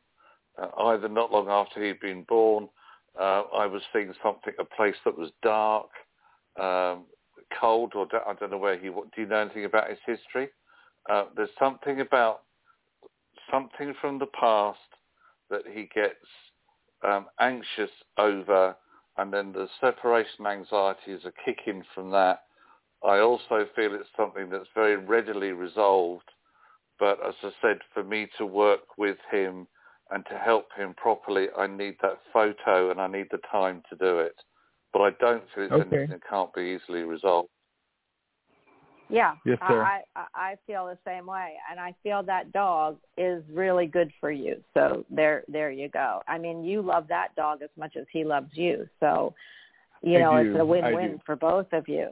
uh, 0.61 0.69
either 0.86 1.07
not 1.09 1.32
long 1.32 1.49
after 1.49 1.84
he'd 1.84 1.99
been 1.99 2.23
born. 2.23 2.67
Uh, 3.19 3.43
I 3.53 3.65
was 3.65 3.82
seeing 3.93 4.13
something, 4.23 4.53
a 4.59 4.65
place 4.65 4.95
that 5.05 5.17
was 5.17 5.29
dark, 5.43 5.89
um, 6.59 7.05
cold, 7.59 7.93
or 7.95 8.05
da- 8.07 8.23
I 8.27 8.34
don't 8.34 8.51
know 8.51 8.57
where 8.57 8.77
he. 8.79 8.89
wa- 8.89 9.03
Do 9.15 9.21
you 9.21 9.27
know 9.27 9.38
anything 9.38 9.65
about 9.65 9.89
his 9.89 9.99
history? 10.05 10.49
Uh, 11.09 11.25
there's 11.36 11.49
something 11.59 12.01
about 12.01 12.43
something 13.51 13.93
from 13.99 14.19
the 14.19 14.27
past 14.27 14.79
that 15.49 15.63
he 15.71 15.89
gets 15.93 16.15
um, 17.03 17.27
anxious 17.39 17.89
over, 18.17 18.75
and 19.22 19.32
then 19.32 19.51
the 19.53 19.67
separation 19.80 20.47
anxieties 20.47 21.19
are 21.26 21.34
kicking 21.45 21.84
from 21.93 22.09
that. 22.09 22.41
I 23.03 23.19
also 23.19 23.67
feel 23.76 23.93
it's 23.93 24.09
something 24.17 24.49
that's 24.49 24.69
very 24.74 24.95
readily 24.95 25.51
resolved, 25.51 26.30
but 26.99 27.19
as 27.26 27.36
I 27.43 27.51
said, 27.61 27.80
for 27.93 28.03
me 28.03 28.28
to 28.39 28.45
work 28.45 28.97
with 28.97 29.17
him 29.32 29.67
and 30.09 30.26
to 30.26 30.38
help 30.38 30.67
him 30.76 30.95
properly, 30.95 31.47
I 31.57 31.67
need 31.67 31.97
that 32.01 32.19
photo 32.34 32.89
and 32.89 32.99
I 32.99 33.07
need 33.07 33.28
the 33.32 33.39
time 33.51 33.84
to 33.89 33.95
do 33.95 34.19
it. 34.19 34.36
But 34.91 35.01
I 35.01 35.11
don't 35.19 35.43
feel 35.53 35.65
it's 35.65 35.74
Okay. 35.74 35.82
anything 35.82 36.09
that 36.09 36.22
can't 36.28 36.53
be 36.53 36.78
easily 36.78 37.03
resolved. 37.03 37.49
Yeah, 39.12 39.36
Yes, 39.45 39.57
sir. 39.68 39.84
I, 39.84 40.01
I 40.16 40.26
I 40.34 40.55
feel 40.66 40.86
the 40.86 40.97
same 41.05 41.26
way, 41.26 41.53
and 41.70 41.80
I 41.80 41.93
feel 42.01 42.24
that 42.24 42.51
dog 42.53 42.97
is 43.18 43.43
really 43.51 43.86
good 43.86 44.12
for 44.20 44.32
you. 44.32 44.64
So 44.74 45.05
there 45.09 45.43
there 45.47 45.70
you 45.72 45.89
go. 45.89 46.22
I 46.28 46.38
mean, 46.38 46.64
you 46.64 46.82
love 46.82 47.07
that 47.09 47.36
dog 47.36 47.62
as 47.62 47.70
much 47.78 47.97
as 47.97 48.05
he 48.12 48.24
loves 48.24 48.51
you. 48.53 48.88
So 48.99 49.34
you 50.01 50.18
I 50.18 50.22
know, 50.22 50.43
do. 50.43 50.51
it's 50.51 50.59
a 50.62 50.66
win-win 50.66 51.20
for 51.26 51.36
both 51.36 51.68
of 51.74 51.88
you. 51.88 52.09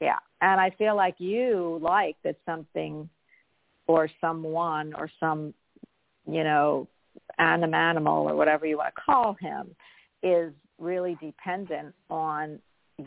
Yeah, 0.00 0.18
and 0.40 0.60
I 0.60 0.70
feel 0.70 0.94
like 0.94 1.16
you 1.18 1.78
like 1.82 2.16
that 2.22 2.36
something 2.46 3.08
or 3.86 4.08
someone 4.20 4.94
or 4.94 5.10
some 5.18 5.52
you 6.26 6.44
know 6.44 6.86
anim 7.38 7.74
animal 7.74 8.28
or 8.28 8.36
whatever 8.36 8.66
you 8.66 8.76
want 8.76 8.94
to 8.94 9.00
call 9.00 9.36
him 9.40 9.74
is 10.22 10.52
really 10.78 11.16
dependent 11.20 11.94
on 12.10 12.58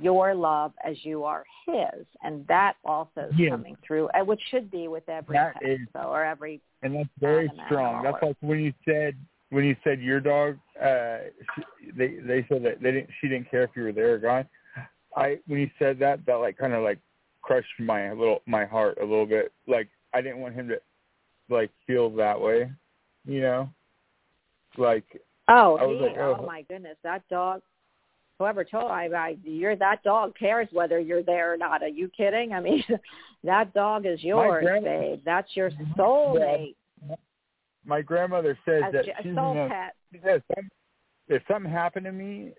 your 0.01 0.35
love 0.35 0.71
as 0.85 1.03
you 1.03 1.23
are 1.23 1.43
his 1.65 2.05
and 2.23 2.45
that 2.47 2.75
also 2.85 3.21
is 3.21 3.33
Yeah. 3.37 3.49
coming 3.49 3.75
through 3.85 4.07
uh, 4.09 4.23
which 4.23 4.41
should 4.51 4.69
be 4.69 4.87
with 4.87 5.07
every 5.09 5.35
That 5.35 5.55
pet 5.55 5.63
is- 5.63 5.87
so 5.93 6.01
or 6.01 6.23
every 6.23 6.61
and 6.83 6.95
that's 6.95 7.09
very 7.19 7.51
strong. 7.65 8.03
That's 8.03 8.17
or- 8.21 8.27
like 8.29 8.37
when 8.41 8.59
you 8.59 8.73
said 8.85 9.15
when 9.49 9.65
you 9.65 9.75
said 9.83 9.99
your 9.99 10.19
dog. 10.19 10.57
Uh, 10.79 11.17
she, 11.55 11.91
they 11.97 12.07
they 12.19 12.45
said 12.47 12.63
that 12.63 12.81
they 12.81 12.91
didn't. 12.91 13.09
She 13.19 13.27
didn't 13.27 13.49
care 13.49 13.63
if 13.63 13.71
you 13.75 13.83
were 13.83 13.91
there 13.91 14.13
or 14.13 14.17
gone. 14.19 14.47
I 15.17 15.39
when 15.47 15.59
you 15.59 15.69
said 15.79 15.99
that, 15.99 16.25
that 16.25 16.35
like 16.35 16.57
kind 16.57 16.73
of 16.73 16.83
like 16.83 16.99
crushed 17.41 17.67
my 17.79 18.11
little 18.11 18.41
my 18.45 18.65
heart 18.65 18.97
a 19.01 19.03
little 19.03 19.25
bit. 19.25 19.51
Like 19.67 19.89
I 20.13 20.21
didn't 20.21 20.39
want 20.39 20.53
him 20.55 20.67
to 20.69 20.79
like 21.49 21.71
feel 21.87 22.09
that 22.11 22.39
way, 22.39 22.71
you 23.25 23.41
know. 23.41 23.69
Like 24.77 25.03
oh 25.47 25.77
I 25.77 25.85
was 25.85 25.97
he 25.97 26.05
like, 26.05 26.17
oh. 26.19 26.37
oh. 26.39 26.45
my 26.45 26.61
goodness 26.61 26.97
that 27.03 27.27
dog 27.29 27.61
whoever 28.39 28.63
told 28.63 28.91
I, 28.91 29.05
I 29.07 29.37
you're 29.43 29.75
that 29.75 30.01
dog 30.03 30.33
cares 30.37 30.67
whether 30.71 30.99
you're 30.99 31.23
there 31.23 31.53
or 31.53 31.57
not 31.57 31.83
are 31.83 31.87
you 31.87 32.09
kidding 32.09 32.53
i 32.53 32.59
mean 32.59 32.83
that 33.43 33.73
dog 33.73 34.05
is 34.05 34.23
yours 34.23 34.65
babe 34.83 35.21
that's 35.23 35.55
your 35.55 35.69
soulmate 35.97 36.75
my 37.85 38.01
grandmother 38.01 38.57
says 38.65 38.83
as 38.87 38.93
that 38.93 39.05
j- 39.05 39.13
she's 39.21 39.31
a 39.31 39.35
soul 39.35 39.53
gonna, 39.53 39.69
pet 39.69 39.93
she 40.11 40.19
says 40.25 40.41
if 41.29 41.43
something 41.47 41.71
happened 41.71 42.05
to 42.05 42.11
me, 42.11 42.51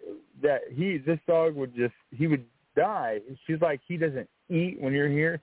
that 0.42 0.60
he 0.72 0.98
this 0.98 1.18
dog 1.26 1.54
would 1.56 1.74
just 1.74 1.94
he 2.10 2.26
would 2.26 2.44
die. 2.76 3.18
She's 3.46 3.60
like 3.60 3.80
he 3.86 3.96
doesn't 3.96 4.28
eat 4.48 4.80
when 4.80 4.92
you're 4.92 5.08
here. 5.08 5.42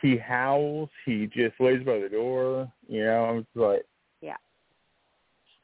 He 0.00 0.16
howls. 0.16 0.90
He 1.04 1.26
just 1.26 1.58
lays 1.58 1.84
by 1.84 1.98
the 1.98 2.08
door. 2.08 2.70
You 2.86 3.04
know, 3.04 3.24
I'm 3.24 3.38
just 3.40 3.56
like 3.56 3.84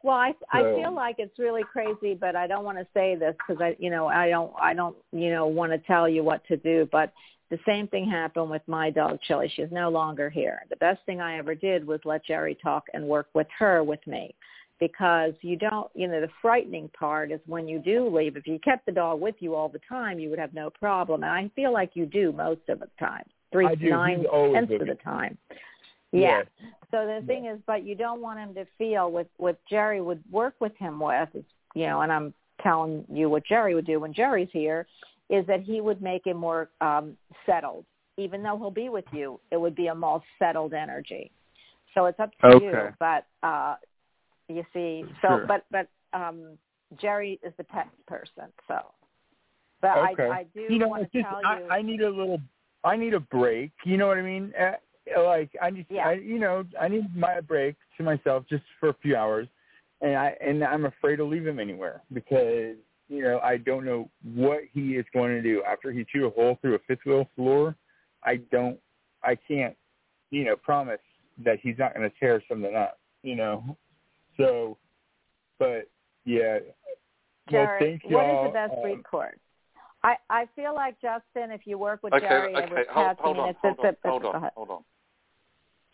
Well, 0.07 0.15
I 0.15 0.35
I 0.53 0.63
So- 0.63 0.77
feel 0.77 0.93
like 0.93 1.17
it's 1.19 1.37
really 1.37 1.65
crazy, 1.65 2.15
but 2.15 2.37
I 2.37 2.47
don't 2.47 2.65
want 2.65 2.79
to 2.79 2.87
say 2.95 3.17
this 3.17 3.35
because 3.39 3.61
I 3.61 3.75
you 3.81 3.91
know 3.91 4.07
I 4.07 4.29
don't 4.31 4.53
I 4.57 4.73
don't 4.73 4.97
you 5.11 5.31
know 5.31 5.49
want 5.49 5.73
to 5.73 5.79
tell 5.79 6.09
you 6.09 6.23
what 6.23 6.45
to 6.47 6.57
do. 6.57 6.89
But 6.93 7.13
the 7.51 7.59
same 7.67 7.89
thing 7.89 8.09
happened 8.09 8.49
with 8.49 8.63
my 8.69 8.89
dog 8.91 9.19
Chili. 9.23 9.49
She's 9.57 9.73
no 9.73 9.89
longer 9.89 10.31
here. 10.31 10.63
The 10.71 10.77
best 10.77 11.05
thing 11.07 11.21
I 11.21 11.39
ever 11.39 11.57
did 11.57 11.85
was 11.85 11.99
let 12.05 12.25
Jerry 12.25 12.55
talk 12.55 12.85
and 12.95 13.09
work 13.09 13.27
with 13.35 13.49
her 13.59 13.83
with 13.83 14.07
me, 14.07 14.33
because 14.79 15.35
you 15.41 15.57
don't 15.57 15.91
you 15.95 16.07
know 16.07 16.21
the 16.21 16.31
frightening 16.41 16.89
part 16.91 17.33
is 17.33 17.41
when 17.47 17.67
you 17.67 17.81
do 17.81 18.07
leave. 18.09 18.37
If 18.37 18.47
you 18.47 18.61
kept 18.61 18.87
the 18.87 18.93
dog 18.93 19.21
with 19.21 19.35
you 19.41 19.57
all 19.57 19.69
the 19.69 19.81
time, 19.89 20.21
you 20.21 20.31
would 20.31 20.39
have 20.39 20.55
no 20.55 20.71
problem. 20.71 21.25
And 21.25 21.33
I 21.33 21.49
feel 21.57 21.73
like 21.73 21.91
you 21.97 22.07
do 22.07 22.31
most 22.31 22.69
of 22.69 22.79
the 22.79 22.89
time, 23.01 23.25
three 23.51 23.67
I 23.67 23.75
do. 23.75 23.91
Nine 23.91 24.23
tenths 24.53 24.73
of 24.73 24.79
the 24.79 24.85
me. 24.87 24.95
time. 25.03 25.37
Yeah. 26.23 26.43
So 26.91 27.07
the 27.07 27.27
thing 27.27 27.47
is, 27.47 27.59
but 27.67 27.85
you 27.85 27.95
don't 27.95 28.21
want 28.21 28.39
him 28.39 28.55
to 28.55 28.67
feel 28.79 29.11
with 29.11 29.27
what 29.37 29.59
Jerry 29.69 30.01
would 30.01 30.23
work 30.31 30.55
with 30.61 30.77
him 30.77 31.01
with, 31.01 31.29
is, 31.35 31.45
you 31.75 31.87
know, 31.87 32.01
and 32.03 32.13
I'm 32.13 32.33
telling 32.63 33.05
you 33.13 33.29
what 33.29 33.45
Jerry 33.45 33.75
would 33.75 33.87
do 33.87 34.01
when 34.01 34.15
Jerry's 34.15 34.49
here, 34.53 34.87
is 35.29 35.47
that 35.47 35.61
he 35.61 35.81
would 35.81 36.01
make 36.01 36.27
him 36.27 36.37
more 36.37 36.71
um, 36.81 37.17
settled. 37.45 37.85
Even 38.17 38.43
though 38.43 38.57
he'll 38.57 38.71
be 38.71 38.89
with 38.89 39.05
you, 39.13 39.41
it 39.51 39.61
would 39.61 39.75
be 39.75 39.89
a 39.89 39.95
more 39.95 40.23
settled 40.39 40.73
energy. 40.73 41.31
So 41.95 42.07
it's 42.07 42.19
up 42.21 42.31
to 42.41 42.47
Okay. 42.47 42.65
you. 42.65 42.95
But 42.99 43.27
uh, 43.43 43.77
you 44.49 44.65
see, 44.73 45.05
so 45.23 45.29
Sure. 45.29 45.47
but 45.47 45.65
but 45.71 45.89
um, 46.13 46.57
Jerry 47.01 47.41
is 47.43 47.53
the 47.57 47.65
pet 47.65 47.89
person. 48.07 48.53
So, 48.69 48.93
but 49.81 49.99
Okay. 50.13 50.29
I 50.29 50.33
I 50.33 50.45
do 50.55 50.61
you 50.61 50.79
know, 50.79 50.89
want 50.89 51.11
to 51.11 51.19
just 51.19 51.29
tell 51.29 51.41
I, 51.45 51.59
you. 51.59 51.69
I 51.69 51.83
need 51.83 52.01
a 52.01 52.11
little. 52.11 52.41
I 52.85 52.97
need 52.97 53.15
a 53.15 53.21
break. 53.21 53.73
You 53.85 53.97
know 53.97 54.07
what 54.07 54.19
I 54.19 54.23
mean? 54.23 54.53
Like 55.17 55.51
I 55.63 55.71
need, 55.71 55.87
Yeah. 55.89 56.09
I, 56.09 56.13
you 56.15 56.39
know, 56.39 56.65
I 56.81 56.89
need 56.89 57.15
my 57.15 57.41
break 57.41 57.77
to 57.97 58.03
myself 58.03 58.45
just 58.49 58.65
for 58.81 58.89
a 58.89 58.95
few 59.03 59.17
hours, 59.17 59.47
and 60.01 60.17
I 60.17 60.37
and 60.41 60.65
I'm 60.65 60.85
afraid 60.87 61.17
to 61.17 61.25
leave 61.25 61.47
him 61.47 61.61
anywhere 61.61 62.03
because 62.13 62.77
you 63.09 63.23
know 63.23 63.39
I 63.41 63.57
don't 63.59 63.85
know 63.85 64.11
what 64.35 64.61
he 64.73 64.97
is 64.97 65.07
going 65.13 65.31
to 65.31 65.43
do 65.43 65.63
after 65.63 65.93
he 65.93 66.05
chewed 66.05 66.25
a 66.25 66.31
hole 66.31 66.59
through 66.61 66.75
a 66.75 66.79
fifth 66.89 67.05
wheel 67.07 67.29
floor. 67.37 67.77
I 68.25 68.37
don't, 68.51 68.79
I 69.23 69.37
can't, 69.37 69.77
you 70.31 70.45
know, 70.45 70.57
promise 70.57 70.99
that 71.45 71.59
he's 71.63 71.79
not 71.79 71.95
going 71.95 72.09
to 72.11 72.17
tear 72.19 72.43
something 72.49 72.75
up. 72.75 72.99
You 73.23 73.37
know, 73.37 73.77
so, 74.37 74.77
but 75.59 75.89
yeah. 76.25 76.59
well, 77.51 77.67
Jerry, 77.67 77.99
thank 78.01 78.13
what 78.13 78.25
is 78.25 78.33
y'all. 78.33 78.47
the 78.49 78.53
best 78.53 78.73
Um, 78.77 78.83
recourse? 78.85 79.39
I 80.03 80.17
I 80.31 80.47
feel 80.55 80.75
like 80.75 81.01
Justin, 81.01 81.51
if 81.51 81.63
you 81.67 81.79
work 81.79 82.03
with 82.03 82.13
Okay, 82.13 82.27
Jerry 82.29 82.55
and 82.55 82.65
okay, 82.65 82.75
with 82.75 82.89
hold, 82.89 83.07
pets, 83.07 83.21
hold 83.23 83.37
I 83.37 83.39
mean, 83.39 83.43
on, 83.43 83.51
it's, 83.51 83.59
hold 83.63 83.73
it's, 83.73 83.81
on, 83.81 83.89
it's, 83.89 83.99
hold 84.05 84.23
go 84.23 84.29
on, 84.31 84.35
ahead. 84.37 84.51
hold 84.55 84.71
on. 84.71 84.85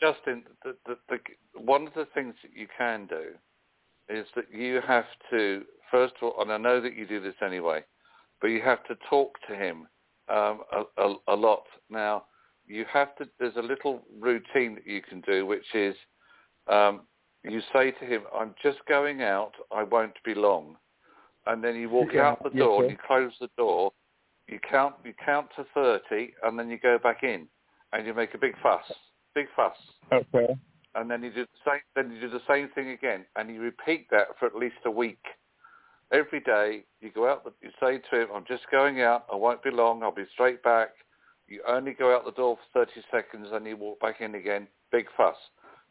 Justin, 0.02 0.42
the, 0.64 0.76
the, 0.86 0.96
the, 1.08 1.18
one 1.60 1.86
of 1.86 1.94
the 1.94 2.08
things 2.14 2.34
that 2.42 2.52
you 2.54 2.66
can 2.76 3.06
do 3.06 3.26
is 4.08 4.26
that 4.36 4.52
you 4.52 4.80
have 4.86 5.06
to, 5.30 5.62
first 5.90 6.14
of 6.20 6.32
all, 6.32 6.42
and 6.42 6.52
I 6.52 6.58
know 6.58 6.80
that 6.80 6.96
you 6.96 7.06
do 7.06 7.20
this 7.20 7.34
anyway, 7.44 7.84
but 8.40 8.48
you 8.48 8.60
have 8.62 8.84
to 8.88 8.96
talk 9.08 9.38
to 9.48 9.54
him 9.54 9.86
um, 10.28 10.62
a, 10.72 11.02
a, 11.02 11.14
a 11.28 11.36
lot. 11.36 11.64
Now, 11.88 12.24
you 12.66 12.84
have 12.92 13.14
to, 13.16 13.28
there's 13.38 13.56
a 13.56 13.62
little 13.62 14.02
routine 14.20 14.74
that 14.74 14.86
you 14.86 15.02
can 15.02 15.20
do, 15.22 15.46
which 15.46 15.66
is 15.74 15.94
um, 16.68 17.02
you 17.44 17.60
say 17.72 17.92
to 17.92 18.04
him, 18.04 18.22
I'm 18.38 18.54
just 18.62 18.78
going 18.88 19.22
out, 19.22 19.52
I 19.74 19.84
won't 19.84 20.16
be 20.24 20.34
long. 20.34 20.76
and 21.46 21.62
then 21.62 21.76
you 21.76 21.88
walk 21.88 22.10
Yeah, 22.14 22.28
out 22.30 22.42
the 22.42 22.50
door 22.50 22.82
and 22.82 22.90
you 22.90 22.96
close 23.06 23.32
the 23.40 23.50
door. 23.56 23.92
You 24.48 24.58
count 24.68 24.94
you 25.04 25.14
count 25.24 25.48
to 25.56 25.64
thirty, 25.72 26.34
and 26.42 26.58
then 26.58 26.68
you 26.68 26.78
go 26.78 26.98
back 26.98 27.22
in, 27.22 27.46
and 27.92 28.06
you 28.06 28.14
make 28.14 28.34
a 28.34 28.38
big 28.38 28.54
fuss, 28.62 28.84
big 29.34 29.46
fuss, 29.56 29.76
Okay. 30.12 30.56
and 30.94 31.10
then 31.10 31.22
you 31.22 31.30
do 31.30 31.46
the 31.46 31.70
same. 31.70 31.80
Then 31.94 32.12
you 32.12 32.20
do 32.20 32.28
the 32.28 32.42
same 32.48 32.68
thing 32.70 32.90
again, 32.90 33.24
and 33.36 33.48
you 33.52 33.60
repeat 33.60 34.08
that 34.10 34.38
for 34.38 34.46
at 34.46 34.54
least 34.54 34.76
a 34.84 34.90
week. 34.90 35.24
Every 36.12 36.40
day 36.40 36.84
you 37.00 37.10
go 37.10 37.28
out. 37.28 37.50
You 37.62 37.70
say 37.80 37.98
to 37.98 38.20
him, 38.20 38.28
"I'm 38.34 38.44
just 38.44 38.70
going 38.70 39.00
out. 39.00 39.26
I 39.32 39.36
won't 39.36 39.62
be 39.62 39.70
long. 39.70 40.02
I'll 40.02 40.12
be 40.12 40.26
straight 40.32 40.62
back." 40.62 40.90
You 41.48 41.62
only 41.66 41.92
go 41.92 42.14
out 42.14 42.24
the 42.24 42.32
door 42.32 42.56
for 42.56 42.86
30 42.86 43.02
seconds, 43.10 43.48
and 43.52 43.66
you 43.66 43.76
walk 43.76 44.00
back 44.00 44.20
in 44.20 44.34
again. 44.34 44.68
Big 44.90 45.10
fuss. 45.16 45.36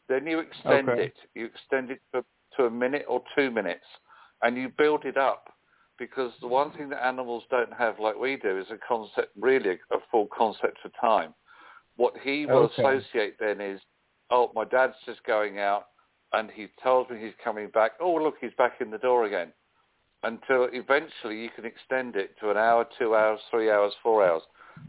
Then 0.08 0.26
you 0.26 0.40
extend 0.40 0.90
Okay. 0.90 1.06
it. 1.06 1.18
You 1.36 1.46
extend 1.46 1.92
it 1.92 2.02
to, 2.14 2.24
to 2.58 2.66
a 2.66 2.70
minute 2.70 3.06
or 3.08 3.24
two 3.36 3.52
minutes, 3.52 3.86
and 4.42 4.58
you 4.58 4.70
build 4.70 5.06
it 5.06 5.18
up. 5.18 5.54
Because 5.98 6.34
the 6.40 6.48
one 6.48 6.72
thing 6.72 6.90
that 6.90 7.06
animals 7.06 7.44
don't 7.52 7.72
have, 7.74 8.00
like 8.00 8.18
we 8.18 8.36
do, 8.36 8.58
is 8.58 8.72
a 8.72 8.78
concept, 8.78 9.34
really 9.40 9.72
a, 9.92 9.96
a 9.96 10.00
full 10.10 10.28
concept 10.28 10.80
of 10.84 10.92
time. 11.00 11.34
What 12.02 12.18
he 12.24 12.48
will 12.48 12.64
Okay. 12.64 12.82
associate 12.82 13.36
then 13.40 13.62
is, 13.62 13.80
oh, 14.32 14.52
my 14.56 14.66
dad's 14.66 14.96
just 15.06 15.24
going 15.24 15.60
out, 15.60 15.86
and 16.34 16.50
he 16.50 16.66
tells 16.82 17.08
me 17.12 17.20
he's 17.20 17.36
coming 17.44 17.70
back. 17.70 17.92
Oh, 18.00 18.16
look, 18.16 18.38
he's 18.42 18.56
back 18.58 18.82
in 18.82 18.90
the 18.90 18.98
door 18.98 19.26
again. 19.26 19.54
Until 20.24 20.68
eventually 20.74 21.40
you 21.44 21.50
can 21.56 21.64
extend 21.64 22.16
it 22.16 22.32
to 22.40 22.50
an 22.50 22.58
hour, 22.58 22.88
two 22.98 23.14
hours, 23.14 23.40
three 23.52 23.70
hours, 23.70 23.94
four 24.02 24.26
hours. 24.28 24.42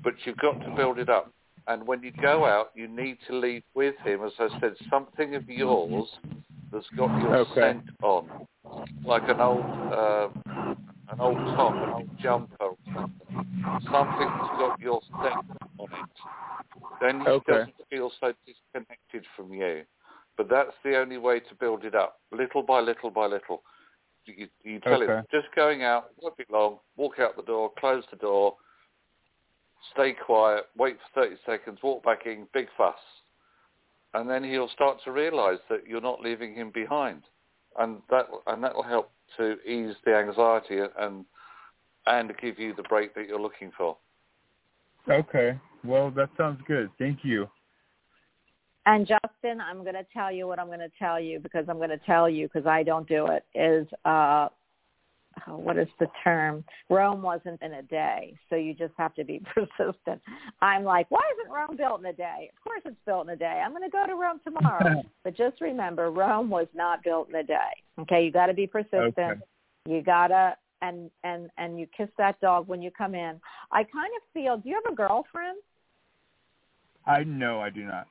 But 0.02 0.14
you've 0.24 0.38
got 0.38 0.58
to 0.64 0.74
build 0.74 0.98
it 0.98 1.10
up. 1.10 1.30
And 1.66 1.86
when 1.86 2.02
you 2.02 2.12
go 2.22 2.46
out, 2.46 2.70
you 2.74 2.88
need 2.88 3.18
to 3.28 3.36
leave 3.38 3.62
with 3.74 3.94
him, 4.06 4.24
as 4.24 4.32
I 4.38 4.48
said, 4.58 4.74
something 4.88 5.34
of 5.34 5.46
yours 5.46 6.08
that's 6.72 6.86
got 6.96 7.10
your 7.20 7.36
Okay. 7.36 7.60
scent 7.60 7.84
on, 8.00 8.46
like 9.04 9.28
an 9.28 9.38
old, 9.38 9.66
uh, 9.92 10.28
an 11.12 11.20
old 11.20 11.36
top, 11.56 11.74
an 11.74 11.90
old 11.94 12.08
jumper, 12.22 12.54
or 12.60 12.76
something. 12.94 13.54
Something 13.90 14.28
that's 14.28 14.58
got 14.58 14.80
your 14.80 15.00
scent 15.22 15.34
on 15.78 15.88
it. 15.92 17.00
Then 17.00 17.20
he 17.20 17.26
Okay. 17.26 17.52
doesn't 17.52 17.74
feel 17.90 18.10
so 18.20 18.32
disconnected 18.46 19.24
from 19.36 19.52
you. 19.52 19.82
But 20.36 20.48
that's 20.48 20.74
the 20.84 20.96
only 20.96 21.18
way 21.18 21.40
to 21.40 21.54
build 21.54 21.84
it 21.84 21.94
up, 21.94 22.20
little 22.30 22.62
by 22.62 22.80
little 22.80 23.10
by 23.10 23.26
little. 23.26 23.62
You, 24.24 24.48
you 24.64 24.80
tell 24.80 25.02
Okay. 25.02 25.16
him, 25.16 25.24
just 25.30 25.48
going 25.54 25.82
out, 25.82 26.10
won't 26.20 26.36
be 26.36 26.44
long, 26.50 26.78
walk 26.96 27.18
out 27.18 27.36
the 27.36 27.42
door, 27.42 27.70
close 27.78 28.04
the 28.10 28.16
door, 28.16 28.56
stay 29.92 30.14
quiet, 30.14 30.64
wait 30.76 30.96
for 31.14 31.24
30 31.24 31.36
seconds, 31.44 31.78
walk 31.82 32.04
back 32.04 32.24
in, 32.24 32.46
big 32.54 32.68
fuss. 32.76 32.94
And 34.14 34.28
then 34.28 34.44
he'll 34.44 34.68
start 34.68 34.98
to 35.04 35.12
realize 35.12 35.58
that 35.68 35.86
you're 35.86 36.00
not 36.00 36.20
leaving 36.20 36.54
him 36.54 36.70
behind. 36.72 37.22
And 37.78 38.02
that 38.10 38.28
and 38.46 38.62
that 38.62 38.74
will 38.74 38.82
help 38.82 39.10
to 39.36 39.56
ease 39.66 39.94
the 40.04 40.14
anxiety 40.14 40.80
and 40.98 41.24
and 42.06 42.32
give 42.40 42.58
you 42.58 42.74
the 42.74 42.82
break 42.84 43.14
that 43.14 43.28
you're 43.28 43.40
looking 43.40 43.72
for. 43.76 43.96
Okay. 45.08 45.58
Well, 45.84 46.10
that 46.12 46.30
sounds 46.36 46.60
good. 46.66 46.90
Thank 46.98 47.20
you. 47.22 47.48
And 48.86 49.06
Justin, 49.06 49.60
I'm 49.60 49.82
going 49.82 49.94
to 49.94 50.06
tell 50.12 50.32
you 50.32 50.48
what 50.48 50.58
I'm 50.58 50.66
going 50.66 50.80
to 50.80 50.90
tell 50.98 51.20
you 51.20 51.38
because 51.38 51.66
I'm 51.68 51.76
going 51.76 51.90
to 51.90 51.98
tell 51.98 52.28
you 52.28 52.48
because 52.48 52.66
I 52.66 52.82
don't 52.82 53.08
do 53.08 53.28
it. 53.28 53.44
Is 53.54 53.86
uh, 54.04 54.48
oh, 55.48 55.56
what 55.56 55.78
is 55.78 55.88
the 55.98 56.06
term? 56.22 56.64
Rome 56.88 57.22
wasn't 57.22 57.60
in 57.62 57.74
a 57.74 57.82
day, 57.82 58.34
so 58.48 58.56
you 58.56 58.74
just 58.74 58.94
have 58.98 59.14
to 59.14 59.24
be 59.24 59.40
persistent. 59.54 60.20
I'm 60.60 60.84
like, 60.84 61.10
why 61.10 61.22
isn't 61.34 61.52
Rome 61.52 61.76
built 61.76 62.00
in 62.00 62.06
a 62.06 62.12
day? 62.12 62.50
Of 62.56 62.62
course 62.62 62.82
it's 62.84 62.96
built 63.06 63.26
in 63.26 63.34
a 63.34 63.36
day. 63.36 63.62
I'm 63.64 63.72
going 63.72 63.82
to 63.82 63.90
go 63.90 64.06
to 64.06 64.14
Rome 64.14 64.40
tomorrow. 64.44 65.02
but 65.24 65.36
just 65.36 65.60
remember, 65.60 66.10
Rome 66.10 66.50
was 66.50 66.68
not 66.74 67.02
built 67.02 67.28
in 67.28 67.34
a 67.36 67.42
day. 67.42 67.56
Okay, 68.00 68.24
you 68.24 68.32
got 68.32 68.46
to 68.46 68.54
be 68.54 68.66
persistent. 68.66 69.18
Okay. 69.18 69.40
You 69.88 70.00
gotta 70.02 70.56
and 70.82 71.10
and 71.24 71.48
and 71.56 71.78
you 71.78 71.86
kiss 71.96 72.08
that 72.18 72.40
dog 72.40 72.68
when 72.68 72.82
you 72.82 72.90
come 72.90 73.14
in. 73.14 73.40
I 73.70 73.84
kind 73.84 74.12
of 74.16 74.22
feel. 74.34 74.58
Do 74.58 74.68
you 74.68 74.80
have 74.82 74.92
a 74.92 74.96
girlfriend? 74.96 75.58
I 77.06 77.24
know 77.24 77.60
I 77.60 77.70
do 77.70 77.84
not. 77.84 78.06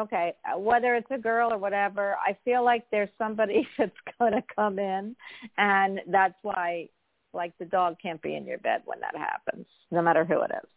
Okay, 0.00 0.34
uh, 0.44 0.58
whether 0.58 0.94
it's 0.94 1.10
a 1.10 1.18
girl 1.18 1.52
or 1.52 1.58
whatever, 1.58 2.16
I 2.26 2.36
feel 2.44 2.64
like 2.64 2.84
there's 2.90 3.10
somebody 3.18 3.66
that's 3.78 3.92
going 4.18 4.32
to 4.32 4.42
come 4.54 4.78
in, 4.78 5.14
and 5.58 6.00
that's 6.08 6.34
why, 6.42 6.88
like, 7.32 7.52
the 7.58 7.64
dog 7.64 7.96
can't 8.02 8.20
be 8.22 8.34
in 8.34 8.46
your 8.46 8.58
bed 8.58 8.82
when 8.84 9.00
that 9.00 9.16
happens, 9.16 9.66
no 9.90 10.02
matter 10.02 10.24
who 10.24 10.40
it 10.42 10.50
is. 10.50 10.68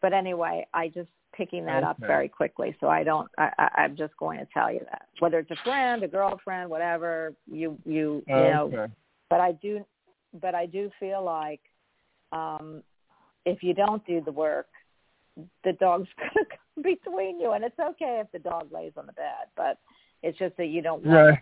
But 0.00 0.12
anyway, 0.12 0.66
I 0.72 0.88
just 0.88 1.10
picking 1.36 1.64
that 1.66 1.84
up 1.84 1.98
very 2.00 2.28
quickly, 2.28 2.76
so 2.80 2.88
I 2.88 3.04
don't. 3.04 3.28
I, 3.36 3.50
I, 3.58 3.68
I'm 3.82 3.96
just 3.96 4.16
going 4.16 4.38
to 4.38 4.46
tell 4.54 4.72
you 4.72 4.80
that 4.90 5.06
whether 5.18 5.38
it's 5.38 5.50
a 5.50 5.56
friend, 5.64 6.02
a 6.02 6.08
girlfriend, 6.08 6.70
whatever 6.70 7.34
you 7.50 7.78
you 7.84 8.22
you 8.26 8.34
know. 8.34 8.70
okay. 8.72 8.92
But 9.28 9.40
I 9.40 9.52
do, 9.52 9.84
but 10.40 10.54
I 10.54 10.66
do 10.66 10.90
feel 10.98 11.24
like 11.24 11.60
um 12.32 12.82
if 13.44 13.62
you 13.62 13.74
don't 13.74 14.04
do 14.06 14.20
the 14.24 14.32
work, 14.32 14.66
the 15.64 15.72
dog's 15.74 16.08
going 16.18 16.44
to 16.44 16.50
come 16.50 16.82
between 16.82 17.40
you, 17.40 17.52
and 17.52 17.64
it's 17.64 17.78
okay 17.78 18.20
if 18.24 18.30
the 18.32 18.38
dog 18.38 18.72
lays 18.72 18.92
on 18.96 19.06
the 19.06 19.12
bed, 19.12 19.46
but 19.56 19.78
it's 20.22 20.38
just 20.38 20.56
that 20.56 20.66
you 20.66 20.82
don't 20.82 21.04
want 21.04 21.28
Right. 21.30 21.38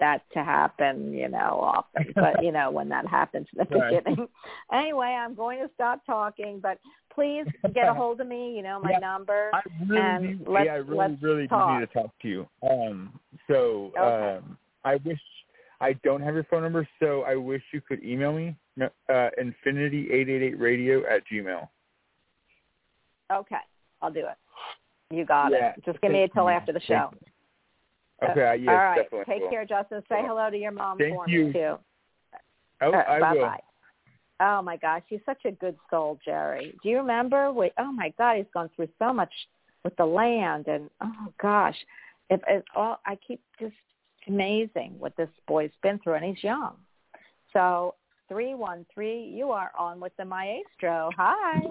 that 0.00 0.22
to 0.32 0.42
happen, 0.42 1.12
you 1.12 1.28
know, 1.28 1.60
often. 1.62 2.12
But 2.14 2.42
you 2.44 2.50
know, 2.52 2.70
when 2.70 2.88
that 2.88 3.06
happens 3.06 3.46
in 3.52 3.58
the 3.70 3.78
Right. 3.78 4.04
beginning. 4.04 4.28
Anyway, 4.72 5.06
I'm 5.06 5.34
going 5.34 5.60
to 5.60 5.70
stop 5.74 6.04
talking, 6.04 6.58
but 6.60 6.78
please 7.14 7.46
get 7.72 7.88
a 7.88 7.94
hold 7.94 8.20
of 8.20 8.26
me. 8.26 8.56
You 8.56 8.62
know 8.62 8.80
my 8.80 8.90
Yeah. 8.92 8.98
number. 8.98 9.50
I 9.54 9.62
really, 9.88 10.00
And 10.02 10.44
do, 10.44 10.50
let's- 10.52 10.66
yeah, 10.66 10.72
I 10.72 10.76
really, 10.78 10.96
let's 10.96 11.22
really 11.22 11.42
do 11.44 11.48
talk. 11.48 11.80
need 11.80 11.86
to 11.86 11.92
talk 12.02 12.10
to 12.22 12.28
you. 12.28 12.48
Um, 12.68 13.18
so 13.48 13.92
Okay. 13.96 14.36
um, 14.38 14.58
I 14.84 14.96
wish 14.96 15.20
I 15.80 15.92
don't 16.04 16.20
have 16.22 16.34
your 16.34 16.44
phone 16.44 16.62
number, 16.62 16.86
so 16.98 17.22
I 17.22 17.36
wish 17.36 17.62
you 17.72 17.80
could 17.80 18.02
email 18.02 18.32
me 18.32 18.56
uh, 18.80 19.30
infinity888radio 19.40 21.02
at 21.10 21.22
gmail. 21.28 21.68
Okay, 23.32 23.56
I'll 24.02 24.10
do 24.10 24.20
it. 24.20 25.14
You 25.14 25.24
got 25.24 25.52
Yeah, 25.52 25.72
it. 25.76 25.84
Just 25.84 26.00
give 26.00 26.12
me 26.12 26.22
until 26.22 26.48
after 26.48 26.72
the 26.72 26.80
show. 26.80 27.10
Okay, 28.22 28.56
yes, 28.60 28.70
All 28.70 28.76
right. 28.76 29.02
definitely. 29.02 29.34
Take 29.34 29.50
care, 29.50 29.64
Justin. 29.64 30.02
Say 30.08 30.22
hello 30.26 30.50
to 30.50 30.56
your 30.56 30.72
mom 30.72 30.98
Thank 30.98 31.14
for 31.14 31.28
you. 31.28 31.46
me 31.46 31.52
too. 31.52 31.76
Oh, 32.82 32.92
Uh, 32.92 33.04
I 33.08 33.20
bye 33.20 33.34
will. 33.34 33.40
bye. 33.40 33.60
Oh 34.40 34.60
my 34.60 34.76
gosh, 34.76 35.02
he's 35.08 35.20
such 35.24 35.44
a 35.46 35.52
good 35.52 35.76
soul, 35.90 36.18
Jerry. 36.24 36.74
Do 36.82 36.88
you 36.88 36.98
remember? 36.98 37.52
We, 37.52 37.70
oh 37.78 37.92
my 37.92 38.12
God, 38.18 38.36
he's 38.36 38.46
gone 38.52 38.68
through 38.76 38.88
so 38.98 39.12
much 39.12 39.32
with 39.82 39.96
the 39.96 40.04
land, 40.04 40.66
and 40.66 40.90
oh 41.00 41.32
gosh, 41.40 41.76
if 42.28 42.40
it 42.46 42.64
all 42.74 42.98
I 43.06 43.16
keep 43.26 43.40
just 43.58 43.74
amazing 44.28 44.94
what 44.98 45.16
this 45.16 45.30
boy's 45.46 45.70
been 45.82 45.98
through, 46.00 46.14
and 46.14 46.24
he's 46.24 46.42
young. 46.44 46.74
So 47.52 47.94
three 48.28 48.54
one 48.54 48.84
three, 48.92 49.22
you 49.24 49.52
are 49.52 49.70
on 49.78 50.00
with 50.00 50.12
the 50.18 50.24
maestro. 50.24 51.10
Hi, 51.16 51.62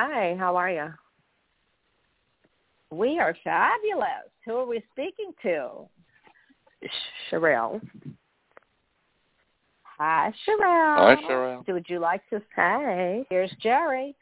Hi, 0.00 0.36
how 0.38 0.54
are 0.54 0.70
you? 0.70 0.94
we 2.92 3.18
are 3.18 3.36
fabulous. 3.42 4.30
Who 4.46 4.54
are 4.54 4.64
we 4.64 4.80
speaking 4.92 5.32
to? 5.42 5.88
Sherelle. 7.28 7.80
Hi, 9.82 10.32
Sherelle. 10.46 10.98
Hi, 10.98 11.16
Sherelle. 11.28 11.66
So 11.66 11.72
would 11.72 11.86
you 11.88 11.98
like 11.98 12.20
to? 12.30 12.40
say? 12.54 13.26
Here's 13.28 13.50
Jerry. 13.60 14.14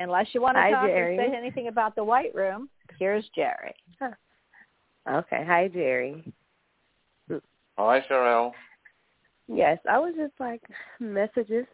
Unless 0.00 0.28
you 0.32 0.40
want 0.40 0.56
to 0.56 0.62
Hi, 0.62 0.70
talk 0.70 0.86
Jerry. 0.86 1.18
or 1.18 1.26
say 1.26 1.36
anything 1.36 1.68
about 1.68 1.94
the 1.94 2.02
White 2.02 2.34
Room, 2.34 2.70
here's 2.98 3.28
Jerry. 3.34 3.74
Okay. 5.10 5.44
Hi, 5.46 5.68
Jerry. 5.68 6.24
Hi, 7.76 8.02
Sherelle. 8.10 8.52
Yes, 9.46 9.78
I 9.90 9.98
was 9.98 10.14
just 10.16 10.32
like 10.40 10.62
messages, 11.00 11.66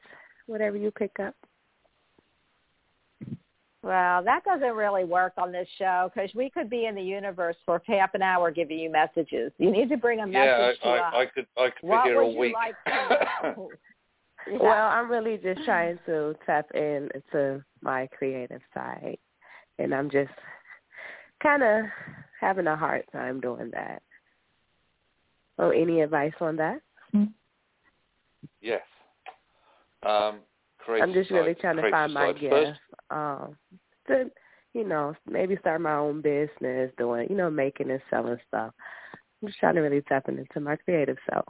whatever 0.46 0.76
you 0.76 0.90
pick 0.90 1.20
up. 1.20 1.36
Well, 3.85 4.24
that 4.24 4.45
doesn't 4.45 4.76
really 4.76 5.05
work 5.05 5.35
on 5.37 5.53
this 5.53 5.68
show 5.78 6.11
because 6.14 6.35
we 6.35 6.49
could 6.49 6.70
be 6.70 6.87
in 6.87 6.95
the 6.95 7.03
universe 7.03 7.57
for 7.66 7.82
half 7.87 8.14
an 8.14 8.22
hour 8.22 8.51
giving 8.51 8.78
you 8.78 8.91
messages. 8.91 9.53
You 9.59 9.70
need 9.70 9.91
to 9.91 9.99
bring 9.99 10.20
a 10.20 10.26
Yeah, 10.26 10.72
message 10.72 10.80
I, 10.82 10.87
to 10.87 10.89
I, 10.89 11.09
us. 11.09 11.14
I 11.14 11.26
could 11.26 11.47
I 11.59 11.64
could 11.68 11.89
what 11.89 12.05
be 12.05 12.09
here 12.09 12.16
would 12.16 12.24
all 12.24 12.32
you 12.32 12.41
week. 12.41 12.55
like 12.55 12.76
to 12.87 12.93
know? 13.57 13.70
Yeah. 14.51 14.59
Well, 14.59 14.89
I'm 14.89 15.11
really 15.11 15.37
just 15.37 15.64
trying 15.66 15.99
to 16.07 16.35
tap 16.47 16.66
in 16.74 17.11
to 17.32 17.62
my 17.82 18.09
creative 18.16 18.62
side, 18.72 19.18
and 19.78 19.95
I'm 19.95 20.11
just 20.11 20.32
kind 21.43 21.62
of 21.62 21.85
having 22.41 22.66
a 22.66 22.76
hard 22.76 23.05
time 23.12 23.41
doing 23.41 23.70
that. 23.74 24.03
So, 25.59 25.70
any 25.70 26.01
advice 26.01 26.32
on 26.41 26.57
that? 26.57 26.80
yes. 28.62 28.82
Um, 30.03 30.41
I'm 30.89 31.12
just 31.12 31.30
really 31.30 31.55
trying 31.55 31.76
to 31.76 31.91
find 31.91 32.12
my 32.12 32.32
side. 32.32 32.41
gift. 32.41 32.53
First, 32.53 32.80
Um, 33.14 33.56
to 34.08 34.30
you 34.74 34.84
know, 34.84 35.14
maybe 35.30 35.56
start 35.60 35.80
my 35.80 35.94
own 35.94 36.20
business, 36.20 36.90
doing 36.98 37.28
you 37.30 37.36
know, 37.36 37.50
making 37.50 37.90
and 37.90 38.00
selling 38.10 38.38
stuff. 38.48 38.72
I'm 39.40 39.48
just 39.48 39.60
trying 39.60 39.76
to 39.76 39.80
really 39.82 40.02
tap 40.02 40.28
into 40.28 40.60
my 40.60 40.76
creative 40.76 41.18
self. 41.30 41.46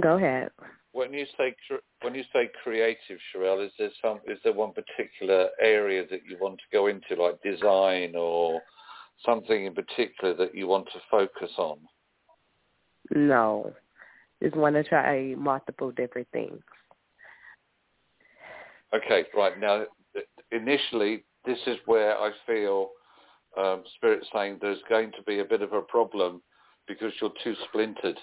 Go 0.00 0.16
ahead. 0.16 0.50
when 0.92 1.12
you 1.12 1.24
say 1.38 1.54
when 2.02 2.14
you 2.14 2.24
say 2.32 2.50
creative, 2.62 3.18
Sherelle, 3.34 3.64
is 3.64 3.72
there 3.78 3.90
some 4.02 4.20
is 4.26 4.38
there 4.44 4.52
one 4.52 4.72
particular 4.72 5.48
area 5.60 6.04
that 6.10 6.20
you 6.28 6.36
want 6.40 6.58
to 6.58 6.64
go 6.72 6.86
into, 6.86 7.20
like 7.20 7.42
design 7.42 8.14
or 8.16 8.60
something 9.24 9.66
in 9.66 9.74
particular 9.74 10.34
that 10.34 10.54
you 10.54 10.66
want 10.66 10.86
to 10.92 11.00
focus 11.10 11.50
on? 11.58 11.78
No, 13.14 13.72
just 14.42 14.56
want 14.56 14.76
to 14.76 14.84
try 14.84 15.34
multiple 15.36 15.90
different 15.92 16.28
things. 16.32 16.60
Okay, 18.94 19.24
right 19.36 19.58
now, 19.58 19.84
initially, 20.52 21.24
this 21.44 21.58
is 21.66 21.76
where 21.86 22.16
I 22.18 22.30
feel 22.46 22.90
um, 23.58 23.82
Spirit 23.96 24.26
saying 24.32 24.58
there's 24.60 24.82
going 24.88 25.12
to 25.12 25.22
be 25.22 25.40
a 25.40 25.44
bit 25.44 25.62
of 25.62 25.72
a 25.72 25.82
problem 25.82 26.42
because 26.86 27.12
you're 27.20 27.32
too 27.42 27.54
splintered. 27.68 28.18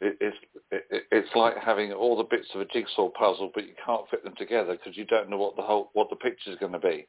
It, 0.00 0.16
it's 0.20 0.36
it, 0.70 1.04
it's 1.10 1.28
like 1.34 1.56
having 1.58 1.92
all 1.92 2.16
the 2.16 2.24
bits 2.24 2.48
of 2.54 2.60
a 2.60 2.66
jigsaw 2.66 3.10
puzzle, 3.10 3.50
but 3.54 3.64
you 3.66 3.74
can't 3.84 4.08
fit 4.10 4.24
them 4.24 4.34
together 4.36 4.72
because 4.76 4.96
you 4.96 5.04
don't 5.04 5.28
know 5.28 5.36
what 5.36 5.56
the 5.56 5.62
whole 5.62 5.90
what 5.92 6.08
the 6.10 6.16
picture 6.16 6.50
is 6.50 6.58
going 6.58 6.72
to 6.72 6.78
be. 6.78 7.06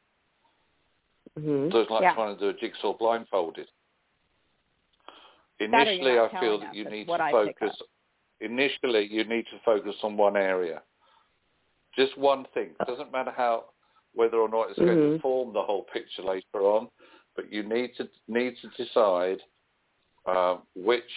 Mm-hmm. 1.38 1.72
So 1.72 1.80
it's 1.80 1.90
like 1.90 2.02
Yeah. 2.02 2.14
trying 2.14 2.36
to 2.36 2.40
do 2.40 2.48
a 2.50 2.60
jigsaw 2.60 2.92
blindfolded. 2.96 3.68
That 5.58 5.66
or 5.66 5.92
you're 5.92 6.10
Initially, 6.10 6.18
I 6.18 6.40
feel 6.40 6.58
that 6.60 6.74
you 6.74 6.84
need 6.84 7.06
to 7.06 7.28
focus. 7.30 7.82
Initially, 8.40 9.06
you 9.06 9.24
need 9.24 9.46
to 9.46 9.58
focus 9.64 9.94
on 10.02 10.16
one 10.16 10.36
area. 10.36 10.82
Just 11.94 12.16
one 12.18 12.46
thing. 12.54 12.70
It 12.80 12.86
doesn't 12.86 13.12
matter 13.12 13.30
how, 13.30 13.66
whether 14.14 14.38
or 14.38 14.48
not 14.48 14.70
it's 14.70 14.78
going 14.78 14.98
to 14.98 15.08
Mhm. 15.16 15.20
form 15.20 15.52
the 15.52 15.62
whole 15.62 15.84
picture 15.84 16.22
later 16.22 16.60
on, 16.60 16.90
but 17.34 17.50
you 17.52 17.62
need 17.62 17.94
to 17.96 18.08
need 18.28 18.56
to 18.58 18.68
decide 18.70 19.42
um, 20.26 20.62
which 20.76 21.12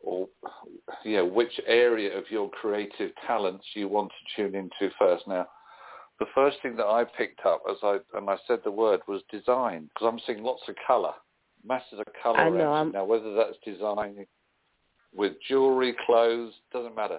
or 0.00 0.28
yeah 1.04 1.20
which 1.20 1.60
area 1.66 2.16
of 2.16 2.30
your 2.30 2.48
creative 2.50 3.14
talents 3.26 3.66
you 3.74 3.88
want 3.88 4.10
to 4.12 4.36
tune 4.36 4.54
into 4.54 4.94
first. 4.96 5.26
Now, 5.26 5.48
the 6.18 6.26
first 6.26 6.60
thing 6.62 6.76
that 6.76 6.86
I 6.86 7.04
picked 7.04 7.44
up 7.44 7.62
as 7.68 7.76
I 7.82 7.98
and 8.14 8.30
I 8.30 8.36
said 8.46 8.62
the 8.62 8.70
word 8.70 9.00
was 9.08 9.22
design 9.30 9.88
because 9.88 10.06
I'm 10.06 10.20
seeing 10.20 10.42
lots 10.42 10.62
of 10.68 10.76
colour, 10.86 11.14
masses 11.64 11.98
of 11.98 12.06
colour 12.22 12.38
I 12.38 12.48
know, 12.50 12.56
around. 12.56 12.74
I'm- 12.74 12.86
you. 12.88 12.92
Now, 12.92 13.04
whether 13.04 13.34
that's 13.34 13.58
design 13.64 14.26
with 15.12 15.40
jewelry, 15.48 15.94
clothes, 16.06 16.54
doesn't 16.72 16.94
matter. 16.94 17.18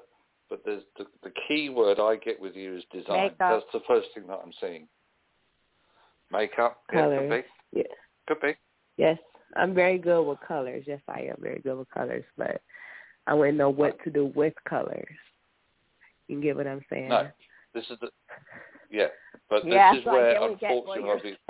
But 0.51 0.63
there's 0.65 0.83
the, 0.97 1.05
the 1.23 1.31
key 1.47 1.69
word 1.69 1.97
I 1.97 2.17
get 2.17 2.39
with 2.39 2.57
you 2.57 2.75
is 2.75 2.83
design. 2.91 3.29
Makeup. 3.31 3.37
That's 3.39 3.65
the 3.71 3.79
first 3.87 4.09
thing 4.13 4.27
that 4.27 4.41
I'm 4.43 4.51
seeing. 4.59 4.85
Makeup, 6.29 6.81
yeah, 6.91 7.07
could 7.07 7.15
Colors. 7.15 7.43
be, 7.71 7.79
Yeah. 7.79 7.83
could 8.27 8.41
be. 8.41 8.55
Yes, 8.97 9.17
I'm 9.55 9.73
very 9.73 9.97
good 9.97 10.23
with 10.23 10.39
colors. 10.45 10.83
Yes, 10.85 10.99
I 11.07 11.21
am 11.21 11.37
very 11.39 11.59
good 11.59 11.77
with 11.77 11.89
colors, 11.89 12.25
but 12.37 12.61
I 13.27 13.33
wouldn't 13.33 13.57
know 13.57 13.69
what 13.69 13.97
to 14.03 14.09
do 14.09 14.25
with 14.35 14.53
colors. 14.67 15.15
You 16.27 16.41
get 16.41 16.57
what 16.57 16.67
I'm 16.67 16.83
saying? 16.89 17.07
No, 17.07 17.29
this 17.73 17.85
is 17.89 17.97
the 18.01 18.09
yeah. 18.91 19.07
But 19.49 19.63
this 19.63 19.73
yes, 19.73 19.95
is 19.99 20.03
I 20.05 20.11
where 20.11 20.49
unfortunately 20.49 21.31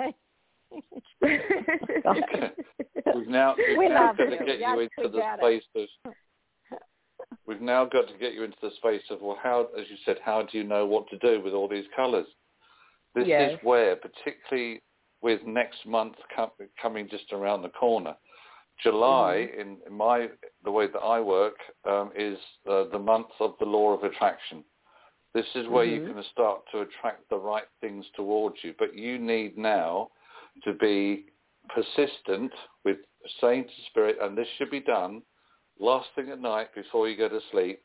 you're 1.20 1.34
we've 3.14 3.28
now 3.28 3.56
we've 3.56 3.78
We 3.78 3.88
now 3.88 4.14
you. 4.16 4.30
to 4.30 4.36
get 4.44 4.58
you 4.60 4.78
into 4.78 5.08
the 5.08 5.22
space 5.38 5.64
of 5.74 6.14
we've 7.46 7.60
now 7.60 7.84
got 7.84 8.08
to 8.08 8.18
get 8.18 8.34
you 8.34 8.42
into 8.44 8.56
the 8.62 8.70
space 8.76 9.02
of 9.10 9.20
well 9.20 9.38
how 9.42 9.68
as 9.78 9.86
you 9.90 9.96
said 10.04 10.16
how 10.24 10.42
do 10.42 10.58
you 10.58 10.64
know 10.64 10.86
what 10.86 11.06
to 11.08 11.18
do 11.18 11.40
with 11.42 11.52
all 11.54 11.68
these 11.68 11.84
colours 11.94 12.26
this 13.14 13.26
Yes. 13.26 13.52
is 13.52 13.58
where 13.62 13.96
particularly 13.96 14.80
with 15.22 15.40
next 15.46 15.84
month 15.86 16.14
com- 16.34 16.50
coming 16.80 17.08
just 17.08 17.32
around 17.32 17.62
the 17.62 17.68
corner 17.70 18.14
july 18.82 19.48
Mm-hmm. 19.50 19.60
in, 19.60 19.76
in 19.86 19.92
my 19.92 20.28
the 20.64 20.70
way 20.70 20.86
that 20.86 21.00
i 21.00 21.20
work 21.20 21.56
um, 21.88 22.10
is 22.16 22.38
uh, 22.70 22.84
the 22.92 22.98
month 22.98 23.28
of 23.40 23.54
the 23.60 23.66
law 23.66 23.92
of 23.92 24.02
attraction 24.02 24.64
this 25.34 25.46
is 25.54 25.68
where 25.68 25.86
Mm-hmm. 25.86 26.04
Mhm. 26.04 26.08
you 26.08 26.14
can 26.14 26.24
start 26.32 26.60
to 26.72 26.80
attract 26.80 27.28
the 27.30 27.36
right 27.36 27.68
things 27.80 28.04
towards 28.16 28.56
you 28.62 28.74
but 28.78 28.94
you 28.96 29.18
need 29.18 29.56
now 29.56 30.08
to 30.64 30.72
be 30.74 31.26
persistent 31.68 32.52
with 32.84 32.98
saying 33.40 33.64
to 33.64 33.70
spirit 33.90 34.16
and 34.20 34.36
this 34.36 34.48
should 34.58 34.70
be 34.70 34.80
done 34.80 35.22
last 35.78 36.08
thing 36.14 36.30
at 36.30 36.40
night 36.40 36.74
before 36.74 37.08
you 37.08 37.16
go 37.16 37.28
to 37.28 37.40
sleep. 37.50 37.80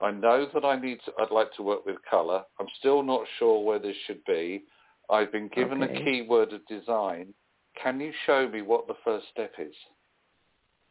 I 0.00 0.10
know 0.10 0.48
that 0.52 0.64
I 0.64 0.78
need 0.78 0.98
to, 1.04 1.12
I'd 1.20 1.30
like 1.30 1.52
to 1.54 1.62
work 1.62 1.86
with 1.86 1.96
colour. 2.08 2.42
I'm 2.58 2.66
still 2.78 3.02
not 3.02 3.22
sure 3.38 3.64
where 3.64 3.78
this 3.78 3.96
should 4.06 4.24
be. 4.24 4.64
I've 5.08 5.30
been 5.30 5.48
given 5.48 5.82
Okay. 5.82 5.94
a 5.94 6.04
keyword 6.04 6.52
of 6.52 6.66
design. 6.66 7.32
Can 7.80 8.00
you 8.00 8.12
show 8.26 8.48
me 8.48 8.62
what 8.62 8.86
the 8.86 8.96
first 9.04 9.26
step 9.32 9.52
is? 9.58 9.74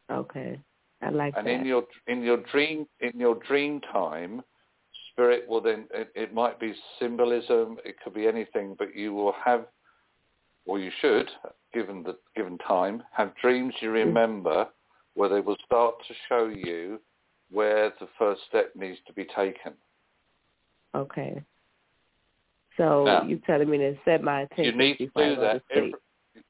okay, 0.09 0.59
I 1.01 1.09
like 1.09 1.34
And 1.38 1.47
that. 1.47 1.51
in 1.51 1.65
your 1.65 1.84
in 2.07 2.22
your 2.22 2.38
dream 2.51 2.86
in 2.99 3.17
your 3.17 3.36
dream 3.36 3.80
time, 3.80 4.43
spirit 5.11 5.47
will 5.47 5.61
then 5.61 5.88
it, 5.93 6.11
it 6.15 6.34
might 6.34 6.59
be 6.59 6.74
symbolism, 6.99 7.78
it 7.86 7.95
could 8.03 8.13
be 8.13 8.28
anything, 8.28 8.76
but 8.78 8.95
you 8.95 9.13
will 9.13 9.34
have 9.34 9.67
or 10.65 10.80
you 10.80 10.91
should, 11.01 11.30
given 11.74 12.03
the 12.03 12.17
given 12.36 12.57
time, 12.59 13.03
have 13.13 13.36
dreams 13.41 13.74
you 13.82 13.89
mm. 13.89 14.05
remember 14.05 14.67
where 15.16 15.30
they 15.30 15.39
will 15.39 15.57
start 15.66 15.95
to 16.07 16.14
show 16.30 16.47
you 16.47 16.99
where 17.51 17.89
the 17.99 18.07
first 18.18 18.41
step 18.47 18.72
needs 18.76 18.97
to 19.07 19.14
be 19.14 19.26
taken. 19.26 19.74
okay. 20.95 21.41
So 22.78 23.03
Now, 23.05 23.24
you 23.24 23.38
telling 23.45 23.70
me 23.70 23.78
to 23.80 23.95
set 24.05 24.24
my 24.24 24.41
attention. 24.41 24.66
You 24.66 24.72
need 24.72 24.97
to 24.97 25.05
do 25.07 25.36
that 25.36 25.62
every, 25.70 25.93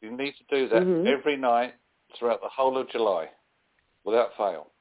you 0.02 0.16
need 0.16 0.36
to 0.38 0.44
do 0.56 0.68
that 0.70 0.84
Mhm. 0.84 1.08
every 1.08 1.36
night 1.36 1.74
throughout 2.14 2.42
the 2.42 2.50
whole 2.50 2.78
of 2.78 2.88
July, 2.90 3.30
without 4.04 4.36
fail. 4.38 4.72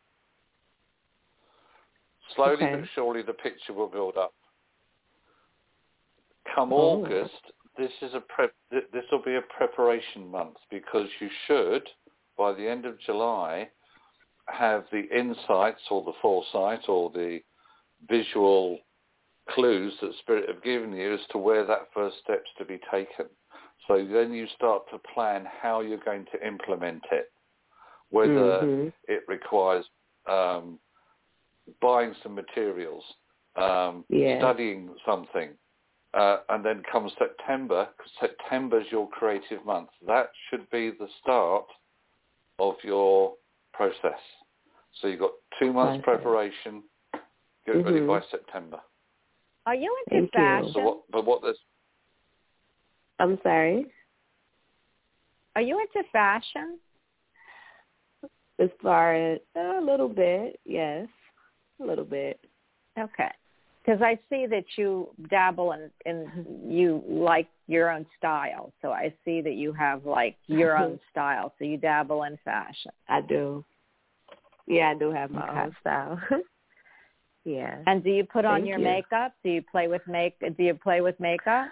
Slowly 2.34 2.64
Okay. 2.64 2.80
but 2.80 2.88
surely, 2.90 3.22
the 3.22 3.32
picture 3.32 3.72
will 3.72 3.88
build 3.88 4.16
up. 4.18 4.34
Come 6.44 6.72
Oh. 6.72 7.02
August, 7.02 7.52
this 7.76 7.92
is 8.02 8.14
a 8.14 8.20
prep. 8.20 8.54
This 8.70 9.10
will 9.10 9.22
be 9.22 9.36
a 9.36 9.42
preparation 9.42 10.30
month 10.30 10.58
because 10.68 11.08
you 11.20 11.30
should, 11.46 11.90
by 12.40 12.54
the 12.54 12.66
end 12.66 12.86
of 12.86 12.98
July, 13.00 13.68
have 14.46 14.84
the 14.90 15.04
insights 15.14 15.82
or 15.90 16.02
the 16.02 16.14
foresight 16.22 16.88
or 16.88 17.10
the 17.10 17.38
visual 18.08 18.78
clues 19.50 19.92
that 20.00 20.12
Spirit 20.20 20.48
have 20.48 20.62
given 20.62 20.90
you 20.94 21.12
as 21.12 21.20
to 21.32 21.38
where 21.38 21.66
that 21.66 21.88
first 21.92 22.16
step's 22.24 22.48
to 22.56 22.64
be 22.64 22.80
taken. 22.90 23.26
So 23.86 24.06
then 24.10 24.32
you 24.32 24.46
start 24.56 24.84
to 24.90 24.98
plan 25.14 25.46
how 25.60 25.82
you're 25.82 26.02
going 26.02 26.24
to 26.32 26.46
implement 26.46 27.02
it, 27.12 27.30
whether 28.08 28.66
Mhm. 28.66 28.92
it 29.06 29.22
requires 29.28 29.84
um, 30.26 30.80
buying 31.80 32.14
some 32.22 32.34
materials, 32.34 33.04
um, 33.56 34.04
Yeah. 34.08 34.38
studying 34.38 34.96
something, 35.04 35.58
uh, 36.14 36.38
and 36.48 36.64
then 36.64 36.82
comes 36.84 37.12
September. 37.18 37.88
September's 38.18 38.90
your 38.90 39.08
creative 39.08 39.62
month. 39.66 39.90
That 40.02 40.32
should 40.48 40.68
be 40.70 40.90
the 40.90 41.08
start 41.20 41.66
of 42.60 42.76
your 42.84 43.34
process. 43.72 44.20
So 45.00 45.08
you've 45.08 45.20
got 45.20 45.32
two 45.58 45.72
months 45.72 46.04
Process. 46.04 46.22
preparation. 46.22 46.82
Get 47.66 47.84
ready 47.84 48.00
Mhm. 48.00 48.06
by 48.06 48.20
September. 48.30 48.80
Are 49.66 49.74
you 49.74 49.94
into 50.06 50.28
Thank 50.30 50.34
you. 50.34 50.40
fashion? 50.40 50.72
So 50.72 50.80
what? 50.80 51.10
But 51.10 51.24
what 51.24 51.42
there's 51.42 51.58
I'm 53.18 53.40
sorry. 53.42 53.92
Are 55.56 55.62
you 55.62 55.78
into 55.78 56.02
fashion? 56.10 56.80
As 58.58 58.70
far 58.82 59.14
as 59.14 59.40
a 59.54 59.80
little 59.80 60.08
bit, 60.08 60.60
yes, 60.64 61.08
a 61.80 61.84
little 61.84 62.04
bit. 62.04 62.42
Okay. 62.98 63.32
Because 63.84 64.02
I 64.02 64.18
see 64.28 64.46
that 64.46 64.64
you 64.76 65.08
dabble 65.30 65.72
in, 65.72 65.90
in 66.04 66.70
you 66.70 67.02
like 67.08 67.48
your 67.66 67.90
own 67.90 68.04
style. 68.18 68.72
So 68.82 68.90
I 68.90 69.12
see 69.24 69.40
that 69.40 69.54
you 69.54 69.72
have 69.72 70.04
like 70.04 70.36
your 70.48 70.76
own 70.76 71.00
style. 71.10 71.54
So 71.58 71.64
you 71.64 71.78
dabble 71.78 72.24
in 72.24 72.38
fashion. 72.44 72.92
I 73.08 73.22
do. 73.22 73.64
Yeah, 74.66 74.90
I 74.90 74.98
do 74.98 75.10
have 75.10 75.30
my 75.30 75.64
own 75.64 75.74
style. 75.80 76.20
yeah. 77.44 77.78
And 77.86 78.04
do 78.04 78.10
you 78.10 78.24
put 78.24 78.44
on 78.44 78.60
Thank 78.60 78.68
your 78.68 78.78
you. 78.78 78.84
makeup? 78.84 79.32
Do 79.42 79.50
you 79.50 79.62
play 79.62 79.88
with 79.88 80.02
make? 80.06 80.38
Do 80.40 80.62
you 80.62 80.74
play 80.74 81.00
with 81.00 81.18
makeup? 81.18 81.68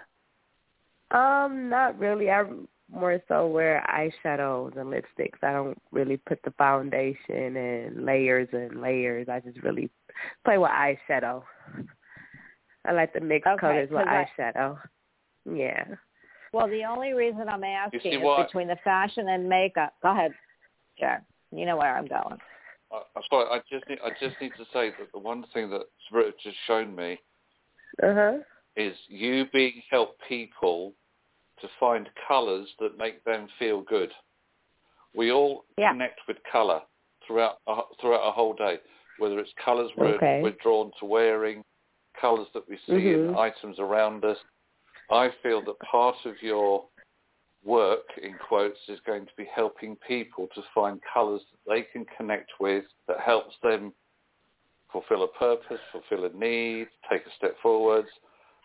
Um, 1.11 1.69
not 1.69 1.97
really. 1.99 2.29
I 2.31 2.43
more 2.91 3.21
so 3.27 3.47
wear 3.47 3.85
eyeshadows 3.87 4.77
and 4.77 4.91
lipsticks. 4.91 5.43
I 5.43 5.53
don't 5.53 5.79
really 5.91 6.17
put 6.17 6.39
the 6.43 6.51
foundation 6.51 7.55
and 7.55 8.05
layers 8.05 8.47
and 8.51 8.81
layers. 8.81 9.27
I 9.29 9.39
just 9.39 9.61
really 9.63 9.89
play 10.43 10.57
with 10.57 10.71
eyeshadow. 10.71 11.43
I 12.89 12.91
like 12.93 13.13
to 13.13 13.19
mix 13.21 13.45
Okay, 13.45 13.57
colors 13.59 13.89
with 13.91 14.03
'cause 14.03 14.07
I- 14.09 14.25
eyeshadow. 14.41 14.81
Yeah. 15.45 15.85
Well, 16.51 16.67
the 16.67 16.83
only 16.85 17.13
reason 17.13 17.47
I'm 17.47 17.63
asking 17.63 18.13
is 18.13 18.19
what- 18.19 18.47
between 18.47 18.67
the 18.67 18.77
fashion 18.77 19.29
and 19.29 19.47
makeup. 19.47 19.93
Go 20.01 20.09
ahead, 20.09 20.33
Jack. 20.97 21.23
You 21.51 21.67
know 21.67 21.77
where 21.77 21.95
I'm 21.95 22.07
going. 22.07 22.41
I, 22.91 23.03
I'm 23.15 23.23
sorry. 23.29 23.47
I 23.51 23.59
just 23.69 23.87
need. 23.87 23.99
I 24.03 24.09
just 24.19 24.41
need 24.41 24.53
to 24.57 24.65
say 24.73 24.89
that 24.89 25.11
the 25.11 25.19
one 25.19 25.43
thing 25.53 25.69
that 25.69 25.83
Spirit 26.07 26.33
has 26.33 26.35
just 26.43 26.57
shown 26.65 26.95
me 26.95 27.21
Uh 28.01 28.13
huh. 28.13 28.37
is 28.75 28.97
you 29.07 29.45
being 29.53 29.83
help 29.91 30.19
people 30.27 30.95
to 31.57 31.67
find 31.79 32.09
colours 32.27 32.73
that 32.79 32.97
make 32.97 33.23
them 33.23 33.47
feel 33.59 33.81
good. 33.81 34.11
We 35.13 35.31
all 35.31 35.65
Yeah. 35.77 35.91
connect 35.91 36.25
with 36.27 36.41
colour 36.43 36.81
throughout 37.21 37.59
a, 37.67 37.81
throughout 38.01 38.27
a 38.27 38.31
whole 38.31 38.53
day, 38.53 38.79
whether 39.19 39.37
it's 39.39 39.53
colours 39.53 39.91
we're, 39.95 40.15
Okay. 40.15 40.41
we're 40.41 40.51
drawn 40.63 40.91
to 40.99 41.05
wearing, 41.05 41.63
colours 42.19 42.47
that 42.53 42.67
we 42.67 42.77
see 42.85 43.13
in 43.13 43.27
Mhm. 43.27 43.37
items 43.37 43.79
around 43.79 44.25
us. 44.25 44.37
I 45.09 45.29
feel 45.41 45.61
that 45.61 45.79
part 45.79 46.25
of 46.25 46.41
your 46.43 46.87
work, 47.63 48.17
in 48.17 48.37
quotes, 48.37 48.87
is 48.89 48.99
going 49.01 49.25
to 49.25 49.35
be 49.35 49.45
helping 49.45 49.95
people 49.97 50.47
to 50.49 50.61
find 50.73 51.01
colours 51.03 51.45
that 51.51 51.65
they 51.65 51.83
can 51.83 52.05
connect 52.05 52.59
with 52.59 52.85
that 53.07 53.19
helps 53.19 53.57
them 53.59 53.93
fulfill 54.91 55.23
a 55.23 55.27
purpose, 55.27 55.81
fulfill 55.91 56.25
a 56.25 56.29
need, 56.29 56.87
take 57.09 57.25
a 57.25 57.31
step 57.31 57.57
forwards. 57.59 58.09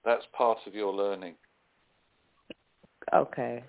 That's 0.04 0.24
part 0.26 0.58
of 0.66 0.74
your 0.74 0.92
learning. 0.92 1.36
Okay. 3.12 3.64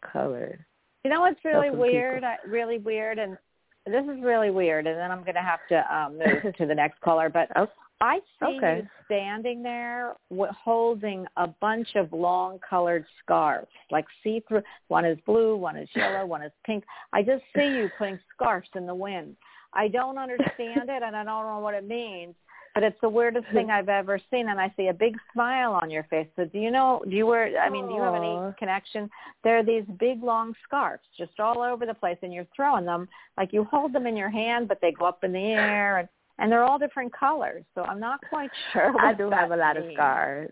Color. 0.00 0.66
You 1.04 1.10
know 1.10 1.20
what's 1.20 1.44
really 1.44 1.68
Helping 1.68 1.80
weird? 1.80 2.24
I, 2.24 2.36
really 2.46 2.78
weird, 2.78 3.18
and 3.18 3.38
this 3.86 4.04
is 4.04 4.22
really 4.22 4.50
weird. 4.50 4.86
And 4.86 4.98
then 4.98 5.10
I'm 5.10 5.22
going 5.22 5.34
to 5.34 5.40
have 5.40 5.60
to 5.68 5.94
um, 5.94 6.18
move 6.18 6.54
to 6.58 6.66
the 6.66 6.74
next 6.74 7.00
caller. 7.00 7.28
But 7.28 7.48
Oh, 7.56 7.68
I 8.00 8.20
see 8.38 8.56
Okay. 8.56 8.76
you 8.78 8.88
standing 9.04 9.62
there 9.62 10.16
holding 10.30 11.26
a 11.36 11.46
bunch 11.46 11.96
of 11.96 12.12
long 12.12 12.58
colored 12.60 13.04
scarves, 13.22 13.70
like 13.90 14.06
see-through. 14.22 14.62
One 14.88 15.04
is 15.04 15.18
blue, 15.26 15.56
one 15.56 15.76
is 15.76 15.88
yellow, 15.94 16.24
one 16.24 16.42
is 16.42 16.52
pink. 16.64 16.84
I 17.12 17.22
just 17.22 17.44
see 17.54 17.76
you 17.76 17.90
putting 17.98 18.18
scarves 18.34 18.68
in 18.74 18.86
the 18.86 18.94
wind. 18.94 19.36
I 19.74 19.88
don't 19.88 20.18
understand 20.18 20.88
it, 20.88 21.02
and 21.02 21.14
I 21.14 21.24
don't 21.24 21.46
know 21.46 21.60
what 21.60 21.74
it 21.74 21.86
means. 21.86 22.34
But 22.72 22.84
it's 22.84 23.00
the 23.00 23.08
weirdest 23.08 23.46
thing 23.52 23.70
I've 23.70 23.88
ever 23.88 24.18
seen, 24.30 24.48
and 24.48 24.60
I 24.60 24.72
see 24.76 24.88
a 24.88 24.94
big 24.94 25.16
smile 25.32 25.72
on 25.72 25.90
your 25.90 26.04
face. 26.04 26.28
So, 26.36 26.44
do 26.44 26.58
you 26.58 26.70
know? 26.70 27.02
Do 27.04 27.14
you 27.14 27.26
wear? 27.26 27.58
I 27.58 27.68
mean, 27.68 27.88
do 27.88 27.94
you 27.94 28.00
have 28.00 28.14
any 28.14 28.38
connection? 28.58 29.10
There 29.44 29.58
are 29.58 29.64
these 29.64 29.84
big 29.98 30.22
long 30.22 30.54
scarves 30.64 31.02
just 31.18 31.38
all 31.38 31.60
over 31.60 31.84
the 31.84 31.94
place, 31.94 32.18
and 32.22 32.32
you're 32.32 32.46
throwing 32.54 32.86
them 32.86 33.08
like 33.36 33.52
you 33.52 33.64
hold 33.64 33.92
them 33.92 34.06
in 34.06 34.16
your 34.16 34.30
hand, 34.30 34.68
but 34.68 34.80
they 34.80 34.92
go 34.92 35.04
up 35.04 35.24
in 35.24 35.32
the 35.32 35.38
air, 35.38 35.98
and 35.98 36.08
and 36.40 36.50
they're 36.50 36.64
all 36.64 36.78
different 36.78 37.12
colors. 37.12 37.64
So 37.74 37.82
I'm 37.82 38.00
not 38.00 38.18
quite 38.28 38.50
sure. 38.72 38.92
I 39.00 39.12
do 39.14 39.30
have 39.30 39.52
a 39.52 39.56
lot 39.56 39.76
of 39.76 39.84
means. 39.84 39.94
scars. 39.96 40.50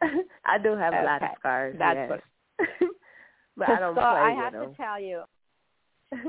I 0.44 0.58
do 0.62 0.76
have 0.76 0.94
a 0.94 1.02
lot 1.02 1.22
of 1.22 1.28
Okay. 1.28 1.34
scars. 1.40 1.76
That's 1.78 1.96
yes. 1.96 2.10
what- 2.10 2.68
but 3.56 3.68
I 3.68 3.78
don't 3.80 3.94
scar- 3.94 4.14
play 4.22 4.32
I 4.32 4.44
have 4.44 4.52
them. 4.52 4.70
to 4.70 4.76
tell 4.76 5.00
you. 5.00 5.22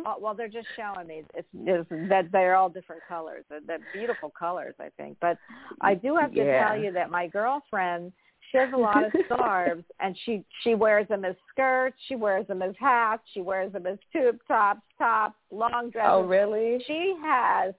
Oh, 0.06 0.16
well, 0.20 0.34
they're 0.34 0.48
just 0.48 0.68
showing 0.78 1.08
me 1.08 1.24
it's, 1.36 1.48
it's 1.54 1.90
that 2.10 2.32
they're 2.32 2.56
all 2.56 2.70
different 2.70 3.02
colors. 3.08 3.44
They're, 3.50 3.60
they're 3.68 3.80
beautiful 3.94 4.30
colors, 4.30 4.76
I 4.80 4.88
think. 4.96 5.18
But 5.20 5.38
I 5.82 5.94
do 5.94 6.16
have 6.16 6.32
to 6.34 6.38
Yeah. 6.38 6.66
tell 6.70 6.78
you 6.80 6.94
that 6.94 7.12
my 7.12 7.28
girlfriend, 7.28 8.14
she 8.50 8.60
has 8.60 8.70
a 8.74 8.78
lot 8.78 9.04
of 9.04 9.12
scarves, 9.26 9.84
and 10.00 10.18
she 10.24 10.46
she 10.64 10.74
wears 10.76 11.06
them 11.10 11.26
as 11.26 11.36
skirts. 11.50 11.98
She 12.08 12.16
wears 12.16 12.48
them 12.48 12.62
as 12.62 12.74
hats. 12.80 13.24
She 13.34 13.42
wears 13.42 13.74
them 13.74 13.86
as 13.86 13.98
tube 14.14 14.38
tops, 14.48 14.80
tops, 14.98 15.36
long 15.52 15.72
oh, 15.88 15.90
dresses. 15.90 16.12
Oh, 16.14 16.22
really? 16.24 16.82
She 16.88 17.16
has. 17.22 17.74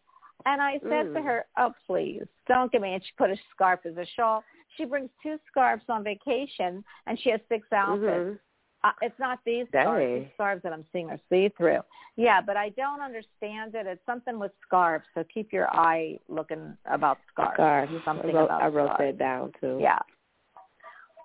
And 0.47 0.61
I 0.61 0.79
said 0.81 1.15
to 1.15 1.21
Mm. 1.21 1.25
her, 1.25 1.47
oh, 1.57 1.73
please, 1.87 2.27
don't 2.47 2.71
give 2.71 2.83
me. 2.83 2.95
And 2.95 3.03
she 3.05 3.13
put 3.17 3.31
a 3.31 3.37
scarf 3.53 3.81
as 3.87 3.97
a 3.97 4.05
shawl. 4.05 4.45
She 4.77 4.85
brings 4.85 5.11
two 5.23 5.39
scarves 5.47 5.85
on 5.89 6.03
vacation, 6.05 6.85
and 7.07 7.19
she 7.21 7.31
has 7.31 7.41
six 7.49 7.67
outfits. 7.73 8.39
Mhm. 8.39 8.39
Uh, 8.83 8.93
it's 9.01 9.19
not 9.19 9.39
these 9.45 9.67
scarves. 9.69 10.25
These 10.25 10.33
scarves 10.35 10.63
that 10.63 10.73
I'm 10.75 10.85
seeing 10.93 11.11
are 11.11 11.19
see-through. 11.31 11.83
Yeah, 12.17 12.43
but 12.43 12.57
I 12.59 12.69
don't 12.71 13.01
understand 13.01 13.75
it. 13.75 13.87
It's 13.87 14.05
something 14.05 14.39
with 14.39 14.53
scarves, 14.61 15.07
so 15.15 15.25
keep 15.25 15.53
your 15.55 15.75
eye 15.75 16.19
looking 16.29 16.77
about 16.85 17.19
scarves. 17.29 17.55
Scarves. 17.55 18.05
Something 18.05 18.31
I 18.31 18.35
wrote, 18.35 18.45
about 18.45 18.63
I 18.63 18.69
wrote 18.69 18.93
scarves. 18.95 18.99
that 19.13 19.19
down 19.19 19.53
too. 19.61 19.79
Yeah. 19.81 19.99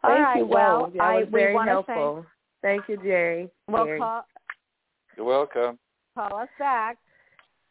Thank 0.02 0.16
All 0.18 0.24
right. 0.24 0.38
you. 0.38 0.46
Well, 0.46 0.82
Wow, 0.84 0.90
that 0.94 1.02
I 1.02 1.16
was 1.18 1.28
very 1.30 1.54
want 1.54 1.68
to 1.68 1.72
helpful. 1.72 2.26
Thank 2.62 2.88
you, 2.88 2.96
Jerry. 2.98 3.50
well, 3.68 3.84
Jerry. 3.86 4.00
call 4.00 4.26
You're 5.18 5.26
welcome. 5.26 5.78
call 6.16 6.38
us 6.38 6.50
back. 6.58 6.98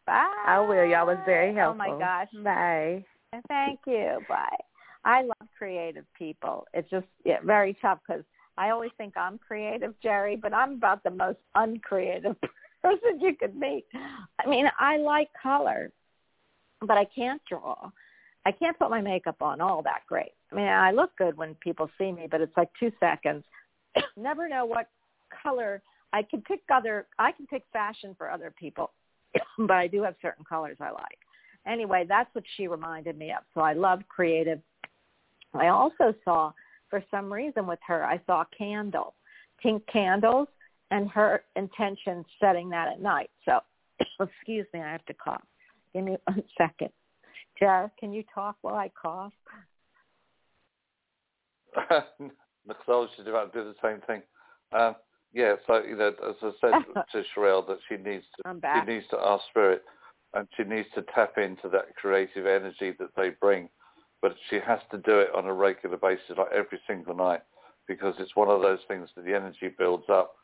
Bye. 0.08 0.26
I 0.46 0.58
will. 0.60 0.86
Y'all 0.86 1.06
was 1.06 1.18
very 1.26 1.54
helpful. 1.54 1.84
Oh 1.84 1.92
my 1.92 1.98
gosh. 1.98 2.28
Bye. 2.42 3.04
Thank 3.46 3.80
you. 3.86 4.20
Bye. 4.26 4.56
I 5.04 5.20
love 5.20 5.48
creative 5.58 6.06
people. 6.18 6.66
It's 6.72 6.88
just 6.88 7.04
yeah, 7.26 7.40
very 7.44 7.76
tough 7.82 7.98
because 8.08 8.24
I 8.56 8.70
always 8.70 8.90
think 8.96 9.18
I'm 9.18 9.36
creative, 9.36 9.92
Jerry, 10.02 10.34
but 10.34 10.54
I'm 10.54 10.72
about 10.72 11.04
the 11.04 11.10
most 11.10 11.36
uncreative 11.54 12.36
person 12.82 13.20
you 13.20 13.36
could 13.36 13.54
meet. 13.54 13.84
I 14.42 14.48
mean, 14.48 14.70
I 14.78 14.96
like 14.96 15.28
color, 15.42 15.92
but 16.80 16.96
I 16.96 17.04
can't 17.04 17.42
draw. 17.46 17.90
I 18.46 18.52
can't 18.52 18.78
put 18.78 18.88
my 18.88 19.02
makeup 19.02 19.42
on 19.42 19.60
all 19.60 19.82
that 19.82 20.04
great. 20.08 20.32
I 20.50 20.54
mean, 20.54 20.68
I 20.68 20.90
look 20.90 21.14
good 21.18 21.36
when 21.36 21.54
people 21.56 21.90
see 21.98 22.12
me, 22.12 22.28
but 22.30 22.40
it's 22.40 22.56
like 22.56 22.70
two 22.80 22.92
seconds. 22.98 23.44
Never 24.16 24.48
know 24.48 24.64
what 24.64 24.88
color 25.42 25.82
I 26.14 26.22
can 26.22 26.40
pick 26.40 26.62
other. 26.72 27.06
I 27.18 27.32
can 27.32 27.46
pick 27.46 27.64
fashion 27.74 28.14
for 28.16 28.30
other 28.30 28.54
people, 28.58 28.92
but 29.58 29.72
I 29.72 29.86
do 29.86 30.02
have 30.02 30.14
certain 30.20 30.44
colors 30.44 30.76
I 30.80 30.90
like. 30.90 31.18
Anyway, 31.66 32.04
that's 32.08 32.32
what 32.34 32.44
she 32.56 32.66
reminded 32.66 33.18
me 33.18 33.30
of. 33.30 33.42
So 33.54 33.60
I 33.60 33.74
love 33.74 34.00
creative. 34.08 34.60
I 35.54 35.68
also 35.68 36.14
saw, 36.24 36.52
for 36.88 37.02
some 37.10 37.32
reason 37.32 37.66
with 37.66 37.78
her, 37.86 38.04
I 38.04 38.20
saw 38.26 38.42
a 38.42 38.46
candle, 38.56 39.14
pink 39.62 39.82
candles, 39.92 40.48
and 40.90 41.08
her 41.10 41.42
intention 41.56 42.24
setting 42.40 42.70
that 42.70 42.88
at 42.88 43.02
night. 43.02 43.30
So, 43.44 43.60
excuse 44.20 44.66
me, 44.72 44.80
I 44.80 44.92
have 44.92 45.04
to 45.06 45.14
cough. 45.14 45.42
Give 45.94 46.04
me 46.04 46.16
one 46.24 46.42
second. 46.58 46.90
Jared, 47.58 47.90
can 47.98 48.12
you 48.12 48.22
talk 48.34 48.56
while 48.62 48.76
I 48.76 48.90
cough? 49.00 49.32
because 51.74 52.04
I 52.88 52.92
was 52.92 53.10
just 53.16 53.28
about 53.28 53.52
to 53.52 53.62
do 53.62 53.64
the 53.64 53.74
same 53.82 54.00
thing. 54.06 54.22
Um, 54.72 54.94
yeah, 55.32 55.54
so 55.66 55.82
you 55.82 55.96
know, 55.96 56.08
as 56.28 56.36
I 56.42 56.50
said 56.60 56.72
to 57.12 57.22
Sherelle, 57.34 57.66
that 57.68 57.78
she 57.88 57.96
needs 57.96 58.24
to 58.36 58.42
she 58.86 58.92
needs 58.92 59.06
to 59.10 59.18
ask 59.18 59.44
spirit, 59.50 59.82
and 60.34 60.48
she 60.56 60.64
needs 60.64 60.88
to 60.94 61.04
tap 61.14 61.38
into 61.38 61.68
that 61.70 61.94
creative 61.96 62.46
energy 62.46 62.94
that 62.98 63.10
they 63.16 63.30
bring, 63.30 63.68
but 64.22 64.34
she 64.48 64.56
has 64.56 64.80
to 64.90 64.98
do 64.98 65.18
it 65.18 65.28
on 65.34 65.46
a 65.46 65.52
regular 65.54 65.96
basis, 65.96 66.36
like 66.36 66.52
every 66.52 66.80
single 66.86 67.14
night, 67.14 67.42
because 67.86 68.14
it's 68.18 68.36
one 68.36 68.48
of 68.48 68.62
those 68.62 68.80
things 68.88 69.08
that 69.16 69.24
the 69.24 69.34
energy 69.34 69.70
builds 69.78 70.04
up. 70.08 70.34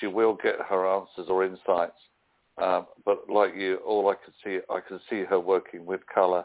She 0.00 0.06
will 0.06 0.36
get 0.42 0.56
her 0.68 0.86
answers 0.86 1.28
or 1.28 1.44
insights, 1.44 1.98
um, 2.58 2.86
but 3.04 3.28
like 3.30 3.54
you, 3.56 3.76
all 3.86 4.08
I 4.10 4.14
could 4.14 4.34
see, 4.44 4.58
I 4.70 4.80
could 4.80 5.00
see 5.08 5.24
her 5.24 5.40
working 5.40 5.86
with 5.86 6.00
color, 6.12 6.44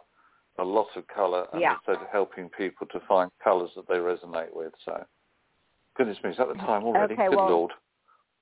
a 0.60 0.64
lot 0.64 0.88
of 0.96 1.08
color, 1.08 1.48
and 1.52 1.62
Yeah. 1.62 1.78
said, 1.86 1.98
helping 2.12 2.50
people 2.50 2.88
to 2.88 3.00
find 3.02 3.30
colors 3.44 3.72
that 3.76 3.88
they 3.88 3.98
resonate 3.98 4.54
with. 4.54 4.74
So, 4.86 5.06
goodness 5.96 6.18
me, 6.24 6.32
is 6.32 6.38
that 6.38 6.48
the 6.48 6.56
time 6.56 6.84
already? 6.84 7.14
Okay, 7.14 7.28
Good 7.30 7.36
well, 7.36 7.50
lord. 7.50 7.72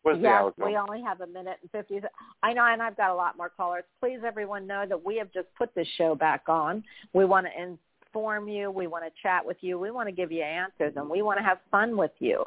Where's 0.03 0.17
the 0.17 0.23
yes, 0.23 0.51
we 0.57 0.75
only 0.77 1.01
have 1.03 1.21
a 1.21 1.27
minute 1.27 1.57
and 1.61 1.71
50. 1.71 2.01
I 2.41 2.53
know, 2.53 2.65
and 2.65 2.81
I've 2.81 2.97
got 2.97 3.11
a 3.11 3.15
lot 3.15 3.37
more 3.37 3.49
callers. 3.49 3.83
Please, 3.99 4.19
everyone, 4.25 4.65
know 4.65 4.85
that 4.89 5.05
we 5.05 5.17
have 5.17 5.31
just 5.31 5.47
put 5.55 5.75
this 5.75 5.87
show 5.95 6.15
back 6.15 6.43
on. 6.47 6.83
We 7.13 7.25
want 7.25 7.45
to 7.45 7.77
inform 8.13 8.47
you. 8.49 8.71
We 8.71 8.87
want 8.87 9.03
to 9.03 9.11
chat 9.21 9.45
with 9.45 9.57
you. 9.61 9.77
We 9.77 9.91
want 9.91 10.07
to 10.07 10.11
give 10.11 10.31
you 10.31 10.41
answers, 10.41 10.93
and 10.95 11.07
we 11.07 11.21
want 11.21 11.37
to 11.37 11.43
have 11.43 11.59
fun 11.69 11.97
with 11.97 12.11
you. 12.17 12.45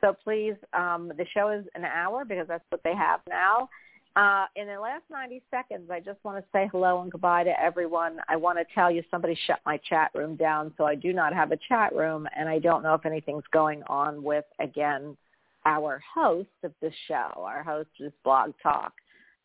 So 0.00 0.16
please, 0.24 0.54
um, 0.72 1.12
the 1.16 1.26
show 1.32 1.50
is 1.50 1.64
an 1.74 1.84
hour 1.84 2.24
because 2.24 2.48
that's 2.48 2.64
what 2.70 2.82
they 2.82 2.94
have 2.94 3.20
now. 3.28 3.68
Uh, 4.16 4.46
in 4.56 4.66
the 4.66 4.80
last 4.80 5.02
90 5.10 5.42
seconds, 5.50 5.90
I 5.90 6.00
just 6.00 6.18
want 6.24 6.42
to 6.42 6.44
say 6.50 6.70
hello 6.72 7.02
and 7.02 7.12
goodbye 7.12 7.44
to 7.44 7.60
everyone. 7.62 8.16
I 8.30 8.36
want 8.36 8.56
to 8.58 8.64
tell 8.74 8.90
you 8.90 9.02
somebody 9.10 9.38
shut 9.46 9.60
my 9.66 9.78
chat 9.86 10.10
room 10.14 10.36
down, 10.36 10.72
so 10.78 10.84
I 10.84 10.94
do 10.94 11.12
not 11.12 11.34
have 11.34 11.52
a 11.52 11.58
chat 11.68 11.94
room, 11.94 12.26
and 12.34 12.48
I 12.48 12.58
don't 12.58 12.82
know 12.82 12.94
if 12.94 13.04
anything's 13.04 13.44
going 13.52 13.82
on 13.88 14.22
with, 14.22 14.46
again, 14.58 15.18
our 15.66 16.02
host 16.14 16.48
of 16.62 16.72
the 16.80 16.90
show. 17.06 17.28
Our 17.36 17.62
host 17.62 17.90
is 18.00 18.10
Blog 18.24 18.52
Talk. 18.62 18.94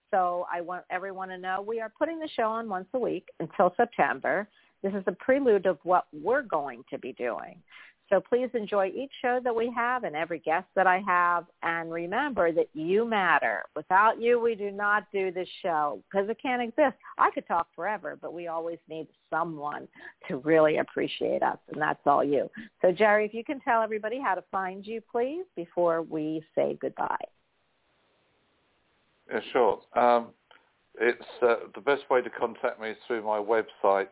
So 0.10 0.46
I 0.50 0.62
want 0.62 0.86
everyone 0.90 1.28
to 1.30 1.38
know 1.38 1.62
we 1.62 1.82
are 1.82 1.92
putting 2.00 2.20
the 2.20 2.30
show 2.34 2.44
on 2.44 2.70
once 2.70 2.88
a 2.94 3.00
week 3.00 3.28
until 3.42 3.74
September. 3.76 4.48
This 4.84 4.94
is 4.94 5.04
a 5.06 5.12
prelude 5.12 5.66
of 5.66 5.80
what 5.84 6.06
we're 6.14 6.44
going 6.44 6.86
to 6.92 6.98
be 6.98 7.12
doing. 7.14 7.62
So 8.12 8.20
please 8.20 8.50
enjoy 8.54 8.88
each 8.88 9.12
show 9.22 9.40
that 9.42 9.56
we 9.56 9.72
have 9.74 10.04
and 10.04 10.18
every 10.18 10.40
guest 10.40 10.68
that 10.76 10.86
I 10.86 11.02
have. 11.08 11.46
And 11.64 11.90
remember 11.92 12.52
that 12.52 12.68
you 12.74 13.06
matter. 13.06 13.64
Without 13.74 14.22
you, 14.22 14.38
we 14.38 14.54
do 14.54 14.70
not 14.70 15.06
do 15.14 15.32
this 15.32 15.48
show 15.62 16.04
because 16.12 16.30
it 16.30 16.38
can't 16.42 16.62
exist. 16.62 16.98
I 17.18 17.32
could 17.32 17.48
talk 17.48 17.68
forever, 17.74 18.20
but 18.22 18.34
we 18.34 18.48
always 18.48 18.80
need 18.90 19.08
someone 19.30 19.88
to 20.28 20.38
really 20.38 20.80
appreciate 20.80 21.42
us, 21.42 21.58
and 21.72 21.82
that's 21.82 22.02
all 22.06 22.22
you. 22.22 22.50
So 22.82 22.92
Jerry, 22.92 23.26
if 23.26 23.34
you 23.34 23.46
can 23.46 23.62
tell 23.62 23.82
everybody 23.82 24.20
how 24.22 24.36
to 24.36 24.44
find 24.52 24.86
you, 24.86 25.00
please, 25.10 25.46
before 25.56 26.02
we 26.02 26.44
say 26.54 26.78
goodbye. 26.82 27.16
Yeah, 29.32 29.40
sure. 29.54 29.80
Um, 29.96 30.28
it's 31.00 31.24
uh, 31.42 31.56
the 31.74 31.80
best 31.80 32.10
way 32.10 32.22
to 32.22 32.30
contact 32.30 32.82
me 32.82 32.90
is 32.90 32.98
through 33.08 33.24
my 33.24 33.38
website, 33.38 34.10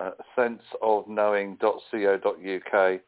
uh, 0.00 0.10
senseofknowing.co.uk. 0.36 3.00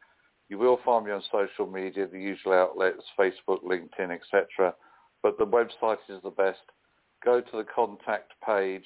You 0.51 0.59
will 0.59 0.81
find 0.85 1.07
me 1.07 1.13
on 1.13 1.23
social 1.31 1.71
media, 1.71 2.09
the 2.09 2.19
usual 2.19 2.55
outlets, 2.55 3.05
Facebook, 3.17 3.63
LinkedIn, 3.63 4.11
etc. 4.11 4.75
But 5.23 5.39
the 5.39 5.47
website 5.47 5.99
is 6.09 6.21
the 6.25 6.31
best. 6.31 6.59
Go 7.25 7.41
to 7.41 7.57
the 7.57 7.65
contact 7.65 8.33
page, 8.45 8.85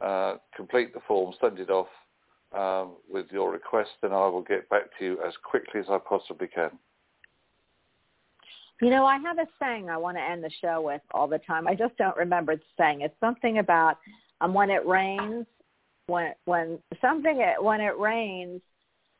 uh, 0.00 0.36
complete 0.54 0.94
the 0.94 1.00
form, 1.08 1.34
send 1.40 1.58
it 1.58 1.70
off 1.70 1.88
um, 2.52 2.92
with 3.10 3.26
your 3.32 3.50
request, 3.50 3.90
and 4.04 4.14
I 4.14 4.28
will 4.28 4.42
get 4.42 4.68
back 4.68 4.96
to 4.98 5.04
you 5.04 5.18
as 5.26 5.34
quickly 5.42 5.80
as 5.80 5.86
I 5.90 5.98
possibly 5.98 6.46
can. 6.46 6.70
You 8.80 8.90
know, 8.90 9.04
I 9.04 9.18
have 9.18 9.38
a 9.38 9.46
saying 9.60 9.90
I 9.90 9.96
want 9.96 10.16
to 10.18 10.22
end 10.22 10.44
the 10.44 10.50
show 10.60 10.80
with 10.82 11.02
all 11.12 11.26
the 11.26 11.38
time. 11.38 11.66
I 11.66 11.74
just 11.74 11.96
don't 11.96 12.16
remember 12.16 12.54
the 12.54 12.62
saying. 12.78 13.00
It's 13.00 13.18
something 13.18 13.58
about 13.58 13.98
um, 14.40 14.54
when 14.54 14.70
it 14.70 14.86
rains, 14.86 15.46
when 16.06 16.32
when 16.44 16.78
something 17.00 17.44
when 17.60 17.80
it 17.80 17.98
rains, 17.98 18.60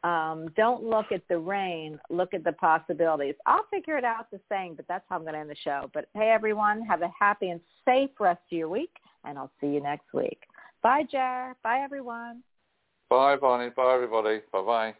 um, 0.05 0.49
don't 0.57 0.83
look 0.83 1.13
at 1.13 1.23
the 1.29 1.39
rain, 1.39 1.99
look 2.11 2.35
at 2.35 2.45
the 2.45 2.53
possibilities. 2.53 3.35
I'll 3.47 3.67
figure 3.71 3.97
it 3.97 4.05
out 4.05 4.31
the 4.31 4.41
saying, 4.49 4.75
but 4.77 4.87
that's 4.89 5.05
how 5.09 5.17
I'm 5.17 5.23
going 5.23 5.35
to 5.35 5.41
end 5.41 5.51
the 5.51 5.57
show. 5.63 5.91
But 5.95 6.09
hey, 6.15 6.31
everyone, 6.31 6.83
have 6.83 7.03
a 7.03 7.13
happy 7.19 7.51
and 7.51 7.61
safe 7.85 8.11
rest 8.19 8.41
of 8.51 8.59
your 8.59 8.69
week, 8.69 8.97
and 9.25 9.39
I'll 9.39 9.53
see 9.61 9.69
you 9.69 9.81
next 9.81 10.13
week. 10.13 10.43
Bye, 10.83 11.05
Jar. 11.11 11.57
Bye, 11.63 11.81
everyone. 11.85 12.43
Bye, 13.09 13.37
Bonnie. 13.37 13.71
Bye, 13.71 13.95
everybody. 13.95 14.41
Bye-bye. 14.53 14.95